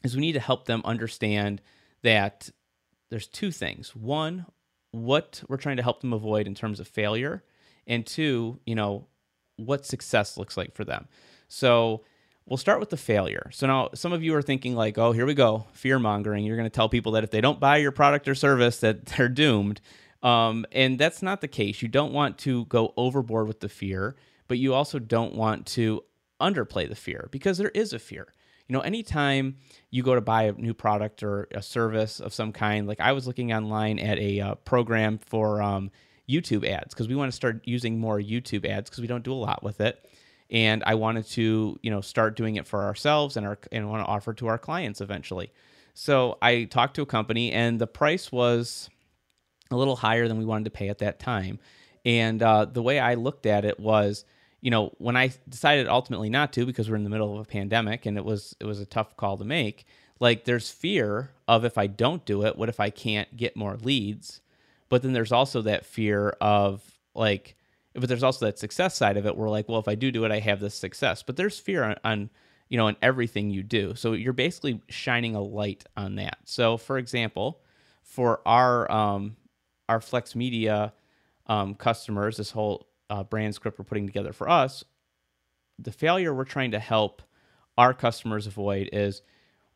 is 0.03 0.15
we 0.15 0.21
need 0.21 0.33
to 0.33 0.39
help 0.39 0.65
them 0.65 0.81
understand 0.85 1.61
that 2.03 2.49
there's 3.09 3.27
two 3.27 3.51
things. 3.51 3.95
One, 3.95 4.45
what 4.91 5.43
we're 5.47 5.57
trying 5.57 5.77
to 5.77 5.83
help 5.83 6.01
them 6.01 6.13
avoid 6.13 6.47
in 6.47 6.55
terms 6.55 6.79
of 6.79 6.87
failure, 6.87 7.43
and 7.87 8.05
two, 8.05 8.59
you 8.65 8.75
know, 8.75 9.07
what 9.57 9.85
success 9.85 10.37
looks 10.37 10.57
like 10.57 10.75
for 10.75 10.83
them. 10.83 11.07
So 11.47 12.03
we'll 12.45 12.57
start 12.57 12.79
with 12.79 12.89
the 12.89 12.97
failure. 12.97 13.49
So 13.51 13.67
now 13.67 13.89
some 13.93 14.13
of 14.13 14.23
you 14.23 14.35
are 14.35 14.41
thinking 14.41 14.75
like, 14.75 14.97
"Oh, 14.97 15.11
here 15.11 15.25
we 15.25 15.33
go, 15.33 15.65
fear 15.73 15.99
mongering. 15.99 16.45
You're 16.45 16.57
going 16.57 16.69
to 16.69 16.75
tell 16.75 16.89
people 16.89 17.13
that 17.13 17.23
if 17.23 17.31
they 17.31 17.41
don't 17.41 17.59
buy 17.59 17.77
your 17.77 17.91
product 17.91 18.27
or 18.27 18.35
service 18.35 18.79
that 18.79 19.05
they're 19.17 19.29
doomed." 19.29 19.81
Um, 20.21 20.65
and 20.73 20.99
that's 20.99 21.21
not 21.21 21.39
the 21.39 21.47
case. 21.47 21.81
You 21.81 21.87
don't 21.87 22.11
want 22.11 22.37
to 22.39 22.65
go 22.65 22.93
overboard 22.97 23.47
with 23.47 23.61
the 23.61 23.69
fear 23.69 24.15
but 24.49 24.57
you 24.57 24.73
also 24.73 24.99
don't 24.99 25.35
want 25.35 25.65
to 25.65 26.03
underplay 26.41 26.89
the 26.89 26.95
fear 26.95 27.29
because 27.31 27.57
there 27.57 27.69
is 27.69 27.93
a 27.93 27.99
fear. 27.99 28.33
You 28.69 28.75
know, 28.75 28.81
anytime 28.81 29.57
you 29.89 30.03
go 30.03 30.13
to 30.13 30.21
buy 30.21 30.43
a 30.43 30.51
new 30.53 30.75
product 30.75 31.23
or 31.23 31.47
a 31.51 31.61
service 31.61 32.19
of 32.19 32.35
some 32.35 32.53
kind, 32.53 32.87
like 32.87 32.99
I 32.99 33.13
was 33.13 33.25
looking 33.25 33.51
online 33.51 33.97
at 33.97 34.19
a 34.19 34.39
uh, 34.39 34.55
program 34.55 35.17
for 35.17 35.59
um, 35.59 35.89
YouTube 36.29 36.69
ads 36.69 36.93
because 36.93 37.07
we 37.07 37.15
want 37.15 37.31
to 37.31 37.35
start 37.35 37.61
using 37.65 37.99
more 37.99 38.19
YouTube 38.19 38.69
ads 38.69 38.87
because 38.87 39.01
we 39.01 39.07
don't 39.07 39.23
do 39.23 39.33
a 39.33 39.33
lot 39.33 39.63
with 39.63 39.81
it. 39.81 40.07
And 40.51 40.83
I 40.85 40.95
wanted 40.95 41.25
to, 41.29 41.79
you 41.81 41.89
know, 41.89 42.01
start 42.01 42.35
doing 42.35 42.57
it 42.57 42.67
for 42.67 42.83
ourselves 42.83 43.37
and 43.37 43.45
our 43.45 43.57
and 43.71 43.89
want 43.89 44.05
to 44.05 44.07
offer 44.07 44.33
to 44.35 44.47
our 44.47 44.59
clients 44.59 45.01
eventually. 45.01 45.51
So 45.95 46.37
I 46.39 46.65
talked 46.65 46.95
to 46.97 47.01
a 47.01 47.07
company 47.07 47.51
and 47.51 47.79
the 47.79 47.87
price 47.87 48.31
was 48.31 48.87
a 49.71 49.75
little 49.75 49.95
higher 49.95 50.27
than 50.27 50.37
we 50.37 50.45
wanted 50.45 50.65
to 50.65 50.71
pay 50.71 50.89
at 50.89 50.99
that 50.99 51.19
time. 51.19 51.59
And 52.05 52.41
uh, 52.43 52.65
the 52.65 52.83
way 52.83 52.99
I 52.99 53.15
looked 53.15 53.47
at 53.47 53.65
it 53.65 53.79
was, 53.79 54.25
you 54.61 54.71
know, 54.71 54.91
when 54.97 55.15
I 55.15 55.31
decided 55.47 55.87
ultimately 55.87 56.29
not 56.29 56.51
to 56.53 56.65
because 56.65 56.89
we're 56.89 56.97
in 56.97 57.03
the 57.03 57.09
middle 57.09 57.33
of 57.33 57.39
a 57.39 57.49
pandemic 57.49 58.05
and 58.05 58.17
it 58.17 58.25
was 58.25 58.55
it 58.59 58.65
was 58.65 58.79
a 58.79 58.85
tough 58.85 59.15
call 59.15 59.37
to 59.37 59.45
make, 59.45 59.85
like 60.19 60.45
there's 60.45 60.69
fear 60.69 61.31
of 61.47 61.63
if 61.65 61.77
I 61.77 61.87
don't 61.87 62.25
do 62.25 62.45
it, 62.45 62.57
what 62.57 62.69
if 62.69 62.79
I 62.79 62.89
can't 62.89 63.35
get 63.37 63.55
more 63.55 63.77
leads? 63.77 64.41
But 64.89 65.01
then 65.01 65.13
there's 65.13 65.31
also 65.31 65.61
that 65.61 65.85
fear 65.85 66.29
of 66.41 66.83
like 67.15 67.55
but 67.93 68.07
there's 68.07 68.23
also 68.23 68.45
that 68.45 68.59
success 68.59 68.95
side 68.95 69.17
of 69.17 69.25
it 69.25 69.35
where 69.35 69.49
like, 69.49 69.67
well, 69.67 69.79
if 69.79 69.87
I 69.87 69.95
do 69.95 70.11
do 70.11 70.23
it, 70.25 70.31
I 70.31 70.39
have 70.39 70.59
this 70.59 70.75
success. 70.75 71.23
But 71.23 71.37
there's 71.37 71.59
fear 71.59 71.83
on, 71.83 71.95
on 72.03 72.29
you 72.69 72.77
know, 72.77 72.87
in 72.87 72.95
everything 73.01 73.49
you 73.49 73.63
do. 73.63 73.95
So 73.95 74.13
you're 74.13 74.31
basically 74.33 74.81
shining 74.89 75.35
a 75.35 75.41
light 75.41 75.85
on 75.97 76.15
that. 76.15 76.37
So 76.45 76.77
for 76.77 76.97
example, 76.97 77.61
for 78.03 78.41
our 78.45 78.91
um 78.91 79.37
our 79.87 80.01
Flex 80.01 80.35
Media 80.35 80.93
um, 81.47 81.73
customers, 81.73 82.37
this 82.37 82.51
whole 82.51 82.88
uh, 83.09 83.23
brand 83.23 83.55
script 83.55 83.79
we're 83.79 83.85
putting 83.85 84.05
together 84.05 84.33
for 84.33 84.49
us, 84.49 84.83
the 85.77 85.91
failure 85.91 86.33
we're 86.33 86.45
trying 86.45 86.71
to 86.71 86.79
help 86.79 87.21
our 87.77 87.93
customers 87.93 88.47
avoid 88.47 88.89
is 88.91 89.21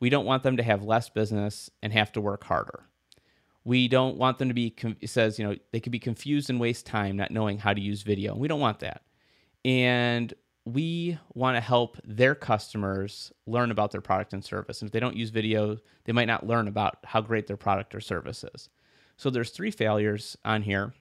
we 0.00 0.10
don't 0.10 0.26
want 0.26 0.42
them 0.42 0.56
to 0.58 0.62
have 0.62 0.82
less 0.82 1.08
business 1.08 1.70
and 1.82 1.92
have 1.92 2.12
to 2.12 2.20
work 2.20 2.44
harder. 2.44 2.84
We 3.64 3.88
don't 3.88 4.18
want 4.18 4.38
them 4.38 4.48
to 4.48 4.54
be, 4.54 4.74
it 5.00 5.08
says, 5.08 5.38
you 5.38 5.46
know, 5.46 5.56
they 5.72 5.80
could 5.80 5.92
be 5.92 5.98
confused 5.98 6.50
and 6.50 6.60
waste 6.60 6.84
time 6.84 7.16
not 7.16 7.30
knowing 7.30 7.58
how 7.58 7.72
to 7.72 7.80
use 7.80 8.02
video. 8.02 8.32
And 8.32 8.40
We 8.40 8.48
don't 8.48 8.60
want 8.60 8.80
that. 8.80 9.02
And 9.64 10.34
we 10.66 11.18
want 11.32 11.56
to 11.56 11.60
help 11.62 11.98
their 12.04 12.34
customers 12.34 13.32
learn 13.46 13.70
about 13.70 13.90
their 13.90 14.00
product 14.02 14.34
and 14.34 14.44
service. 14.44 14.80
And 14.80 14.88
if 14.88 14.92
they 14.92 15.00
don't 15.00 15.16
use 15.16 15.30
video, 15.30 15.78
they 16.04 16.12
might 16.12 16.26
not 16.26 16.46
learn 16.46 16.68
about 16.68 16.98
how 17.04 17.22
great 17.22 17.46
their 17.46 17.56
product 17.56 17.94
or 17.94 18.00
service 18.00 18.44
is. 18.54 18.68
So 19.16 19.30
there's 19.30 19.50
three 19.50 19.70
failures 19.70 20.36
on 20.44 20.62
here 20.62 20.92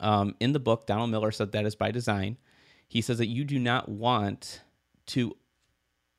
um, 0.00 0.34
in 0.40 0.52
the 0.52 0.60
book, 0.60 0.86
Donald 0.86 1.10
Miller 1.10 1.30
said 1.30 1.52
that 1.52 1.66
is 1.66 1.74
by 1.74 1.90
design. 1.90 2.36
He 2.88 3.00
says 3.00 3.18
that 3.18 3.26
you 3.26 3.44
do 3.44 3.58
not 3.58 3.88
want 3.88 4.62
to 5.06 5.36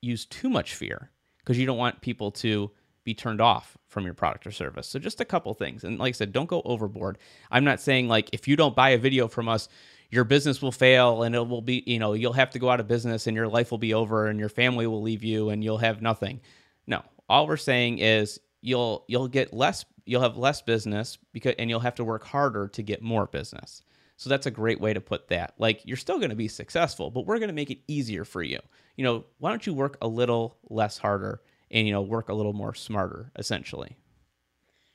use 0.00 0.24
too 0.26 0.48
much 0.48 0.74
fear 0.74 1.10
because 1.38 1.58
you 1.58 1.66
don't 1.66 1.78
want 1.78 2.00
people 2.00 2.30
to 2.30 2.70
be 3.04 3.14
turned 3.14 3.40
off 3.40 3.78
from 3.86 4.04
your 4.04 4.14
product 4.14 4.46
or 4.46 4.50
service. 4.50 4.86
So 4.86 4.98
just 4.98 5.20
a 5.20 5.24
couple 5.24 5.54
things. 5.54 5.82
And 5.82 5.98
like 5.98 6.10
I 6.10 6.12
said, 6.12 6.32
don't 6.32 6.48
go 6.48 6.60
overboard. 6.64 7.18
I'm 7.50 7.64
not 7.64 7.80
saying 7.80 8.08
like 8.08 8.28
if 8.32 8.46
you 8.46 8.54
don't 8.54 8.76
buy 8.76 8.90
a 8.90 8.98
video 8.98 9.28
from 9.28 9.48
us, 9.48 9.68
your 10.10 10.24
business 10.24 10.60
will 10.60 10.72
fail 10.72 11.22
and 11.22 11.34
it 11.34 11.46
will 11.46 11.62
be, 11.62 11.82
you 11.86 11.98
know, 11.98 12.12
you'll 12.12 12.32
have 12.34 12.50
to 12.50 12.58
go 12.58 12.70
out 12.70 12.80
of 12.80 12.88
business 12.88 13.26
and 13.26 13.36
your 13.36 13.48
life 13.48 13.70
will 13.70 13.78
be 13.78 13.94
over 13.94 14.26
and 14.26 14.38
your 14.38 14.48
family 14.48 14.86
will 14.86 15.02
leave 15.02 15.24
you 15.24 15.50
and 15.50 15.64
you'll 15.64 15.78
have 15.78 16.02
nothing. 16.02 16.40
No. 16.86 17.02
All 17.28 17.46
we're 17.46 17.56
saying 17.56 17.98
is 17.98 18.40
you'll 18.60 19.04
you'll 19.08 19.28
get 19.28 19.52
less 19.52 19.84
you'll 20.08 20.22
have 20.22 20.36
less 20.36 20.62
business 20.62 21.18
because 21.32 21.54
and 21.58 21.68
you'll 21.68 21.80
have 21.80 21.94
to 21.96 22.04
work 22.04 22.24
harder 22.24 22.68
to 22.68 22.82
get 22.82 23.02
more 23.02 23.26
business. 23.26 23.82
So 24.16 24.28
that's 24.28 24.46
a 24.46 24.50
great 24.50 24.80
way 24.80 24.92
to 24.92 25.00
put 25.00 25.28
that. 25.28 25.54
Like 25.58 25.84
you're 25.84 25.96
still 25.96 26.18
going 26.18 26.30
to 26.30 26.36
be 26.36 26.48
successful, 26.48 27.10
but 27.10 27.26
we're 27.26 27.38
going 27.38 27.50
to 27.50 27.54
make 27.54 27.70
it 27.70 27.78
easier 27.86 28.24
for 28.24 28.42
you. 28.42 28.58
You 28.96 29.04
know, 29.04 29.24
why 29.38 29.50
don't 29.50 29.66
you 29.66 29.74
work 29.74 29.96
a 30.02 30.08
little 30.08 30.58
less 30.68 30.98
harder 30.98 31.40
and 31.70 31.86
you 31.86 31.92
know 31.92 32.02
work 32.02 32.28
a 32.28 32.34
little 32.34 32.52
more 32.52 32.74
smarter 32.74 33.30
essentially. 33.36 33.96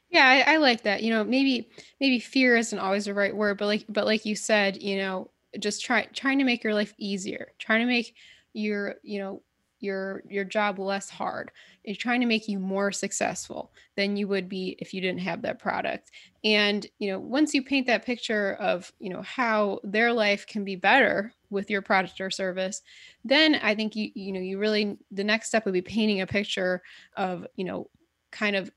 Yeah, 0.10 0.28
I, 0.28 0.54
I 0.54 0.58
like 0.58 0.84
that. 0.84 1.04
You 1.04 1.12
know, 1.12 1.23
maybe 1.23 1.69
maybe 1.99 2.19
fear 2.19 2.56
isn't 2.56 2.78
always 2.78 3.06
the 3.06 3.13
right 3.13 3.36
word, 3.36 3.58
but 3.58 3.67
like 3.67 3.86
but 3.88 4.06
like 4.06 4.26
you 4.26 4.36
said, 4.36 4.82
you 4.82 4.97
know, 4.97 5.30
just 5.60 5.84
try 5.84 6.06
trying 6.13 6.39
to 6.39 6.43
make 6.45 6.63
your 6.63 6.73
life 6.73 6.93
easier, 6.97 7.52
trying 7.60 7.82
to 7.82 7.88
make 7.88 8.15
your 8.54 8.95
you 9.04 9.19
know 9.19 9.41
your 9.80 10.23
your 10.30 10.45
job 10.45 10.80
less 10.80 11.10
hard 11.10 11.52
it's 11.84 12.00
trying 12.00 12.22
to 12.22 12.28
make 12.28 12.48
you 12.48 12.60
more 12.60 12.91
successful 12.91 13.72
than 13.96 14.15
you 14.15 14.28
would 14.28 14.48
be 14.48 14.76
if 14.80 14.93
you 14.93 15.02
didn't 15.02 15.19
have 15.19 15.41
that 15.41 15.60
product. 15.60 16.12
And 16.43 16.86
you 17.00 17.12
know 17.12 17.19
once 17.19 17.54
you 17.54 17.63
paint 17.63 17.88
that 17.88 18.06
picture 18.06 18.54
of 18.56 18.91
you 19.00 19.10
know 19.10 19.22
how 19.22 19.80
their 19.84 20.12
life 20.13 20.46
can 20.48 20.63
be 20.63 20.76
better 20.76 21.34
with 21.50 21.69
your 21.69 21.82
product 21.82 22.19
or 22.19 22.32
service 22.32 22.82
then 23.24 23.56
i 23.62 23.76
think 23.76 23.96
you 23.96 24.10
you 24.15 24.34
know 24.34 24.39
you 24.39 24.58
really 24.58 24.98
the 25.12 25.24
next 25.24 25.48
step 25.48 25.65
would 25.65 25.74
be 25.74 25.82
painting 25.82 26.22
a 26.22 26.28
picture 26.28 26.82
of 27.15 27.46
you 27.56 27.63
know 27.63 27.88
kind 28.32 28.56
of 28.56 28.72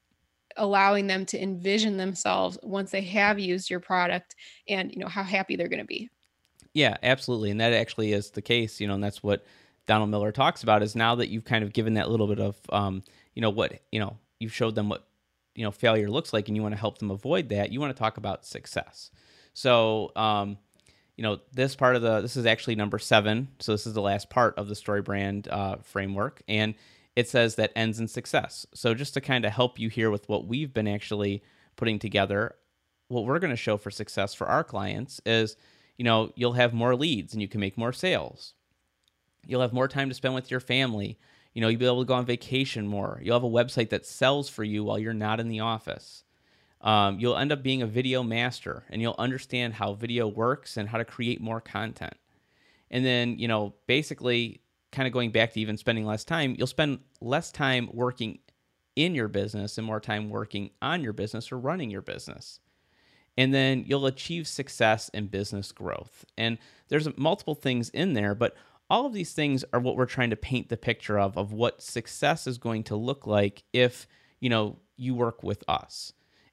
allowing 0.59 1.07
them 1.07 1.27
to 1.27 1.43
envision 1.43 1.97
themselves 1.97 2.59
once 2.63 2.91
they 2.91 3.03
have 3.03 3.39
used 3.39 3.69
your 3.69 3.81
product 3.81 4.37
and 4.69 4.93
you 4.93 4.99
know 4.99 5.09
how 5.09 5.23
happy 5.23 5.57
they're 5.57 5.69
going 5.69 5.81
to 5.81 5.85
be. 5.85 6.09
Yeah 6.73 6.97
absolutely 7.03 7.51
and 7.51 7.61
that 7.61 7.73
actually 7.73 8.13
is 8.13 8.31
the 8.31 8.43
case 8.43 8.81
you 8.81 8.87
know 8.87 8.95
and 8.95 9.05
that's 9.05 9.23
what 9.23 9.45
Donald 9.87 10.11
Miller 10.11 10.33
talks 10.33 10.63
about 10.63 10.83
is 10.83 10.97
now 10.97 11.15
that 11.15 11.29
you've 11.29 11.45
kind 11.45 11.65
of 11.65 11.73
given 11.73 11.95
that 11.95 12.11
little 12.11 12.27
bit 12.27 12.41
of, 12.41 12.57
um, 12.71 13.03
you 13.35 13.43
know, 13.43 13.51
what, 13.51 13.81
you 13.93 14.01
know, 14.01 14.17
you've 14.41 14.55
showed 14.55 14.75
them 14.75 14.89
what, 14.89 15.07
you 15.55 15.65
know, 15.65 15.71
failure 15.71 16.11
looks 16.11 16.33
like 16.33 16.49
and 16.49 16.57
you 16.57 16.63
want 16.63 16.75
to 16.75 16.81
help 16.81 16.99
them 16.99 17.11
avoid 17.11 17.49
that, 17.49 17.73
you 17.73 17.81
want 17.81 17.95
to 17.95 17.99
talk 17.99 18.17
about 18.17 18.45
success. 18.45 19.11
So, 19.55 20.13
um, 20.17 20.59
you 21.17 21.23
know, 21.23 21.39
this 21.53 21.75
part 21.75 21.97
of 21.97 22.03
the, 22.03 22.21
this 22.21 22.37
is 22.37 22.45
actually 22.45 22.75
number 22.75 22.99
seven. 22.99 23.49
So 23.61 23.73
this 23.73 23.87
is 23.87 23.95
the 23.95 24.03
last 24.03 24.29
part 24.29 24.59
of 24.59 24.69
the 24.69 24.75
story 24.75 25.01
brand 25.01 25.49
uh, 25.49 25.77
framework. 25.83 26.43
And 26.47 26.75
it 27.15 27.29
says 27.29 27.55
that 27.55 27.73
ends 27.75 27.99
in 27.99 28.09
success. 28.09 28.67
So 28.75 28.93
just 28.93 29.15
to 29.15 29.23
kind 29.23 29.47
of 29.47 29.53
help 29.53 29.79
you 29.79 29.89
here 29.89 30.11
with 30.11 30.29
what 30.29 30.47
we've 30.47 30.75
been 30.75 30.89
actually 30.89 31.43
putting 31.77 31.99
together, 31.99 32.57
what 33.09 33.25
we're 33.25 33.39
going 33.39 33.53
to 33.53 33.57
show 33.57 33.79
for 33.79 33.91
success 33.91 34.35
for 34.35 34.47
our 34.47 34.63
clients 34.63 35.21
is, 35.25 35.57
you 35.97 36.05
know, 36.05 36.33
you'll 36.35 36.53
have 36.53 36.75
more 36.75 36.95
leads 36.95 37.33
and 37.33 37.41
you 37.41 37.49
can 37.49 37.61
make 37.61 37.79
more 37.79 37.93
sales 37.93 38.53
You'll 39.47 39.61
have 39.61 39.73
more 39.73 39.89
time 39.89 40.09
to 40.09 40.15
spend 40.15 40.35
with 40.35 40.51
your 40.51 40.61
family. 40.61 41.19
You 41.55 41.61
know, 41.61 41.69
you'll 41.69 41.81
be 41.81 41.87
able 41.87 42.03
to 42.03 42.09
go 42.09 42.15
on 42.15 42.27
vacation 42.27 42.87
more. 42.87 43.21
You'll 43.23 43.37
have 43.37 43.45
a 43.45 43.49
website 43.49 43.91
that 43.91 44.07
sells 44.07 44.49
for 44.49 44.65
you 44.65 44.85
while 44.85 44.99
you're 44.99 45.15
not 45.15 45.41
in 45.41 45.49
the 45.49 45.61
office. 45.61 46.25
Um, 46.81 47.19
you'll 47.19 47.37
end 47.37 47.53
up 47.53 47.63
being 47.63 47.83
a 47.83 47.87
video 47.87 48.23
master 48.23 48.85
and 48.91 49.01
you'll 49.01 49.17
understand 49.19 49.75
how 49.75 49.95
video 49.95 50.29
works 50.29 50.77
and 50.77 50.89
how 50.89 50.99
to 50.99 51.05
create 51.05 51.41
more 51.41 51.61
content. 51.61 52.15
And 52.91 53.05
then, 53.05 53.39
you 53.39 53.49
know, 53.49 53.75
basically, 53.87 54.61
kind 54.93 55.07
of 55.07 55.13
going 55.13 55.31
back 55.31 55.53
to 55.53 55.61
even 55.61 55.77
spending 55.77 56.07
less 56.07 56.25
time, 56.25 56.55
you'll 56.57 56.67
spend 56.67 57.01
less 57.21 57.51
time 57.51 57.89
working 57.93 58.39
in 58.95 59.15
your 59.15 59.29
business 59.29 59.77
and 59.79 59.87
more 59.87 60.01
time 60.01 60.31
working 60.31 60.71
on 60.81 61.03
your 61.03 61.13
business 61.13 61.53
or 61.53 61.59
running 61.59 61.91
your 61.91 62.03
business. 62.03 62.61
And 63.37 63.53
then 63.53 63.85
you'll 63.87 64.07
achieve 64.07 64.49
success 64.49 65.11
and 65.13 65.31
business 65.31 65.71
growth. 65.71 66.25
And 66.39 66.57
there's 66.89 67.15
multiple 67.19 67.55
things 67.55 67.91
in 67.91 68.15
there, 68.15 68.35
but 68.35 68.57
all 68.89 69.07
of 69.07 69.13
these 69.13 69.33
things 69.33 69.65
are 69.73 69.81
what 69.81 69.97
we're 69.97 70.07
trying 70.07 70.31
to 70.31 70.37
paint 70.37 70.69
the 70.69 70.77
picture 70.77 71.19
of 71.19 71.37
of 71.37 71.53
what 71.53 71.83
success 71.83 72.47
is 72.47 72.59
going 72.59 72.83
to 72.85 72.97
look 72.97 73.27
like 73.27 73.65
if 73.73 74.07
you 74.41 74.49
know 74.49 74.79
you 74.97 75.15
work 75.15 75.43
with 75.43 75.63
us 75.69 76.13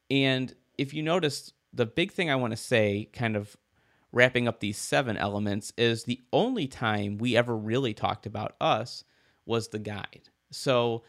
and 0.09 0.53
if 0.77 0.93
you 0.93 1.03
notice 1.03 1.53
the 1.73 1.85
big 1.85 2.11
thing 2.11 2.29
i 2.29 2.35
want 2.35 2.51
to 2.51 2.57
say 2.57 3.09
kind 3.13 3.35
of 3.35 3.55
wrapping 4.13 4.47
up 4.47 4.59
these 4.61 4.77
seven 4.77 5.17
elements 5.17 5.73
is 5.77 6.03
the 6.03 6.21
only 6.31 6.67
time 6.67 7.17
we 7.17 7.35
ever 7.35 7.57
really 7.57 7.93
talked 7.93 8.25
about 8.25 8.55
us 8.61 9.03
was 9.45 9.67
the 9.69 9.79
guide. 9.79 10.29
So 10.51 11.03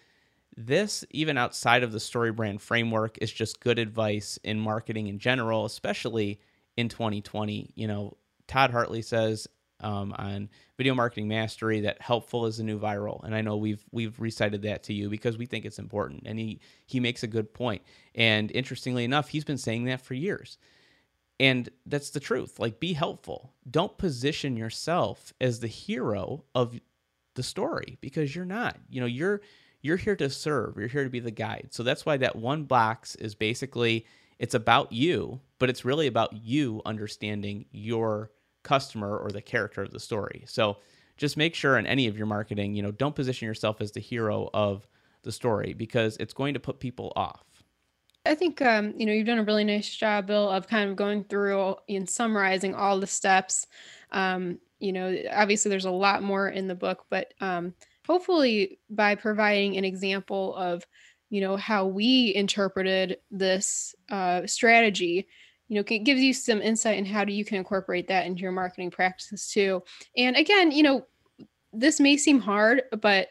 this 0.57 1.05
even 1.11 1.37
outside 1.37 1.83
of 1.83 1.93
the 1.93 2.01
story 2.01 2.33
brand 2.33 2.63
framework 2.63 3.19
is 3.21 3.31
just 3.31 3.61
good 3.61 3.79
advice 3.79 4.39
in 4.43 4.59
marketing 4.59 5.09
in 5.09 5.19
general, 5.19 5.67
especially 5.67 6.41
in 6.77 6.89
2020. 6.89 7.73
You 7.77 7.87
know, 7.87 8.17
Todd 8.49 8.71
Hartley 8.71 9.03
says 9.03 9.47
um, 9.85 10.15
on 10.19 10.49
Video 10.77 10.95
Marketing 10.95 11.29
Mastery 11.29 11.81
that 11.81 12.01
helpful 12.01 12.47
is 12.47 12.57
the 12.57 12.65
new 12.65 12.79
viral, 12.79 13.23
and 13.25 13.35
I 13.35 13.43
know 13.43 13.57
we've 13.57 13.85
we've 13.93 14.19
recited 14.19 14.63
that 14.63 14.83
to 14.85 14.93
you 14.93 15.09
because 15.09 15.37
we 15.37 15.47
think 15.47 15.65
it's 15.65 15.79
important, 15.79 16.23
and 16.27 16.39
he 16.39 16.61
he 16.87 16.99
makes 17.01 17.23
a 17.23 17.29
good 17.29 17.53
point. 17.53 17.83
And 18.15 18.51
interestingly 18.53 19.05
enough, 19.05 19.29
he's 19.29 19.45
been 19.45 19.59
saying 19.59 19.85
that 19.85 20.01
for 20.01 20.15
years. 20.15 20.59
And 21.41 21.69
that's 21.87 22.11
the 22.11 22.21
truth. 22.21 22.61
Like, 22.61 22.79
be 22.79 22.93
helpful. 22.93 23.53
Don't 23.69 23.99
position 23.99 24.57
yourself 24.57 25.33
as 25.41 25.59
the 25.59 25.67
hero 25.67 26.45
of 26.55 26.79
the 27.35 27.43
story 27.43 27.99
because 28.01 28.35
you're 28.37 28.45
not. 28.45 28.79
You 28.89 29.01
know, 29.01 29.07
you're 29.07 29.41
you're 29.83 29.97
here 29.97 30.17
to 30.17 30.31
serve. 30.31 30.77
You're 30.79 30.89
here 30.89 31.05
to 31.05 31.11
be 31.11 31.21
the 31.21 31.31
guide. 31.31 31.69
So 31.71 31.83
that's 31.83 32.07
why 32.07 32.17
that 32.19 32.37
one 32.37 32.65
box 32.65 33.17
is 33.17 33.35
basically 33.35 34.07
it's 34.39 34.55
about 34.55 34.93
you, 34.93 35.41
but 35.59 35.71
it's 35.71 35.85
really 35.85 36.07
about 36.07 36.33
you 36.33 36.81
understanding 36.87 37.67
your 37.71 38.31
customer 38.65 39.17
or 39.17 39.31
the 39.31 39.41
character 39.41 39.83
of 39.83 39.93
the 39.93 40.01
story. 40.01 40.43
So 40.47 40.79
just 41.17 41.37
make 41.37 41.55
sure 41.55 41.79
in 41.79 41.87
any 41.87 42.09
of 42.09 42.17
your 42.17 42.27
marketing, 42.27 42.75
you 42.75 42.83
know, 42.83 42.91
don't 42.91 43.15
position 43.15 43.47
yourself 43.47 43.81
as 43.81 43.93
the 43.93 44.01
hero 44.01 44.51
of 44.53 44.89
the 45.23 45.31
story 45.31 45.73
because 45.73 46.17
it's 46.19 46.35
going 46.35 46.55
to 46.55 46.61
put 46.61 46.81
people 46.81 47.13
off. 47.15 47.45
I 48.27 48.35
think 48.35 48.63
um, 48.63 48.95
you 48.97 49.05
know 49.05 49.13
you've 49.13 49.27
done 49.27 49.39
a 49.39 49.45
really 49.45 49.65
nice 49.65 49.95
job, 49.95 50.27
Bill, 50.27 50.49
of 50.49 50.67
kind 50.67 50.89
of 50.89 50.97
going 50.97 51.25
through 51.25 51.77
and 51.89 52.09
summarizing 52.09 52.75
all 52.75 52.99
the 52.99 53.07
steps. 53.07 53.67
Um, 54.13 54.59
you 54.79 54.93
know, 54.93 55.17
obviously 55.31 55.69
there's 55.69 55.85
a 55.85 55.91
lot 55.91 56.23
more 56.23 56.49
in 56.49 56.67
the 56.67 56.75
book, 56.75 57.05
but 57.11 57.35
um, 57.41 57.75
hopefully 58.07 58.79
by 58.89 59.15
providing 59.15 59.77
an 59.77 59.85
example 59.85 60.55
of 60.57 60.87
you 61.29 61.41
know 61.41 61.57
how 61.57 61.87
we 61.87 62.35
interpreted 62.35 63.19
this 63.31 63.95
uh, 64.11 64.47
strategy 64.47 65.27
you 65.69 65.77
know 65.77 65.85
it 65.87 66.05
gives 66.05 66.21
you 66.21 66.35
some 66.35 66.61
insight 66.61 66.99
in 66.99 67.05
how 67.05 67.25
do 67.25 67.33
you 67.33 67.45
can 67.45 67.59
incorporate 67.59 68.09
that 68.09 68.27
into 68.27 68.43
your 68.43 68.53
marketing 68.53 68.91
practices 68.91 69.49
too. 69.49 69.83
And 70.17 70.37
again 70.37 70.71
you 70.71 70.83
know 70.83 71.07
this 71.73 72.01
may 72.01 72.17
seem 72.17 72.41
hard 72.41 72.83
but 73.01 73.29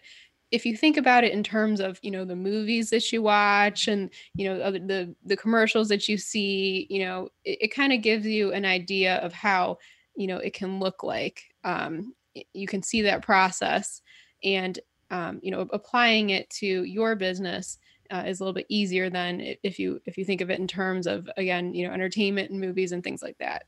if 0.54 0.68
you 0.68 0.78
think 0.78 0.98
about 0.98 1.24
it 1.24 1.34
in 1.34 1.44
terms 1.44 1.80
of 1.80 2.00
you 2.04 2.12
know 2.12 2.24
the 2.24 2.36
movies 2.36 2.92
that 2.92 3.12
you 3.12 3.24
watch 3.24 3.88
and 3.88 4.12
you 4.36 4.48
know 4.48 4.72
the 4.72 5.16
the, 5.26 5.36
commercials 5.36 5.90
that 5.90 6.08
you 6.08 6.16
see 6.16 6.86
you 6.92 7.00
know 7.00 7.28
it, 7.44 7.58
it 7.62 7.68
kind 7.74 7.92
of 7.92 8.02
gives 8.02 8.26
you 8.26 8.54
an 8.54 8.64
idea 8.64 9.16
of 9.18 9.34
how 9.34 9.78
you 10.16 10.28
know 10.28 10.38
it 10.38 10.54
can 10.54 10.80
look 10.80 11.02
like 11.02 11.42
um, 11.64 12.14
you 12.54 12.68
can 12.68 12.84
see 12.84 13.02
that 13.02 13.24
process 13.24 14.02
and 14.44 14.80
um, 15.10 15.40
you 15.42 15.50
know 15.50 15.68
applying 15.72 16.30
it 16.30 16.48
to 16.52 16.84
your 16.84 17.16
business 17.16 17.80
uh, 18.14 18.24
is 18.28 18.40
a 18.40 18.44
little 18.44 18.54
bit 18.54 18.68
easier 18.70 19.10
than 19.10 19.56
if 19.64 19.80
you 19.80 20.00
if 20.06 20.18
you 20.18 20.24
think 20.24 20.40
of 20.40 20.52
it 20.52 20.60
in 20.60 20.68
terms 20.68 21.08
of 21.08 21.30
again 21.36 21.74
you 21.74 21.86
know 21.86 21.94
entertainment 21.94 22.52
and 22.52 22.62
movies 22.62 22.92
and 22.92 23.04
things 23.04 23.24
like 23.24 23.38
that. 23.40 23.66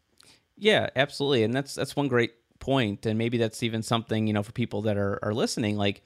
Yeah 0.55 0.89
absolutely 0.95 1.43
and 1.43 1.53
that's 1.53 1.73
that's 1.73 1.95
one 1.95 2.07
great 2.07 2.33
point 2.59 3.05
and 3.05 3.17
maybe 3.17 3.37
that's 3.37 3.63
even 3.63 3.81
something 3.81 4.27
you 4.27 4.33
know 4.33 4.43
for 4.43 4.51
people 4.51 4.83
that 4.83 4.97
are, 4.97 5.19
are 5.23 5.33
listening 5.33 5.77
like 5.77 6.03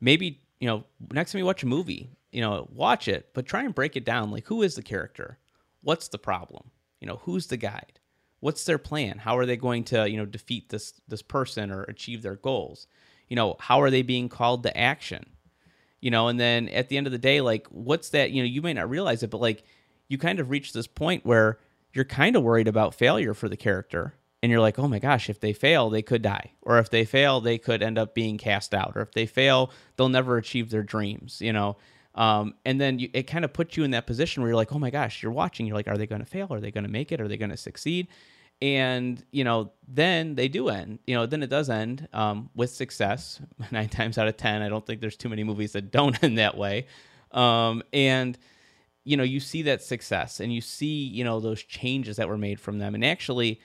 maybe 0.00 0.40
you 0.58 0.66
know 0.66 0.84
next 1.12 1.32
time 1.32 1.38
you 1.38 1.44
watch 1.44 1.62
a 1.62 1.66
movie 1.66 2.10
you 2.32 2.40
know 2.40 2.66
watch 2.72 3.08
it 3.08 3.28
but 3.34 3.46
try 3.46 3.62
and 3.62 3.74
break 3.74 3.94
it 3.94 4.04
down 4.04 4.30
like 4.30 4.46
who 4.46 4.62
is 4.62 4.74
the 4.74 4.82
character? 4.82 5.38
What's 5.82 6.08
the 6.08 6.18
problem? 6.18 6.70
You 7.00 7.06
know 7.06 7.20
who's 7.24 7.48
the 7.48 7.58
guide? 7.58 8.00
What's 8.40 8.64
their 8.64 8.78
plan? 8.78 9.18
How 9.18 9.36
are 9.36 9.46
they 9.46 9.56
going 9.56 9.84
to 9.84 10.08
you 10.08 10.16
know 10.16 10.26
defeat 10.26 10.70
this 10.70 10.94
this 11.06 11.22
person 11.22 11.70
or 11.70 11.82
achieve 11.82 12.22
their 12.22 12.36
goals? 12.36 12.86
You 13.28 13.36
know 13.36 13.56
how 13.60 13.82
are 13.82 13.90
they 13.90 14.02
being 14.02 14.30
called 14.30 14.62
to 14.62 14.76
action 14.76 15.26
you 16.02 16.10
know 16.10 16.28
and 16.28 16.38
then 16.38 16.68
at 16.68 16.90
the 16.90 16.98
end 16.98 17.06
of 17.06 17.12
the 17.12 17.18
day 17.18 17.40
like 17.40 17.66
what's 17.68 18.10
that 18.10 18.30
you 18.32 18.42
know 18.42 18.46
you 18.46 18.60
may 18.60 18.74
not 18.74 18.90
realize 18.90 19.22
it 19.22 19.30
but 19.30 19.40
like 19.40 19.64
you 20.08 20.18
kind 20.18 20.38
of 20.38 20.50
reach 20.50 20.74
this 20.74 20.86
point 20.86 21.24
where 21.24 21.58
you're 21.94 22.04
kind 22.04 22.36
of 22.36 22.42
worried 22.42 22.68
about 22.68 22.94
failure 22.94 23.32
for 23.32 23.48
the 23.48 23.56
character 23.56 24.14
and 24.42 24.50
you're 24.50 24.60
like 24.60 24.78
oh 24.78 24.88
my 24.88 24.98
gosh 24.98 25.30
if 25.30 25.40
they 25.40 25.52
fail 25.52 25.88
they 25.88 26.02
could 26.02 26.22
die. 26.22 26.52
Or 26.60 26.78
if 26.78 26.90
they 26.90 27.04
fail 27.04 27.40
they 27.40 27.58
could 27.58 27.82
end 27.82 27.98
up 27.98 28.14
being 28.14 28.36
cast 28.36 28.74
out. 28.74 28.92
Or 28.96 29.02
if 29.02 29.12
they 29.12 29.26
fail 29.26 29.70
they'll 29.96 30.08
never 30.08 30.36
achieve 30.36 30.70
their 30.70 30.82
dreams 30.82 31.40
you 31.40 31.52
know? 31.52 31.76
Um, 32.14 32.54
and 32.66 32.78
then 32.78 32.98
you, 32.98 33.08
it 33.14 33.22
kind 33.22 33.42
of 33.42 33.54
puts 33.54 33.78
you 33.78 33.84
in 33.84 33.92
that 33.92 34.06
position 34.06 34.42
where 34.42 34.50
you're 34.50 34.56
like 34.56 34.72
oh 34.72 34.78
my 34.78 34.90
gosh 34.90 35.22
you're 35.22 35.32
watching. 35.32 35.66
You're 35.66 35.76
like 35.76 35.88
are 35.88 35.96
they 35.96 36.06
going 36.06 36.20
to 36.22 36.26
fail? 36.26 36.48
Are 36.50 36.60
they 36.60 36.70
going 36.70 36.84
to 36.84 36.90
make 36.90 37.12
it? 37.12 37.20
Are 37.20 37.28
they 37.28 37.36
going 37.36 37.50
to 37.50 37.56
succeed 37.56 38.08
and 38.62 39.22
you 39.32 39.44
know 39.44 39.72
then 39.88 40.36
they 40.36 40.48
do 40.48 40.68
end 40.68 41.00
you 41.06 41.14
know 41.14 41.26
then 41.26 41.42
it 41.42 41.50
does 41.50 41.68
end 41.68 42.08
um, 42.14 42.48
with 42.54 42.70
success. 42.70 43.40
Nine 43.70 43.88
times 43.88 44.16
out 44.16 44.28
of 44.28 44.36
ten 44.36 44.62
i 44.62 44.68
don't 44.68 44.86
think 44.86 45.00
there's 45.00 45.16
too 45.16 45.28
many 45.28 45.44
movies 45.44 45.72
that 45.72 45.90
don't 45.90 46.22
end 46.24 46.38
that 46.38 46.56
way. 46.56 46.86
Um, 47.32 47.82
and 47.92 48.38
you 49.04 49.16
know 49.16 49.24
you 49.24 49.40
see 49.40 49.62
that 49.62 49.82
success 49.82 50.40
and 50.40 50.54
you 50.54 50.60
see 50.60 51.04
you 51.04 51.24
know 51.24 51.40
those 51.40 51.62
changes 51.62 52.16
that 52.16 52.28
were 52.28 52.38
made 52.38 52.60
from 52.60 52.78
them. 52.78 52.94
And 52.94 53.04
actually 53.04 53.60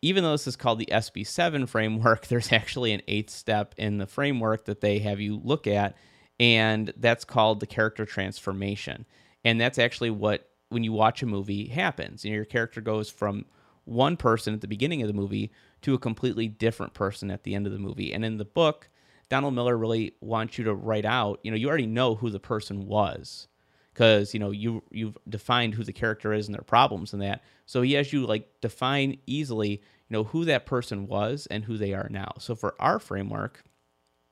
even 0.00 0.24
though 0.24 0.32
this 0.32 0.46
is 0.46 0.56
called 0.56 0.78
the 0.78 0.88
sb7 0.92 1.68
framework 1.68 2.26
there's 2.28 2.52
actually 2.52 2.92
an 2.92 3.02
eighth 3.08 3.30
step 3.30 3.74
in 3.76 3.98
the 3.98 4.06
framework 4.06 4.64
that 4.64 4.80
they 4.80 5.00
have 5.00 5.20
you 5.20 5.40
look 5.42 5.66
at 5.66 5.96
and 6.40 6.92
that's 6.96 7.24
called 7.24 7.60
the 7.60 7.66
character 7.66 8.04
transformation. 8.04 9.06
And 9.44 9.60
that's 9.60 9.78
actually 9.78 10.10
what 10.10 10.48
when 10.68 10.84
you 10.84 10.92
watch 10.92 11.22
a 11.22 11.26
movie 11.26 11.66
happens. 11.68 12.24
You 12.24 12.30
know, 12.30 12.36
your 12.36 12.44
character 12.44 12.80
goes 12.80 13.10
from 13.10 13.46
one 13.88 14.16
person 14.16 14.54
at 14.54 14.60
the 14.60 14.68
beginning 14.68 15.02
of 15.02 15.08
the 15.08 15.14
movie 15.14 15.50
to 15.82 15.94
a 15.94 15.98
completely 15.98 16.46
different 16.46 16.94
person 16.94 17.30
at 17.30 17.42
the 17.42 17.54
end 17.54 17.66
of 17.66 17.72
the 17.72 17.78
movie. 17.78 18.12
And 18.12 18.24
in 18.24 18.36
the 18.36 18.44
book, 18.44 18.88
Donald 19.28 19.54
Miller 19.54 19.76
really 19.76 20.14
wants 20.20 20.58
you 20.58 20.64
to 20.64 20.74
write 20.74 21.04
out, 21.04 21.40
you 21.42 21.50
know, 21.50 21.56
you 21.56 21.68
already 21.68 21.86
know 21.86 22.14
who 22.14 22.30
the 22.30 22.40
person 22.40 22.86
was 22.86 23.48
because, 23.92 24.32
you 24.34 24.40
know, 24.40 24.50
you 24.50 24.82
you've 24.90 25.16
defined 25.28 25.74
who 25.74 25.84
the 25.84 25.92
character 25.92 26.32
is 26.32 26.46
and 26.46 26.54
their 26.54 26.62
problems 26.62 27.12
and 27.12 27.22
that. 27.22 27.42
So 27.66 27.82
he 27.82 27.94
has 27.94 28.12
you 28.12 28.26
like 28.26 28.48
define 28.60 29.18
easily, 29.26 29.70
you 29.70 30.10
know, 30.10 30.24
who 30.24 30.44
that 30.44 30.66
person 30.66 31.06
was 31.06 31.46
and 31.50 31.64
who 31.64 31.76
they 31.78 31.94
are 31.94 32.08
now. 32.10 32.32
So 32.38 32.54
for 32.54 32.74
our 32.78 32.98
framework, 32.98 33.62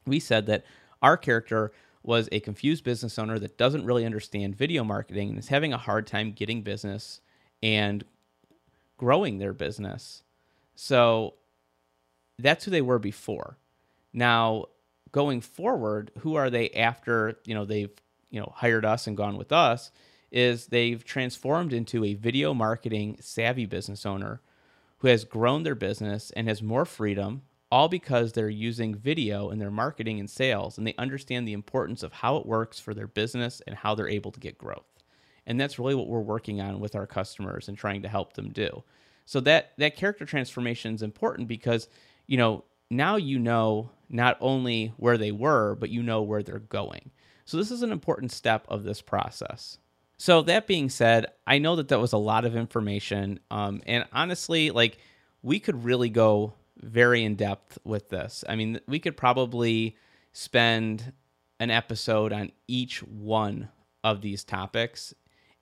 we 0.07 0.21
said 0.21 0.47
that 0.47 0.65
our 1.03 1.17
character 1.17 1.73
was 2.03 2.29
a 2.31 2.41
confused 2.41 2.85
business 2.85 3.19
owner 3.19 3.39
that 3.39 3.59
doesn't 3.59 3.85
really 3.85 4.05
understand 4.07 4.55
video 4.55 4.85
marketing 4.85 5.31
and 5.31 5.39
is 5.39 5.49
having 5.49 5.73
a 5.73 5.79
hard 5.79 6.07
time 6.07 6.33
getting 6.33 6.63
business 6.63 7.21
and 7.63 8.05
growing 8.97 9.39
their 9.39 9.53
business. 9.53 10.23
So 10.75 11.35
that's 12.39 12.65
who 12.65 12.71
they 12.71 12.83
were 12.83 12.99
before. 12.99 13.59
Now, 14.13 14.67
going 15.13 15.41
forward, 15.41 16.11
who 16.19 16.35
are 16.35 16.51
they 16.51 16.71
after, 16.71 17.39
you 17.45 17.55
know, 17.55 17.65
they've, 17.65 17.91
you 18.31 18.41
know, 18.41 18.53
hired 18.57 18.85
us 18.85 19.07
and 19.07 19.17
gone 19.17 19.37
with 19.37 19.53
us 19.53 19.91
is 20.31 20.67
they've 20.67 21.05
transformed 21.05 21.73
into 21.73 22.05
a 22.05 22.15
video 22.15 22.53
marketing 22.53 23.17
savvy 23.21 23.65
business 23.65 24.05
owner 24.05 24.41
who 24.99 25.09
has 25.09 25.25
grown 25.25 25.63
their 25.63 25.75
business 25.75 26.31
and 26.33 26.49
has 26.49 26.63
more 26.63 26.85
freedom, 26.85 27.43
all 27.71 27.89
because 27.89 28.33
they're 28.33 28.49
using 28.49 28.95
video 28.95 29.51
in 29.51 29.59
their 29.59 29.71
marketing 29.71 30.19
and 30.19 30.29
sales 30.29 30.77
and 30.77 30.87
they 30.87 30.95
understand 30.99 31.47
the 31.47 31.53
importance 31.53 32.03
of 32.03 32.13
how 32.13 32.37
it 32.37 32.47
works 32.47 32.81
for 32.81 32.93
their 32.93 33.07
business 33.07 33.63
and 33.67 33.77
how 33.77 33.95
they're 33.95 34.09
able 34.09 34.33
to 34.33 34.41
get 34.41 34.59
growth 34.59 34.96
and 35.47 35.61
that's 35.61 35.79
really 35.79 35.95
what 35.95 36.09
we're 36.09 36.21
working 36.21 36.61
on 36.61 36.81
with 36.81 36.97
our 36.97 37.07
customers 37.07 37.69
and 37.69 37.79
trying 37.79 38.03
to 38.03 38.09
help 38.09 38.35
them 38.35 38.51
do. 38.51 38.83
So 39.25 39.41
that 39.41 39.73
that 39.79 39.97
character 39.97 40.25
transformation 40.25 40.95
is 40.95 41.03
important 41.03 41.49
because 41.49 41.89
you 42.27 42.37
know 42.37 42.65
now 42.91 43.17
you 43.17 43.39
know 43.39 43.91
not 44.09 44.37
only 44.41 44.93
where 44.97 45.19
they 45.19 45.33
were 45.33 45.75
but 45.75 45.91
you 45.91 46.03
know 46.03 46.23
where 46.23 46.43
they're 46.43 46.59
going. 46.59 47.11
So 47.45 47.57
this 47.57 47.71
is 47.71 47.83
an 47.83 47.93
important 47.93 48.33
step 48.33 48.67
of 48.69 48.85
this 48.85 49.01
process. 49.01 49.79
So 50.19 50.43
that 50.43 50.67
being 50.67 50.89
said 50.89 51.27
i 51.47 51.59
know 51.59 51.77
that 51.77 51.89
that 51.89 52.01
was 52.01 52.13
a 52.13 52.19
lot 52.19 52.45
of 52.45 52.57
information 52.57 53.39
um, 53.51 53.83
and 53.87 54.05
honestly 54.13 54.71
like 54.71 54.99
we 55.43 55.61
could 55.61 55.85
really 55.85 56.09
go 56.09 56.55
very 56.79 57.25
in 57.25 57.37
depth 57.37 57.79
with 57.85 58.09
this. 58.09 58.45
I 58.49 58.57
mean 58.57 58.81
we 58.87 58.99
could 58.99 59.17
probably 59.17 59.97
spend 60.33 61.13
an 61.59 61.71
episode 61.71 62.33
on 62.33 62.53
each 62.69 63.03
one 63.03 63.69
of 64.05 64.21
these 64.21 64.45
topics 64.45 65.15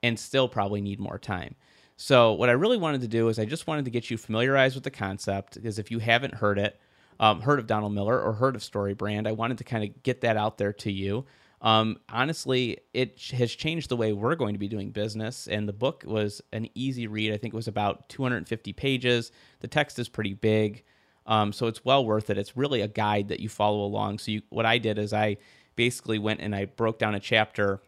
and 0.04 0.18
still 0.18 0.46
probably 0.46 0.82
need 0.82 1.00
more 1.00 1.18
time. 1.18 1.54
So, 1.96 2.34
what 2.34 2.50
I 2.50 2.52
really 2.52 2.76
wanted 2.76 3.00
to 3.00 3.08
do 3.08 3.28
is 3.28 3.38
I 3.38 3.46
just 3.46 3.66
wanted 3.66 3.86
to 3.86 3.90
get 3.90 4.10
you 4.10 4.18
familiarized 4.18 4.74
with 4.74 4.84
the 4.84 4.90
concept 4.90 5.54
because 5.54 5.78
if 5.78 5.90
you 5.90 5.98
haven't 5.98 6.34
heard 6.34 6.58
it, 6.58 6.78
um, 7.18 7.40
heard 7.40 7.58
of 7.58 7.66
Donald 7.66 7.94
Miller 7.94 8.20
or 8.20 8.34
heard 8.34 8.54
of 8.54 8.62
Story 8.62 8.92
Brand, 8.92 9.26
I 9.26 9.32
wanted 9.32 9.58
to 9.58 9.64
kind 9.64 9.82
of 9.82 10.02
get 10.02 10.20
that 10.20 10.36
out 10.36 10.58
there 10.58 10.74
to 10.74 10.92
you. 10.92 11.24
Um, 11.62 11.96
honestly, 12.10 12.78
it 12.92 13.18
has 13.32 13.50
changed 13.52 13.88
the 13.88 13.96
way 13.96 14.12
we're 14.12 14.34
going 14.34 14.54
to 14.54 14.58
be 14.58 14.68
doing 14.68 14.90
business. 14.90 15.46
And 15.46 15.66
the 15.66 15.72
book 15.72 16.04
was 16.06 16.42
an 16.52 16.68
easy 16.74 17.06
read. 17.06 17.32
I 17.32 17.38
think 17.38 17.54
it 17.54 17.56
was 17.56 17.68
about 17.68 18.10
250 18.10 18.74
pages. 18.74 19.32
The 19.60 19.68
text 19.68 19.98
is 19.98 20.10
pretty 20.10 20.34
big, 20.34 20.84
um, 21.24 21.50
so 21.50 21.66
it's 21.66 21.82
well 21.82 22.04
worth 22.04 22.28
it. 22.28 22.36
It's 22.36 22.58
really 22.58 22.82
a 22.82 22.88
guide 22.88 23.28
that 23.28 23.40
you 23.40 23.48
follow 23.48 23.82
along. 23.84 24.18
So, 24.18 24.32
you, 24.32 24.42
what 24.50 24.66
I 24.66 24.76
did 24.76 24.98
is 24.98 25.14
I 25.14 25.38
basically 25.76 26.18
went 26.18 26.40
and 26.40 26.54
I 26.54 26.66
broke 26.66 26.98
down 26.98 27.14
a 27.14 27.20
chapter 27.20 27.80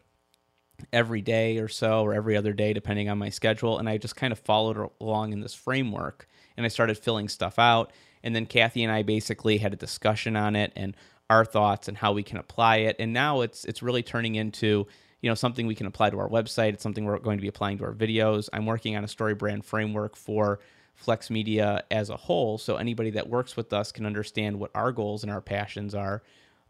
every 0.93 1.21
day 1.21 1.57
or 1.57 1.67
so 1.67 2.03
or 2.03 2.13
every 2.13 2.37
other 2.37 2.53
day 2.53 2.71
depending 2.71 3.09
on 3.09 3.17
my 3.17 3.29
schedule 3.29 3.79
and 3.79 3.89
i 3.89 3.97
just 3.97 4.15
kind 4.15 4.31
of 4.31 4.39
followed 4.39 4.89
along 5.01 5.33
in 5.33 5.41
this 5.41 5.53
framework 5.53 6.27
and 6.57 6.65
I 6.65 6.69
started 6.69 6.97
filling 6.97 7.29
stuff 7.29 7.59
out. 7.59 7.91
And 8.23 8.35
then 8.35 8.47
Kathy 8.47 8.83
and 8.83 8.91
I 8.91 9.03
basically 9.03 9.59
had 9.59 9.71
a 9.71 9.77
discussion 9.77 10.35
on 10.35 10.55
it 10.55 10.73
and 10.75 10.97
our 11.29 11.45
thoughts 11.45 11.87
and 11.87 11.97
how 11.97 12.11
we 12.11 12.23
can 12.23 12.37
apply 12.37 12.77
it. 12.77 12.95
And 12.99 13.13
now 13.13 13.41
it's 13.41 13.63
it's 13.63 13.83
really 13.83 14.03
turning 14.03 14.35
into 14.35 14.87
you 15.21 15.29
know 15.29 15.35
something 15.35 15.67
we 15.67 15.75
can 15.75 15.85
apply 15.85 16.09
to 16.09 16.19
our 16.19 16.29
website. 16.29 16.73
It's 16.73 16.83
something 16.83 17.05
we're 17.05 17.19
going 17.19 17.37
to 17.37 17.41
be 17.41 17.47
applying 17.47 17.77
to 17.77 17.85
our 17.85 17.93
videos. 17.93 18.49
I'm 18.51 18.65
working 18.65 18.97
on 18.97 19.03
a 19.03 19.07
story 19.07 19.35
brand 19.35 19.63
framework 19.63 20.15
for 20.15 20.59
Flex 20.95 21.29
Media 21.29 21.83
as 21.91 22.09
a 22.09 22.17
whole, 22.17 22.57
so 22.57 22.77
anybody 22.77 23.11
that 23.11 23.29
works 23.29 23.55
with 23.55 23.71
us 23.71 23.91
can 23.91 24.05
understand 24.05 24.59
what 24.59 24.71
our 24.73 24.91
goals 24.91 25.23
and 25.23 25.31
our 25.31 25.41
passions 25.41 25.93
are. 25.93 26.23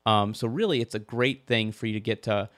Um, 0.05 0.34
so 0.34 0.47
really, 0.47 0.82
it's 0.82 0.95
a 0.95 0.99
great 0.99 1.47
thing 1.47 1.72
for 1.72 1.88
you 1.88 1.93
to 1.93 1.99
get 1.99 2.24
to 2.24 2.49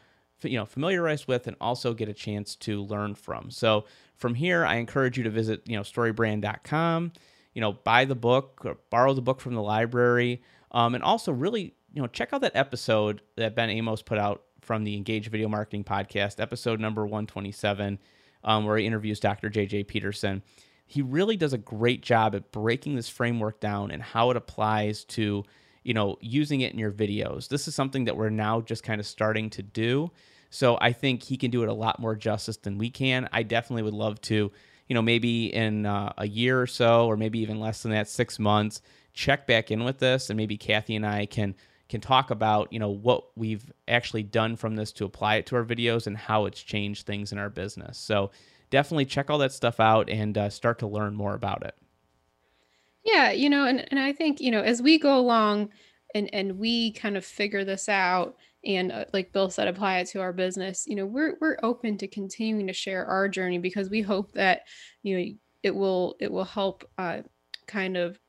you 0.43 0.57
know 0.57 0.65
familiarize 0.65 1.27
with 1.27 1.47
and 1.47 1.55
also 1.59 1.93
get 1.93 2.09
a 2.09 2.13
chance 2.13 2.55
to 2.55 2.83
learn 2.83 3.15
from. 3.15 3.51
So 3.51 3.85
from 4.15 4.35
here, 4.35 4.65
I 4.65 4.75
encourage 4.75 5.17
you 5.17 5.23
to 5.23 5.29
visit 5.29 5.61
you 5.65 5.75
know 5.75 5.83
storybrand.com. 5.83 7.13
You 7.53 7.61
know, 7.61 7.73
buy 7.73 8.05
the 8.05 8.15
book 8.15 8.61
or 8.63 8.77
borrow 8.89 9.13
the 9.13 9.21
book 9.21 9.41
from 9.41 9.55
the 9.55 9.61
library, 9.61 10.41
um, 10.71 10.95
and 10.95 11.03
also 11.03 11.31
really 11.31 11.73
you 11.93 12.01
know 12.01 12.07
check 12.07 12.33
out 12.33 12.41
that 12.41 12.55
episode 12.55 13.21
that 13.35 13.55
Ben 13.55 13.69
Amos 13.69 14.01
put 14.01 14.17
out 14.17 14.43
from 14.61 14.83
the 14.83 14.95
Engage 14.95 15.29
Video 15.29 15.47
Marketing 15.47 15.83
Podcast, 15.83 16.39
episode 16.39 16.79
number 16.79 17.03
127, 17.03 17.97
um, 18.43 18.65
where 18.65 18.77
he 18.77 18.85
interviews 18.85 19.19
Dr. 19.19 19.49
JJ 19.49 19.87
Peterson. 19.87 20.43
He 20.85 21.01
really 21.01 21.37
does 21.37 21.53
a 21.53 21.57
great 21.57 22.01
job 22.01 22.35
at 22.35 22.51
breaking 22.51 22.95
this 22.95 23.09
framework 23.09 23.59
down 23.59 23.91
and 23.91 24.01
how 24.01 24.31
it 24.31 24.37
applies 24.37 25.03
to 25.05 25.43
you 25.83 25.93
know 25.93 26.17
using 26.21 26.61
it 26.61 26.73
in 26.73 26.79
your 26.79 26.91
videos. 26.91 27.47
This 27.47 27.67
is 27.67 27.75
something 27.75 28.05
that 28.05 28.17
we're 28.17 28.29
now 28.29 28.61
just 28.61 28.83
kind 28.83 28.99
of 28.99 29.07
starting 29.07 29.49
to 29.51 29.63
do. 29.63 30.11
So 30.49 30.77
I 30.81 30.93
think 30.93 31.23
he 31.23 31.37
can 31.37 31.51
do 31.51 31.61
it 31.63 31.69
a 31.69 31.73
lot 31.73 31.99
more 31.99 32.15
justice 32.15 32.57
than 32.57 32.77
we 32.77 32.89
can. 32.89 33.29
I 33.31 33.43
definitely 33.43 33.83
would 33.83 33.93
love 33.93 34.19
to, 34.21 34.51
you 34.87 34.93
know, 34.95 35.01
maybe 35.01 35.53
in 35.53 35.85
uh, 35.85 36.13
a 36.17 36.27
year 36.27 36.59
or 36.59 36.65
so, 36.65 37.05
or 37.05 37.17
maybe 37.17 37.39
even 37.39 37.59
less 37.59 37.83
than 37.83 37.91
that, 37.91 38.09
six 38.09 38.39
months, 38.39 38.81
check 39.13 39.45
back 39.45 39.69
in 39.69 39.83
with 39.83 39.99
this, 39.99 40.29
and 40.29 40.37
maybe 40.37 40.57
Kathy 40.57 40.95
and 40.95 41.05
I 41.05 41.27
can 41.27 41.55
can 41.89 41.99
talk 41.99 42.29
about 42.29 42.71
you 42.71 42.79
know 42.79 42.89
what 42.89 43.25
we've 43.35 43.71
actually 43.87 44.23
done 44.23 44.55
from 44.55 44.75
this 44.75 44.91
to 44.93 45.05
apply 45.05 45.35
it 45.35 45.45
to 45.47 45.55
our 45.55 45.65
videos 45.65 46.07
and 46.07 46.15
how 46.15 46.45
it's 46.45 46.61
changed 46.61 47.05
things 47.05 47.31
in 47.31 47.39
our 47.39 47.49
business 47.49 47.97
so 47.97 48.29
definitely 48.69 49.05
check 49.05 49.29
all 49.29 49.39
that 49.39 49.51
stuff 49.51 49.79
out 49.79 50.07
and 50.09 50.37
uh, 50.37 50.49
start 50.49 50.79
to 50.79 50.87
learn 50.87 51.15
more 51.15 51.33
about 51.33 51.65
it 51.65 51.75
yeah 53.03 53.31
you 53.31 53.49
know 53.49 53.65
and, 53.65 53.85
and 53.91 53.99
i 53.99 54.11
think 54.11 54.39
you 54.39 54.51
know 54.51 54.61
as 54.61 54.81
we 54.81 54.97
go 54.97 55.17
along 55.17 55.69
and 56.15 56.33
and 56.33 56.57
we 56.57 56.91
kind 56.93 57.17
of 57.17 57.25
figure 57.25 57.63
this 57.63 57.87
out 57.89 58.35
and 58.65 58.91
uh, 58.91 59.05
like 59.13 59.31
bill 59.31 59.49
said 59.49 59.67
apply 59.67 59.99
it 59.99 60.07
to 60.07 60.19
our 60.19 60.33
business 60.33 60.85
you 60.87 60.95
know 60.95 61.05
we're 61.05 61.35
we're 61.39 61.57
open 61.63 61.97
to 61.97 62.07
continuing 62.07 62.67
to 62.67 62.73
share 62.73 63.05
our 63.05 63.27
journey 63.27 63.57
because 63.57 63.89
we 63.89 64.01
hope 64.01 64.31
that 64.33 64.61
you 65.03 65.17
know 65.17 65.25
it 65.63 65.75
will 65.75 66.15
it 66.19 66.31
will 66.31 66.45
help 66.45 66.89
uh, 66.97 67.19
kind 67.67 67.97
of 67.97 68.19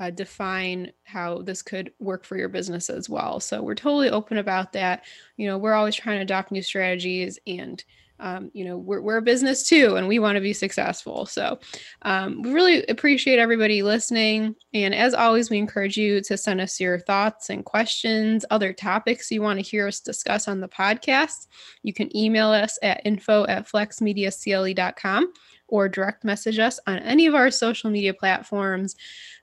uh, 0.00 0.10
define 0.10 0.92
how 1.04 1.38
this 1.42 1.62
could 1.62 1.92
work 1.98 2.24
for 2.24 2.36
your 2.36 2.48
business 2.48 2.88
as 2.88 3.08
well. 3.08 3.40
So 3.40 3.62
we're 3.62 3.74
totally 3.74 4.10
open 4.10 4.38
about 4.38 4.72
that. 4.74 5.04
You 5.36 5.48
know, 5.48 5.58
we're 5.58 5.74
always 5.74 5.96
trying 5.96 6.18
to 6.18 6.22
adopt 6.22 6.52
new 6.52 6.62
strategies 6.62 7.38
and 7.46 7.82
um, 8.20 8.50
you 8.54 8.64
know 8.64 8.76
we're, 8.76 9.00
we're 9.00 9.18
a 9.18 9.22
business 9.22 9.68
too 9.68 9.96
and 9.96 10.08
we 10.08 10.18
want 10.18 10.36
to 10.36 10.40
be 10.40 10.52
successful. 10.52 11.26
So 11.26 11.58
um, 12.02 12.42
we 12.42 12.52
really 12.52 12.84
appreciate 12.86 13.38
everybody 13.38 13.82
listening. 13.82 14.54
And 14.74 14.94
as 14.94 15.14
always 15.14 15.50
we 15.50 15.58
encourage 15.58 15.96
you 15.96 16.20
to 16.22 16.36
send 16.36 16.60
us 16.60 16.80
your 16.80 16.98
thoughts 16.98 17.50
and 17.50 17.64
questions 17.64 18.44
other 18.50 18.72
topics 18.72 19.30
you 19.30 19.42
want 19.42 19.58
to 19.58 19.64
hear 19.64 19.86
us 19.86 20.00
discuss 20.00 20.48
on 20.48 20.60
the 20.60 20.68
podcast. 20.68 21.46
You 21.82 21.92
can 21.92 22.14
email 22.16 22.48
us 22.48 22.78
at 22.82 23.02
info 23.04 23.46
at 23.46 23.68
flexmediacle.com 23.68 25.32
or 25.68 25.88
direct 25.88 26.24
message 26.24 26.58
us 26.58 26.80
on 26.86 26.98
any 26.98 27.26
of 27.26 27.34
our 27.34 27.50
social 27.50 27.90
media 27.90 28.14
platforms. 28.14 28.96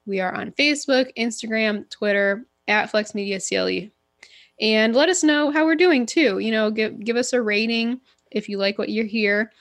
We 0.06 0.20
are 0.20 0.34
on 0.34 0.52
Facebook, 0.52 1.12
Instagram, 1.18 1.90
Twitter 1.90 2.46
at 2.68 2.90
Flex 2.90 3.16
Media 3.16 3.40
CLE. 3.40 3.92
And 4.60 4.96
let 4.96 5.10
us 5.10 5.24
know 5.24 5.52
how 5.52 5.66
we're 5.66 5.76
doing 5.76 6.06
too. 6.06 6.40
You 6.40 6.52
know, 6.52 6.72
give 6.72 7.00
give 7.04 7.18
us 7.18 7.34
a 7.34 7.42
rating 7.42 8.00
if 8.32 8.50
you 8.50 8.58
like 8.58 8.78
what 8.78 8.90
you 8.90 9.04
hear, 9.04 9.52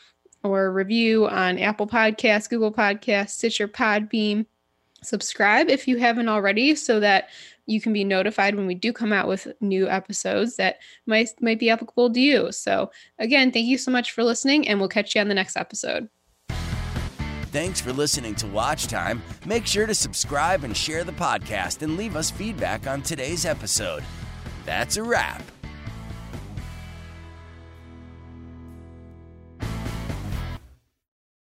or 0.42 0.72
review 0.72 1.26
on 1.26 1.58
Apple 1.58 1.86
Podcasts, 1.86 2.48
Google 2.48 2.72
Podcasts, 2.72 3.30
Stitcher, 3.30 3.68
Podbean. 3.68 4.46
Subscribe 5.02 5.68
if 5.68 5.86
you 5.86 5.98
haven't 5.98 6.28
already, 6.28 6.74
so 6.74 7.00
that 7.00 7.28
you 7.66 7.80
can 7.80 7.92
be 7.92 8.04
notified 8.04 8.54
when 8.54 8.66
we 8.66 8.74
do 8.74 8.92
come 8.92 9.12
out 9.12 9.28
with 9.28 9.48
new 9.60 9.88
episodes 9.88 10.56
that 10.56 10.78
might 11.06 11.30
might 11.40 11.58
be 11.58 11.70
applicable 11.70 12.12
to 12.12 12.20
you. 12.20 12.52
So 12.52 12.90
again, 13.18 13.52
thank 13.52 13.66
you 13.66 13.78
so 13.78 13.90
much 13.90 14.12
for 14.12 14.24
listening, 14.24 14.68
and 14.68 14.80
we'll 14.80 14.88
catch 14.88 15.14
you 15.14 15.20
on 15.20 15.28
the 15.28 15.34
next 15.34 15.56
episode. 15.56 16.08
Thanks 17.54 17.80
for 17.80 17.92
listening 17.92 18.34
to 18.36 18.48
Watch 18.48 18.88
Time. 18.88 19.22
Make 19.46 19.64
sure 19.64 19.86
to 19.86 19.94
subscribe 19.94 20.64
and 20.64 20.76
share 20.76 21.04
the 21.04 21.12
podcast 21.12 21.82
and 21.82 21.96
leave 21.96 22.16
us 22.16 22.30
feedback 22.30 22.88
on 22.88 23.00
today's 23.00 23.46
episode. 23.46 24.02
That's 24.66 24.96
a 24.96 25.04
wrap. 25.04 25.40